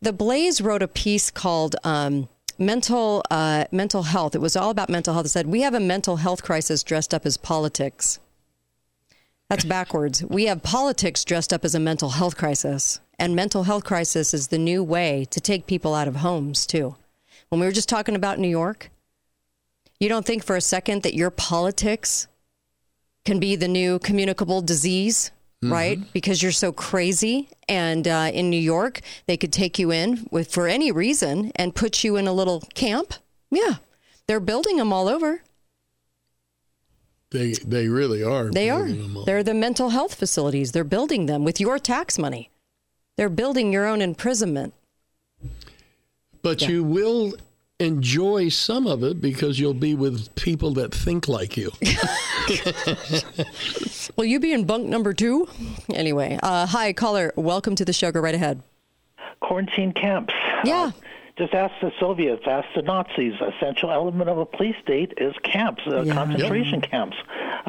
The 0.00 0.12
Blaze 0.12 0.60
wrote 0.60 0.82
a 0.82 0.88
piece 0.88 1.30
called 1.30 1.76
um, 1.84 2.28
mental 2.58 3.22
uh, 3.30 3.66
mental 3.70 4.04
health. 4.04 4.34
It 4.34 4.40
was 4.40 4.56
all 4.56 4.70
about 4.70 4.88
mental 4.88 5.14
health. 5.14 5.26
It 5.26 5.30
said 5.30 5.46
we 5.46 5.60
have 5.62 5.74
a 5.74 5.80
mental 5.80 6.16
health 6.16 6.42
crisis 6.42 6.82
dressed 6.82 7.12
up 7.12 7.26
as 7.26 7.36
politics. 7.36 8.18
That's 9.48 9.64
backwards. 9.64 10.22
We 10.24 10.44
have 10.46 10.62
politics 10.62 11.24
dressed 11.24 11.52
up 11.52 11.64
as 11.64 11.74
a 11.74 11.80
mental 11.80 12.10
health 12.10 12.36
crisis, 12.36 13.00
and 13.18 13.34
mental 13.34 13.64
health 13.64 13.84
crisis 13.84 14.34
is 14.34 14.48
the 14.48 14.58
new 14.58 14.84
way 14.84 15.26
to 15.30 15.40
take 15.40 15.66
people 15.66 15.94
out 15.94 16.08
of 16.08 16.16
homes 16.16 16.66
too. 16.66 16.96
When 17.48 17.60
we 17.60 17.66
were 17.66 17.72
just 17.72 17.88
talking 17.88 18.14
about 18.14 18.38
New 18.38 18.48
York, 18.48 18.90
you 20.00 20.08
don't 20.08 20.26
think 20.26 20.44
for 20.44 20.54
a 20.54 20.60
second 20.60 21.02
that 21.02 21.14
your 21.14 21.30
politics 21.30 22.28
can 23.24 23.38
be 23.38 23.56
the 23.56 23.68
new 23.68 23.98
communicable 23.98 24.62
disease, 24.62 25.30
mm-hmm. 25.62 25.72
right? 25.72 26.12
Because 26.12 26.42
you're 26.42 26.52
so 26.52 26.72
crazy. 26.72 27.48
And 27.68 28.06
uh, 28.08 28.30
in 28.32 28.50
New 28.50 28.60
York, 28.60 29.00
they 29.26 29.36
could 29.36 29.52
take 29.52 29.78
you 29.78 29.90
in 29.90 30.26
with 30.30 30.50
for 30.50 30.66
any 30.66 30.90
reason 30.90 31.52
and 31.56 31.74
put 31.74 32.04
you 32.04 32.16
in 32.16 32.26
a 32.26 32.32
little 32.32 32.60
camp. 32.74 33.14
Yeah, 33.50 33.76
they're 34.26 34.40
building 34.40 34.76
them 34.76 34.92
all 34.92 35.08
over. 35.08 35.42
They 37.30 37.52
they 37.52 37.88
really 37.88 38.22
are. 38.22 38.50
They 38.50 38.70
are. 38.70 38.88
They're 39.26 39.42
the 39.42 39.54
mental 39.54 39.90
health 39.90 40.14
facilities. 40.14 40.72
They're 40.72 40.84
building 40.84 41.26
them 41.26 41.44
with 41.44 41.60
your 41.60 41.78
tax 41.78 42.18
money. 42.18 42.50
They're 43.16 43.28
building 43.28 43.72
your 43.72 43.86
own 43.86 44.00
imprisonment. 44.00 44.72
But 46.40 46.62
yeah. 46.62 46.68
you 46.68 46.84
will 46.84 47.34
enjoy 47.80 48.48
some 48.48 48.88
of 48.88 49.04
it 49.04 49.20
because 49.20 49.60
you'll 49.60 49.74
be 49.74 49.94
with 49.94 50.34
people 50.34 50.72
that 50.74 50.92
think 50.92 51.28
like 51.28 51.56
you. 51.56 51.70
Will 54.16 54.24
you 54.24 54.40
be 54.40 54.52
in 54.52 54.64
bunk 54.64 54.88
number 54.88 55.12
two? 55.12 55.48
Anyway, 55.94 56.38
uh, 56.42 56.66
hi, 56.66 56.92
caller. 56.92 57.32
Welcome 57.36 57.76
to 57.76 57.84
the 57.84 57.92
show. 57.92 58.10
Go 58.10 58.18
right 58.20 58.34
ahead. 58.34 58.62
Quarantine 59.40 59.92
camps. 59.92 60.34
Yeah. 60.64 60.74
Uh, 60.74 60.90
just 61.38 61.54
ask 61.54 61.72
the 61.80 61.92
Soviets, 62.00 62.42
ask 62.46 62.66
the 62.74 62.82
Nazis. 62.82 63.34
Essential 63.40 63.90
element 63.90 64.28
of 64.28 64.38
a 64.38 64.44
police 64.44 64.76
state 64.82 65.14
is 65.16 65.34
camps, 65.42 65.82
uh, 65.86 66.02
yeah. 66.02 66.12
concentration 66.12 66.80
yep. 66.80 66.90
camps. 66.90 67.16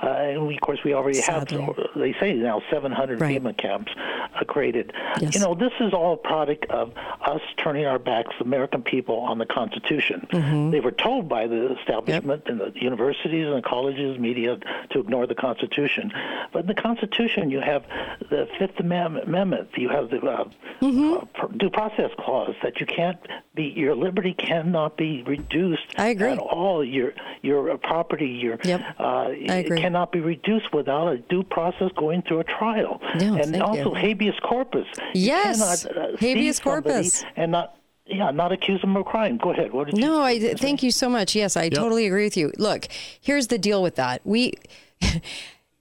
Uh, 0.01 0.07
and 0.07 0.47
we, 0.47 0.55
of 0.55 0.61
course, 0.61 0.79
we 0.83 0.93
already 0.93 1.21
Sadly. 1.21 1.61
have, 1.61 1.75
they 1.95 2.13
say 2.19 2.33
now, 2.33 2.61
700 2.71 3.21
right. 3.21 3.41
FEMA 3.41 3.55
camps 3.55 3.91
uh, 3.95 4.43
created. 4.45 4.91
Yes. 5.21 5.35
You 5.35 5.41
know, 5.41 5.55
this 5.55 5.73
is 5.79 5.93
all 5.93 6.13
a 6.13 6.17
product 6.17 6.65
of 6.69 6.93
us 7.25 7.41
turning 7.57 7.85
our 7.85 7.99
backs, 7.99 8.33
the 8.39 8.45
American 8.45 8.81
people, 8.81 9.17
on 9.19 9.37
the 9.37 9.45
Constitution. 9.45 10.27
Mm-hmm. 10.31 10.71
They 10.71 10.79
were 10.79 10.91
told 10.91 11.29
by 11.29 11.47
the 11.47 11.77
establishment 11.79 12.43
yep. 12.45 12.47
and 12.47 12.59
the 12.59 12.81
universities 12.81 13.47
and 13.47 13.57
the 13.57 13.61
colleges, 13.67 14.17
media, 14.17 14.57
to 14.91 14.99
ignore 14.99 15.27
the 15.27 15.35
Constitution. 15.35 16.11
But 16.51 16.61
in 16.61 16.67
the 16.67 16.81
Constitution, 16.81 17.51
you 17.51 17.61
have 17.61 17.83
the 18.29 18.47
Fifth 18.57 18.79
Amendment, 18.79 19.69
you 19.77 19.89
have 19.89 20.09
the 20.09 20.17
uh, 20.17 20.45
mm-hmm. 20.81 21.09
Uh, 21.39 21.47
due 21.57 21.69
process 21.69 22.11
clause 22.17 22.55
that 22.63 22.79
you 22.79 22.85
can't 22.85 23.19
be, 23.59 23.73
your 23.75 23.95
liberty 23.95 24.33
cannot 24.33 24.95
be 24.97 25.23
reduced 25.23 25.83
I 25.97 26.09
agree. 26.09 26.31
at 26.31 26.39
all. 26.39 26.83
Your, 26.83 27.13
your 27.41 27.77
property, 27.77 28.27
your, 28.27 28.57
yep. 28.63 28.81
Uh, 28.99 29.03
I 29.03 29.63
agree 29.65 29.81
cannot 29.81 30.11
be 30.11 30.19
reduced 30.19 30.73
without 30.73 31.07
a 31.09 31.17
due 31.17 31.43
process 31.43 31.91
going 31.97 32.21
through 32.21 32.39
a 32.39 32.43
trial. 32.45 33.01
No, 33.19 33.35
and 33.35 33.61
also 33.61 33.93
you. 33.93 33.93
habeas 33.95 34.39
corpus. 34.41 34.87
Yes, 35.13 35.83
cannot, 35.83 35.97
uh, 35.97 36.17
habeas 36.17 36.59
corpus. 36.59 37.23
And 37.35 37.51
not 37.51 37.75
yeah, 38.05 38.31
not 38.31 38.51
accuse 38.51 38.81
them 38.81 38.95
of 38.95 39.05
crime. 39.05 39.37
Go 39.37 39.51
ahead. 39.51 39.71
What 39.71 39.87
did 39.87 39.97
you? 39.97 40.05
No, 40.05 40.21
I 40.21 40.55
thank 40.55 40.81
you 40.81 40.89
so 40.89 41.09
much. 41.09 41.35
Yes, 41.35 41.55
I 41.55 41.65
yep. 41.65 41.73
totally 41.73 42.07
agree 42.07 42.23
with 42.23 42.37
you. 42.37 42.51
Look, 42.57 42.87
here's 43.21 43.47
the 43.47 43.57
deal 43.59 43.83
with 43.83 43.95
that. 43.95 44.21
We 44.23 44.53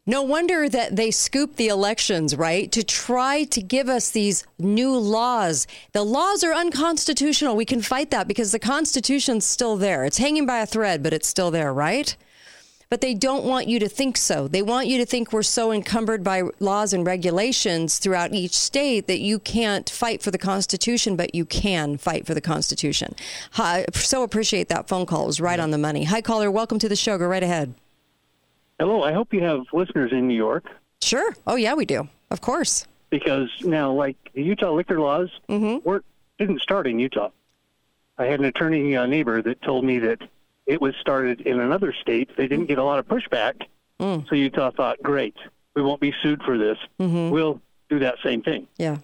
No 0.08 0.22
wonder 0.22 0.70
that 0.70 0.96
they 0.96 1.10
scoop 1.10 1.56
the 1.56 1.68
elections, 1.68 2.34
right? 2.34 2.72
To 2.72 2.82
try 2.82 3.44
to 3.44 3.60
give 3.60 3.90
us 3.90 4.10
these 4.10 4.42
new 4.58 4.96
laws. 4.96 5.66
The 5.92 6.02
laws 6.02 6.42
are 6.42 6.54
unconstitutional. 6.54 7.54
We 7.54 7.66
can 7.66 7.82
fight 7.82 8.10
that 8.12 8.26
because 8.26 8.50
the 8.50 8.58
Constitution's 8.58 9.44
still 9.44 9.76
there. 9.76 10.06
It's 10.06 10.16
hanging 10.16 10.46
by 10.46 10.60
a 10.60 10.66
thread, 10.66 11.02
but 11.02 11.12
it's 11.12 11.28
still 11.28 11.50
there, 11.50 11.74
right? 11.74 12.16
But 12.88 13.02
they 13.02 13.12
don't 13.12 13.44
want 13.44 13.68
you 13.68 13.78
to 13.80 13.86
think 13.86 14.16
so. 14.16 14.48
They 14.48 14.62
want 14.62 14.86
you 14.86 14.96
to 14.96 15.04
think 15.04 15.30
we're 15.30 15.42
so 15.42 15.72
encumbered 15.72 16.24
by 16.24 16.44
laws 16.58 16.94
and 16.94 17.06
regulations 17.06 17.98
throughout 17.98 18.32
each 18.32 18.54
state 18.54 19.08
that 19.08 19.20
you 19.20 19.38
can't 19.38 19.90
fight 19.90 20.22
for 20.22 20.30
the 20.30 20.38
Constitution, 20.38 21.16
but 21.16 21.34
you 21.34 21.44
can 21.44 21.98
fight 21.98 22.24
for 22.24 22.32
the 22.32 22.40
Constitution. 22.40 23.14
I 23.58 23.84
so 23.92 24.22
appreciate 24.22 24.70
that 24.70 24.88
phone 24.88 25.04
call. 25.04 25.24
It 25.24 25.26
was 25.26 25.40
right 25.42 25.60
on 25.60 25.70
the 25.70 25.76
money. 25.76 26.04
Hi, 26.04 26.22
caller. 26.22 26.50
Welcome 26.50 26.78
to 26.78 26.88
the 26.88 26.96
show. 26.96 27.18
Go 27.18 27.26
right 27.26 27.42
ahead. 27.42 27.74
Hello, 28.78 29.02
I 29.02 29.12
hope 29.12 29.34
you 29.34 29.42
have 29.42 29.64
listeners 29.72 30.12
in 30.12 30.28
New 30.28 30.36
York. 30.36 30.64
Sure. 31.02 31.34
Oh, 31.46 31.56
yeah, 31.56 31.74
we 31.74 31.84
do. 31.84 32.08
Of 32.30 32.40
course. 32.40 32.86
Because 33.10 33.50
now, 33.64 33.90
like 33.90 34.16
the 34.34 34.42
Utah 34.42 34.72
liquor 34.72 35.00
laws, 35.00 35.30
mm-hmm. 35.48 35.86
weren't, 35.88 36.04
didn't 36.38 36.60
start 36.60 36.86
in 36.86 36.98
Utah. 36.98 37.30
I 38.18 38.26
had 38.26 38.38
an 38.38 38.46
attorney 38.46 38.96
uh, 38.96 39.06
neighbor 39.06 39.42
that 39.42 39.62
told 39.62 39.84
me 39.84 39.98
that 40.00 40.20
it 40.66 40.80
was 40.80 40.94
started 41.00 41.40
in 41.40 41.58
another 41.58 41.92
state. 41.92 42.30
They 42.36 42.46
didn't 42.46 42.66
get 42.66 42.78
a 42.78 42.84
lot 42.84 42.98
of 42.98 43.08
pushback, 43.08 43.62
mm. 43.98 44.28
so 44.28 44.34
Utah 44.34 44.70
thought, 44.70 45.02
"Great, 45.02 45.36
we 45.74 45.82
won't 45.82 46.00
be 46.00 46.12
sued 46.22 46.42
for 46.42 46.58
this. 46.58 46.76
Mm-hmm. 47.00 47.30
We'll 47.30 47.60
do 47.88 48.00
that 48.00 48.16
same 48.22 48.42
thing." 48.42 48.66
Yeah. 48.76 48.98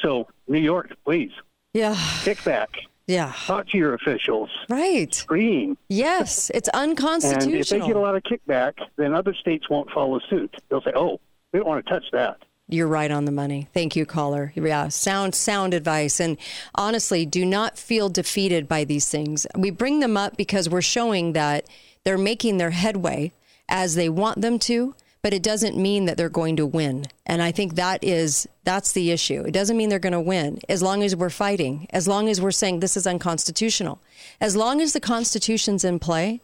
So 0.00 0.28
New 0.46 0.60
York, 0.60 0.94
please. 1.04 1.32
Yeah. 1.72 1.96
Kick 2.22 2.44
back. 2.44 2.70
Yeah. 3.08 3.32
Talk 3.46 3.68
to 3.70 3.78
your 3.78 3.94
officials. 3.94 4.50
Right. 4.68 5.12
Scream. 5.12 5.76
Yes, 5.88 6.50
it's 6.54 6.68
unconstitutional. 6.68 7.48
And 7.54 7.60
if 7.60 7.68
they 7.70 7.80
get 7.80 7.96
a 7.96 8.00
lot 8.00 8.14
of 8.14 8.22
kickback, 8.22 8.74
then 8.96 9.14
other 9.14 9.34
states 9.34 9.68
won't 9.68 9.90
follow 9.90 10.20
suit. 10.30 10.54
They'll 10.68 10.82
say, 10.82 10.92
"Oh, 10.94 11.18
we 11.52 11.58
don't 11.58 11.66
want 11.68 11.84
to 11.84 11.90
touch 11.90 12.04
that." 12.12 12.36
You're 12.68 12.86
right 12.86 13.10
on 13.10 13.24
the 13.24 13.32
money. 13.32 13.66
Thank 13.72 13.96
you, 13.96 14.04
caller. 14.04 14.52
Yeah, 14.54 14.88
sound 14.88 15.34
sound 15.34 15.72
advice. 15.72 16.20
And 16.20 16.36
honestly, 16.74 17.24
do 17.24 17.46
not 17.46 17.78
feel 17.78 18.10
defeated 18.10 18.68
by 18.68 18.84
these 18.84 19.08
things. 19.08 19.46
We 19.56 19.70
bring 19.70 20.00
them 20.00 20.18
up 20.18 20.36
because 20.36 20.68
we're 20.68 20.82
showing 20.82 21.32
that 21.32 21.66
they're 22.04 22.18
making 22.18 22.58
their 22.58 22.70
headway 22.70 23.32
as 23.70 23.94
they 23.94 24.10
want 24.10 24.42
them 24.42 24.58
to 24.60 24.94
but 25.22 25.32
it 25.32 25.42
doesn't 25.42 25.76
mean 25.76 26.04
that 26.04 26.16
they're 26.16 26.28
going 26.28 26.56
to 26.56 26.66
win. 26.66 27.06
And 27.26 27.42
I 27.42 27.52
think 27.52 27.74
that 27.74 28.04
is 28.04 28.48
that's 28.64 28.92
the 28.92 29.10
issue. 29.10 29.42
It 29.42 29.52
doesn't 29.52 29.76
mean 29.76 29.88
they're 29.88 29.98
going 29.98 30.12
to 30.12 30.20
win 30.20 30.60
as 30.68 30.82
long 30.82 31.02
as 31.02 31.16
we're 31.16 31.30
fighting, 31.30 31.86
as 31.90 32.06
long 32.06 32.28
as 32.28 32.40
we're 32.40 32.50
saying 32.50 32.80
this 32.80 32.96
is 32.96 33.06
unconstitutional. 33.06 34.00
As 34.40 34.56
long 34.56 34.80
as 34.80 34.92
the 34.92 35.00
constitution's 35.00 35.84
in 35.84 35.98
play, 35.98 36.40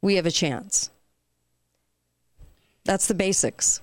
we 0.00 0.16
have 0.16 0.26
a 0.26 0.30
chance. 0.30 0.90
That's 2.84 3.06
the 3.06 3.14
basics. 3.14 3.80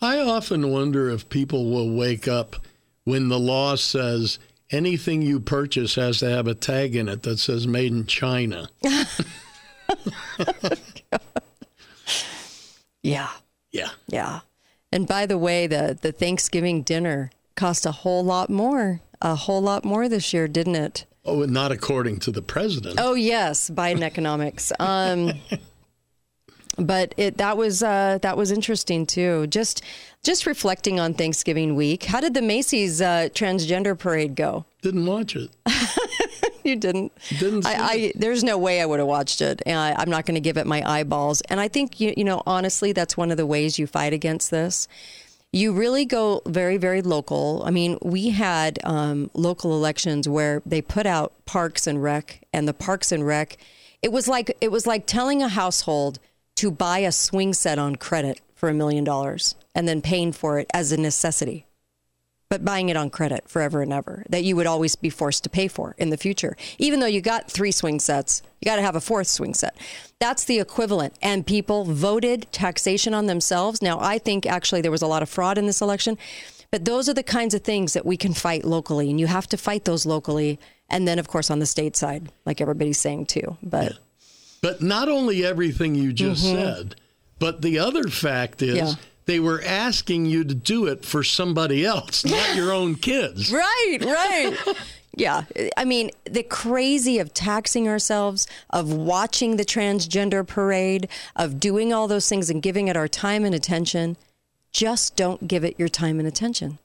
I 0.00 0.18
often 0.18 0.70
wonder 0.70 1.08
if 1.08 1.28
people 1.28 1.70
will 1.70 1.96
wake 1.96 2.28
up 2.28 2.56
when 3.04 3.28
the 3.28 3.38
law 3.38 3.76
says 3.76 4.38
anything 4.70 5.22
you 5.22 5.40
purchase 5.40 5.94
has 5.94 6.18
to 6.18 6.28
have 6.28 6.46
a 6.46 6.54
tag 6.54 6.94
in 6.94 7.08
it 7.08 7.22
that 7.22 7.38
says 7.38 7.66
made 7.66 7.92
in 7.92 8.06
China. 8.06 8.68
yeah. 13.02 13.28
Yeah. 13.72 13.90
Yeah. 14.06 14.40
And 14.92 15.06
by 15.06 15.26
the 15.26 15.38
way, 15.38 15.66
the, 15.66 15.98
the 16.00 16.12
Thanksgiving 16.12 16.82
dinner 16.82 17.30
cost 17.56 17.86
a 17.86 17.92
whole 17.92 18.24
lot 18.24 18.50
more, 18.50 19.00
a 19.20 19.34
whole 19.34 19.62
lot 19.62 19.84
more 19.84 20.08
this 20.08 20.32
year, 20.32 20.46
didn't 20.46 20.76
it? 20.76 21.06
Oh, 21.24 21.44
not 21.44 21.72
according 21.72 22.18
to 22.20 22.30
the 22.30 22.42
president. 22.42 22.96
Oh, 22.98 23.14
yes, 23.14 23.70
Biden 23.70 24.02
economics. 24.02 24.72
Um, 24.78 25.32
but 26.76 27.14
it 27.16 27.38
that 27.38 27.56
was 27.56 27.82
uh, 27.82 28.18
that 28.22 28.36
was 28.36 28.50
interesting 28.50 29.06
too. 29.06 29.46
Just 29.46 29.82
just 30.22 30.46
reflecting 30.46 30.98
on 30.98 31.14
Thanksgiving 31.14 31.74
week. 31.74 32.04
How 32.04 32.20
did 32.20 32.34
the 32.34 32.42
Macy's 32.42 33.00
uh, 33.00 33.28
transgender 33.32 33.98
parade 33.98 34.34
go? 34.34 34.64
Didn't 34.82 35.06
watch 35.06 35.36
it. 35.36 35.50
you 36.64 36.76
didn't. 36.76 37.12
Didn't. 37.38 37.66
I, 37.66 37.74
I, 37.74 38.12
there's 38.14 38.44
no 38.44 38.58
way 38.58 38.80
I 38.80 38.86
would 38.86 38.98
have 38.98 39.08
watched 39.08 39.40
it, 39.40 39.62
and 39.66 39.78
I, 39.78 40.02
am 40.02 40.10
not 40.10 40.26
going 40.26 40.34
to 40.34 40.40
give 40.40 40.56
it 40.56 40.66
my 40.66 40.82
eyeballs. 40.88 41.40
And 41.42 41.60
I 41.60 41.68
think 41.68 42.00
you 42.00 42.14
you 42.16 42.24
know 42.24 42.42
honestly, 42.46 42.92
that's 42.92 43.16
one 43.16 43.30
of 43.30 43.36
the 43.36 43.46
ways 43.46 43.78
you 43.78 43.86
fight 43.86 44.12
against 44.12 44.50
this. 44.50 44.88
You 45.52 45.72
really 45.72 46.04
go 46.04 46.42
very 46.46 46.76
very 46.76 47.02
local. 47.02 47.62
I 47.64 47.70
mean, 47.70 47.98
we 48.02 48.30
had 48.30 48.78
um, 48.84 49.30
local 49.34 49.72
elections 49.72 50.28
where 50.28 50.62
they 50.64 50.82
put 50.82 51.06
out 51.06 51.32
Parks 51.46 51.86
and 51.86 52.02
Rec, 52.02 52.40
and 52.52 52.66
the 52.66 52.74
Parks 52.74 53.12
and 53.12 53.26
Rec. 53.26 53.56
It 54.02 54.12
was 54.12 54.28
like 54.28 54.56
it 54.60 54.70
was 54.70 54.86
like 54.86 55.06
telling 55.06 55.42
a 55.42 55.48
household 55.48 56.18
to 56.56 56.70
buy 56.70 56.98
a 56.98 57.12
swing 57.12 57.54
set 57.54 57.78
on 57.78 57.96
credit 57.96 58.40
for 58.54 58.68
a 58.68 58.74
million 58.74 59.04
dollars 59.04 59.54
and 59.74 59.88
then 59.88 60.00
paying 60.00 60.32
for 60.32 60.58
it 60.58 60.68
as 60.72 60.92
a 60.92 60.96
necessity 60.96 61.66
but 62.52 62.66
buying 62.66 62.90
it 62.90 62.98
on 62.98 63.08
credit 63.08 63.48
forever 63.48 63.80
and 63.80 63.94
ever 63.94 64.26
that 64.28 64.44
you 64.44 64.54
would 64.54 64.66
always 64.66 64.94
be 64.94 65.08
forced 65.08 65.42
to 65.42 65.48
pay 65.48 65.68
for 65.68 65.94
in 65.96 66.10
the 66.10 66.18
future. 66.18 66.54
Even 66.76 67.00
though 67.00 67.06
you 67.06 67.22
got 67.22 67.50
three 67.50 67.72
swing 67.72 67.98
sets, 67.98 68.42
you 68.60 68.66
got 68.66 68.76
to 68.76 68.82
have 68.82 68.94
a 68.94 69.00
fourth 69.00 69.26
swing 69.26 69.54
set. 69.54 69.74
That's 70.18 70.44
the 70.44 70.58
equivalent. 70.58 71.14
And 71.22 71.46
people 71.46 71.84
voted 71.84 72.46
taxation 72.52 73.14
on 73.14 73.24
themselves. 73.24 73.80
Now, 73.80 73.98
I 73.98 74.18
think 74.18 74.44
actually 74.44 74.82
there 74.82 74.90
was 74.90 75.00
a 75.00 75.06
lot 75.06 75.22
of 75.22 75.30
fraud 75.30 75.56
in 75.56 75.64
this 75.64 75.80
election, 75.80 76.18
but 76.70 76.84
those 76.84 77.08
are 77.08 77.14
the 77.14 77.22
kinds 77.22 77.54
of 77.54 77.62
things 77.62 77.94
that 77.94 78.04
we 78.04 78.18
can 78.18 78.34
fight 78.34 78.66
locally. 78.66 79.08
And 79.08 79.18
you 79.18 79.28
have 79.28 79.46
to 79.46 79.56
fight 79.56 79.86
those 79.86 80.04
locally. 80.04 80.60
And 80.90 81.08
then, 81.08 81.18
of 81.18 81.28
course, 81.28 81.50
on 81.50 81.58
the 81.58 81.64
state 81.64 81.96
side, 81.96 82.30
like 82.44 82.60
everybody's 82.60 83.00
saying 83.00 83.26
too. 83.26 83.56
But. 83.62 83.92
Yeah. 83.92 83.98
But 84.60 84.82
not 84.82 85.08
only 85.08 85.42
everything 85.42 85.94
you 85.94 86.12
just 86.12 86.44
mm-hmm. 86.44 86.54
said, 86.54 86.96
but 87.38 87.62
the 87.62 87.78
other 87.78 88.08
fact 88.08 88.60
is 88.60 88.76
yeah 88.76 88.94
they 89.26 89.40
were 89.40 89.62
asking 89.64 90.26
you 90.26 90.44
to 90.44 90.54
do 90.54 90.86
it 90.86 91.04
for 91.04 91.22
somebody 91.22 91.84
else, 91.84 92.24
not 92.24 92.56
your 92.56 92.72
own 92.80 92.96
kids. 92.96 93.52
Right, 93.52 93.98
right. 94.00 94.56
yeah. 95.16 95.44
I 95.76 95.84
mean, 95.84 96.10
the 96.24 96.42
crazy 96.42 97.18
of 97.18 97.32
taxing 97.32 97.88
ourselves, 97.88 98.46
of 98.70 98.92
watching 98.92 99.56
the 99.56 99.64
transgender 99.64 100.46
parade, 100.46 101.08
of 101.36 101.60
doing 101.60 101.92
all 101.92 102.08
those 102.08 102.28
things 102.28 102.50
and 102.50 102.62
giving 102.62 102.88
it 102.88 102.96
our 102.96 103.08
time 103.08 103.44
and 103.44 103.54
attention. 103.54 104.16
Just 104.72 105.16
don't 105.16 105.46
give 105.46 105.64
it 105.64 105.78
your 105.78 105.88
time 105.88 106.18
and 106.18 106.26
attention. 106.26 106.78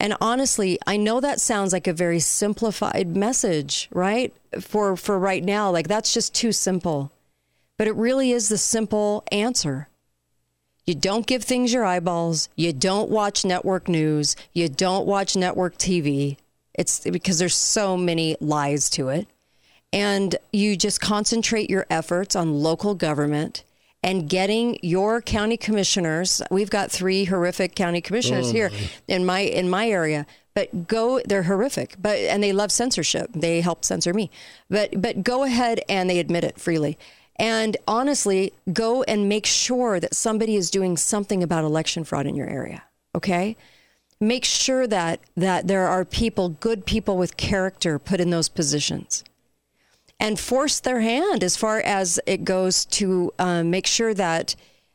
And 0.00 0.16
honestly, 0.20 0.80
I 0.84 0.96
know 0.96 1.20
that 1.20 1.40
sounds 1.40 1.72
like 1.72 1.86
a 1.86 1.92
very 1.92 2.18
simplified 2.18 3.14
message, 3.14 3.88
right? 3.92 4.34
For 4.60 4.96
for 4.96 5.16
right 5.16 5.44
now, 5.44 5.70
like 5.70 5.86
that's 5.86 6.12
just 6.12 6.34
too 6.34 6.50
simple. 6.50 7.12
But 7.78 7.86
it 7.86 7.94
really 7.94 8.32
is 8.32 8.48
the 8.48 8.58
simple 8.58 9.22
answer. 9.30 9.88
You 10.86 10.94
don't 10.94 11.26
give 11.26 11.44
things 11.44 11.72
your 11.72 11.84
eyeballs. 11.84 12.48
You 12.56 12.72
don't 12.72 13.08
watch 13.08 13.44
network 13.44 13.88
news. 13.88 14.34
You 14.52 14.68
don't 14.68 15.06
watch 15.06 15.36
network 15.36 15.78
TV. 15.78 16.36
It's 16.74 17.00
because 17.00 17.38
there's 17.38 17.54
so 17.54 17.96
many 17.96 18.36
lies 18.40 18.90
to 18.90 19.08
it. 19.08 19.28
And 19.92 20.34
you 20.52 20.76
just 20.76 21.00
concentrate 21.00 21.70
your 21.70 21.86
efforts 21.90 22.34
on 22.34 22.62
local 22.62 22.94
government 22.94 23.62
and 24.02 24.28
getting 24.28 24.78
your 24.82 25.20
county 25.20 25.56
commissioners. 25.56 26.42
We've 26.50 26.70
got 26.70 26.90
three 26.90 27.26
horrific 27.26 27.76
county 27.76 28.00
commissioners 28.00 28.48
oh, 28.48 28.52
here 28.52 28.70
in 29.06 29.24
my 29.24 29.40
in 29.40 29.70
my 29.70 29.88
area. 29.88 30.26
But 30.54 30.88
go, 30.88 31.20
they're 31.24 31.44
horrific. 31.44 31.94
But 32.00 32.16
and 32.18 32.42
they 32.42 32.52
love 32.52 32.72
censorship. 32.72 33.30
They 33.34 33.60
help 33.60 33.84
censor 33.84 34.12
me. 34.12 34.30
But 34.68 35.00
but 35.00 35.22
go 35.22 35.44
ahead 35.44 35.82
and 35.88 36.10
they 36.10 36.18
admit 36.18 36.42
it 36.42 36.58
freely 36.58 36.98
and 37.36 37.76
honestly, 37.88 38.52
go 38.72 39.02
and 39.04 39.28
make 39.28 39.46
sure 39.46 39.98
that 39.98 40.14
somebody 40.14 40.56
is 40.56 40.70
doing 40.70 40.96
something 40.96 41.42
about 41.42 41.64
election 41.64 42.04
fraud 42.04 42.26
in 42.26 42.34
your 42.34 42.48
area. 42.48 42.82
Okay? 43.14 43.56
Make 44.20 44.44
sure 44.44 44.86
that 44.86 45.20
that 45.36 45.66
there 45.66 45.88
are 45.88 46.04
people, 46.04 46.50
good 46.50 46.86
people 46.86 47.16
with 47.16 47.36
character 47.36 47.98
put 47.98 48.20
in 48.20 48.30
those 48.30 48.48
positions. 48.48 49.24
And 50.20 50.38
force 50.38 50.78
their 50.78 51.00
hand 51.00 51.42
as 51.42 51.56
far 51.56 51.80
as 51.80 52.20
it 52.26 52.44
goes 52.44 52.84
to 52.86 53.32
uh, 53.40 53.64
make 53.64 53.88
sure 53.88 54.14
that 54.14 54.54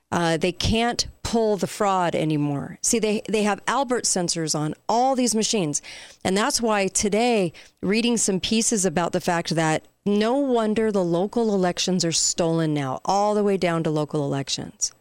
uh, 0.10 0.38
they 0.38 0.54
can't 0.54 1.06
pull 1.28 1.58
the 1.58 1.68
fraud 1.68 2.16
anymore. 2.16 2.80
See, 2.82 3.00
they, 3.00 3.22
they 3.28 3.44
have 3.44 3.60
Albert 3.68 4.06
sensors 4.06 4.58
on 4.58 4.74
all 4.88 5.14
these 5.14 5.36
machines. 5.36 5.82
And 6.24 6.38
that's 6.38 6.62
why 6.62 6.88
today, 6.88 7.52
reading 7.82 8.16
some 8.16 8.40
pieces 8.40 8.86
about 8.86 9.12
the 9.12 9.20
fact 9.20 9.50
that 9.56 9.86
no 10.06 10.38
wonder 10.38 10.90
the 10.90 11.04
local 11.04 11.54
elections 11.54 12.06
are 12.06 12.14
stolen 12.14 12.74
now, 12.74 13.02
all 13.04 13.36
the 13.36 13.44
way 13.44 13.58
down 13.58 13.84
to 13.84 13.90
local 13.90 14.24
elections. 14.24 14.94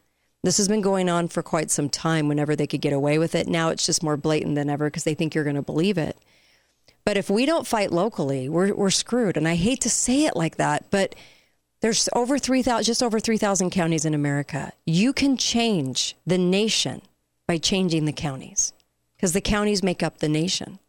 This 0.42 0.56
has 0.56 0.66
been 0.66 0.80
going 0.80 1.08
on 1.08 1.28
for 1.28 1.44
quite 1.44 1.70
some 1.70 1.88
time 1.88 2.26
whenever 2.26 2.56
they 2.56 2.66
could 2.66 2.80
get 2.80 2.92
away 2.92 3.20
with 3.20 3.36
it. 3.36 3.46
Now 3.46 3.68
it's 3.68 3.86
just 3.86 4.02
more 4.02 4.16
blatant 4.16 4.56
than 4.56 4.68
ever 4.68 4.86
because 4.86 5.04
they 5.04 5.14
think 5.14 5.32
you're 5.32 5.44
going 5.44 5.54
to 5.54 5.62
believe 5.62 5.96
it. 5.96 6.16
But 7.04 7.16
if 7.16 7.30
we 7.30 7.46
don't 7.46 7.68
fight 7.68 7.92
locally, 7.92 8.48
we're, 8.48 8.74
we're 8.74 8.90
screwed. 8.90 9.36
And 9.36 9.46
I 9.46 9.54
hate 9.54 9.80
to 9.82 9.90
say 9.90 10.24
it 10.24 10.34
like 10.34 10.56
that, 10.56 10.90
but 10.90 11.14
there's 11.87 12.09
over 12.14 12.37
3,000, 12.37 12.82
just 12.82 13.01
over 13.01 13.20
3,000 13.20 13.70
counties 13.70 14.05
in 14.05 14.12
America. 14.12 14.72
You 14.87 15.12
can 15.12 15.37
change 15.37 16.16
the 16.26 16.37
nation 16.37 17.01
by 17.47 17.59
changing 17.59 18.07
the 18.07 18.12
counties 18.12 18.72
because 19.14 19.34
the 19.34 19.41
counties 19.41 19.84
make 19.84 20.03
up 20.03 20.18
the 20.18 20.28
nation. 20.28 20.80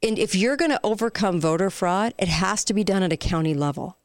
And 0.00 0.20
if 0.20 0.36
you're 0.36 0.56
going 0.56 0.70
to 0.70 0.78
overcome 0.84 1.40
voter 1.40 1.68
fraud, 1.68 2.14
it 2.16 2.28
has 2.28 2.62
to 2.66 2.74
be 2.74 2.84
done 2.84 3.02
at 3.02 3.12
a 3.12 3.16
county 3.16 3.54
level. 3.54 3.96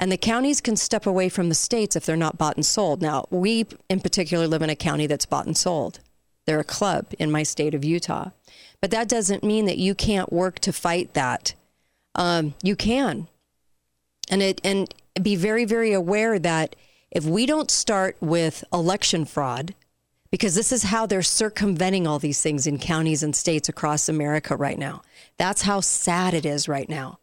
And 0.00 0.10
the 0.10 0.16
counties 0.16 0.60
can 0.60 0.74
step 0.74 1.06
away 1.06 1.28
from 1.28 1.48
the 1.48 1.54
states 1.54 1.94
if 1.94 2.04
they're 2.04 2.16
not 2.16 2.36
bought 2.36 2.56
and 2.56 2.66
sold. 2.66 3.00
Now, 3.00 3.26
we 3.30 3.66
in 3.88 4.00
particular 4.00 4.48
live 4.48 4.62
in 4.62 4.70
a 4.70 4.74
county 4.74 5.06
that's 5.06 5.26
bought 5.26 5.46
and 5.46 5.56
sold. 5.56 6.00
They're 6.44 6.58
a 6.58 6.64
club 6.64 7.06
in 7.20 7.30
my 7.30 7.44
state 7.44 7.74
of 7.74 7.84
Utah. 7.84 8.30
But 8.80 8.90
that 8.90 9.08
doesn't 9.08 9.44
mean 9.44 9.66
that 9.66 9.78
you 9.78 9.94
can't 9.94 10.32
work 10.32 10.58
to 10.58 10.72
fight 10.72 11.14
that. 11.14 11.54
Um, 12.16 12.54
you 12.64 12.74
can. 12.74 13.28
And 14.32 14.42
it 14.42 14.60
and 14.64 14.92
be 15.22 15.36
very, 15.36 15.64
very 15.64 15.92
aware 15.92 16.38
that 16.38 16.74
if 17.10 17.24
we 17.24 17.46
don't 17.46 17.70
start 17.70 18.16
with 18.20 18.64
election 18.72 19.26
fraud, 19.26 19.74
because 20.30 20.54
this 20.54 20.72
is 20.72 20.84
how 20.84 21.04
they're 21.04 21.22
circumventing 21.22 22.06
all 22.06 22.18
these 22.18 22.40
things 22.40 22.66
in 22.66 22.78
counties 22.78 23.22
and 23.22 23.36
states 23.36 23.68
across 23.68 24.08
America 24.08 24.56
right 24.56 24.78
now. 24.78 25.02
That's 25.36 25.62
how 25.62 25.80
sad 25.80 26.32
it 26.32 26.46
is 26.46 26.66
right 26.66 26.88
now. 26.88 27.18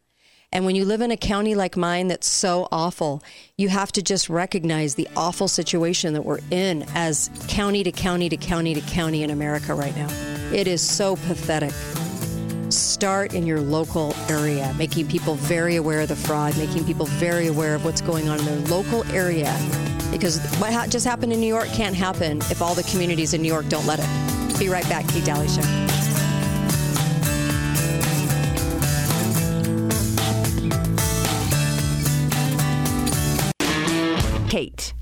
And 0.52 0.66
when 0.66 0.76
you 0.76 0.86
live 0.86 1.02
in 1.02 1.12
a 1.12 1.18
county 1.18 1.56
like 1.56 1.76
mine 1.76 2.08
that's 2.08 2.28
so 2.28 2.68
awful, 2.72 3.24
you 3.58 3.70
have 3.70 3.92
to 3.94 4.04
just 4.04 4.30
recognize 4.30 4.94
the 4.96 5.08
awful 5.16 5.48
situation 5.48 6.14
that 6.14 6.26
we're 6.26 6.40
in 6.52 6.86
as 6.94 7.30
county 7.48 7.84
to 7.84 7.92
county 7.92 8.30
to 8.30 8.38
county 8.38 8.76
to 8.76 8.82
county 8.82 9.24
in 9.24 9.32
America 9.32 9.74
right 9.74 9.96
now. 9.96 10.10
It 10.52 10.68
is 10.68 10.82
so 10.82 11.16
pathetic. 11.16 11.74
Start 12.70 13.34
in 13.34 13.48
your 13.48 13.60
local 13.60 14.16
area, 14.30 14.74
making 14.78 15.08
people 15.08 15.36
very 15.36 15.78
aware 15.78 16.02
of 16.02 16.10
the 16.10 16.16
fraud, 16.16 16.56
making 16.58 16.86
people 16.86 17.08
very 17.08 17.48
aware 17.48 17.74
of 17.74 17.84
what's 17.84 18.02
going 18.02 18.30
on 18.30 18.40
in 18.40 18.46
their 18.46 18.60
local 18.68 19.04
area. 19.12 19.56
Because 20.12 20.40
what 20.58 20.72
ha- 20.72 20.86
just 20.88 21.06
happened 21.06 21.34
in 21.34 21.40
New 21.40 21.48
York 21.48 21.68
can't 21.70 21.96
happen 21.96 22.38
if 22.52 22.62
all 22.62 22.76
the 22.76 22.84
communities 22.84 23.34
in 23.34 23.42
New 23.42 23.48
York 23.48 23.68
don't 23.70 23.86
let 23.88 24.00
it. 24.00 24.60
Be 24.60 24.70
right 24.70 24.88
back, 24.88 25.08
Kate 25.08 25.26
Dalley 25.26 25.48
Show. 25.48 25.62
Kate. 34.48 34.94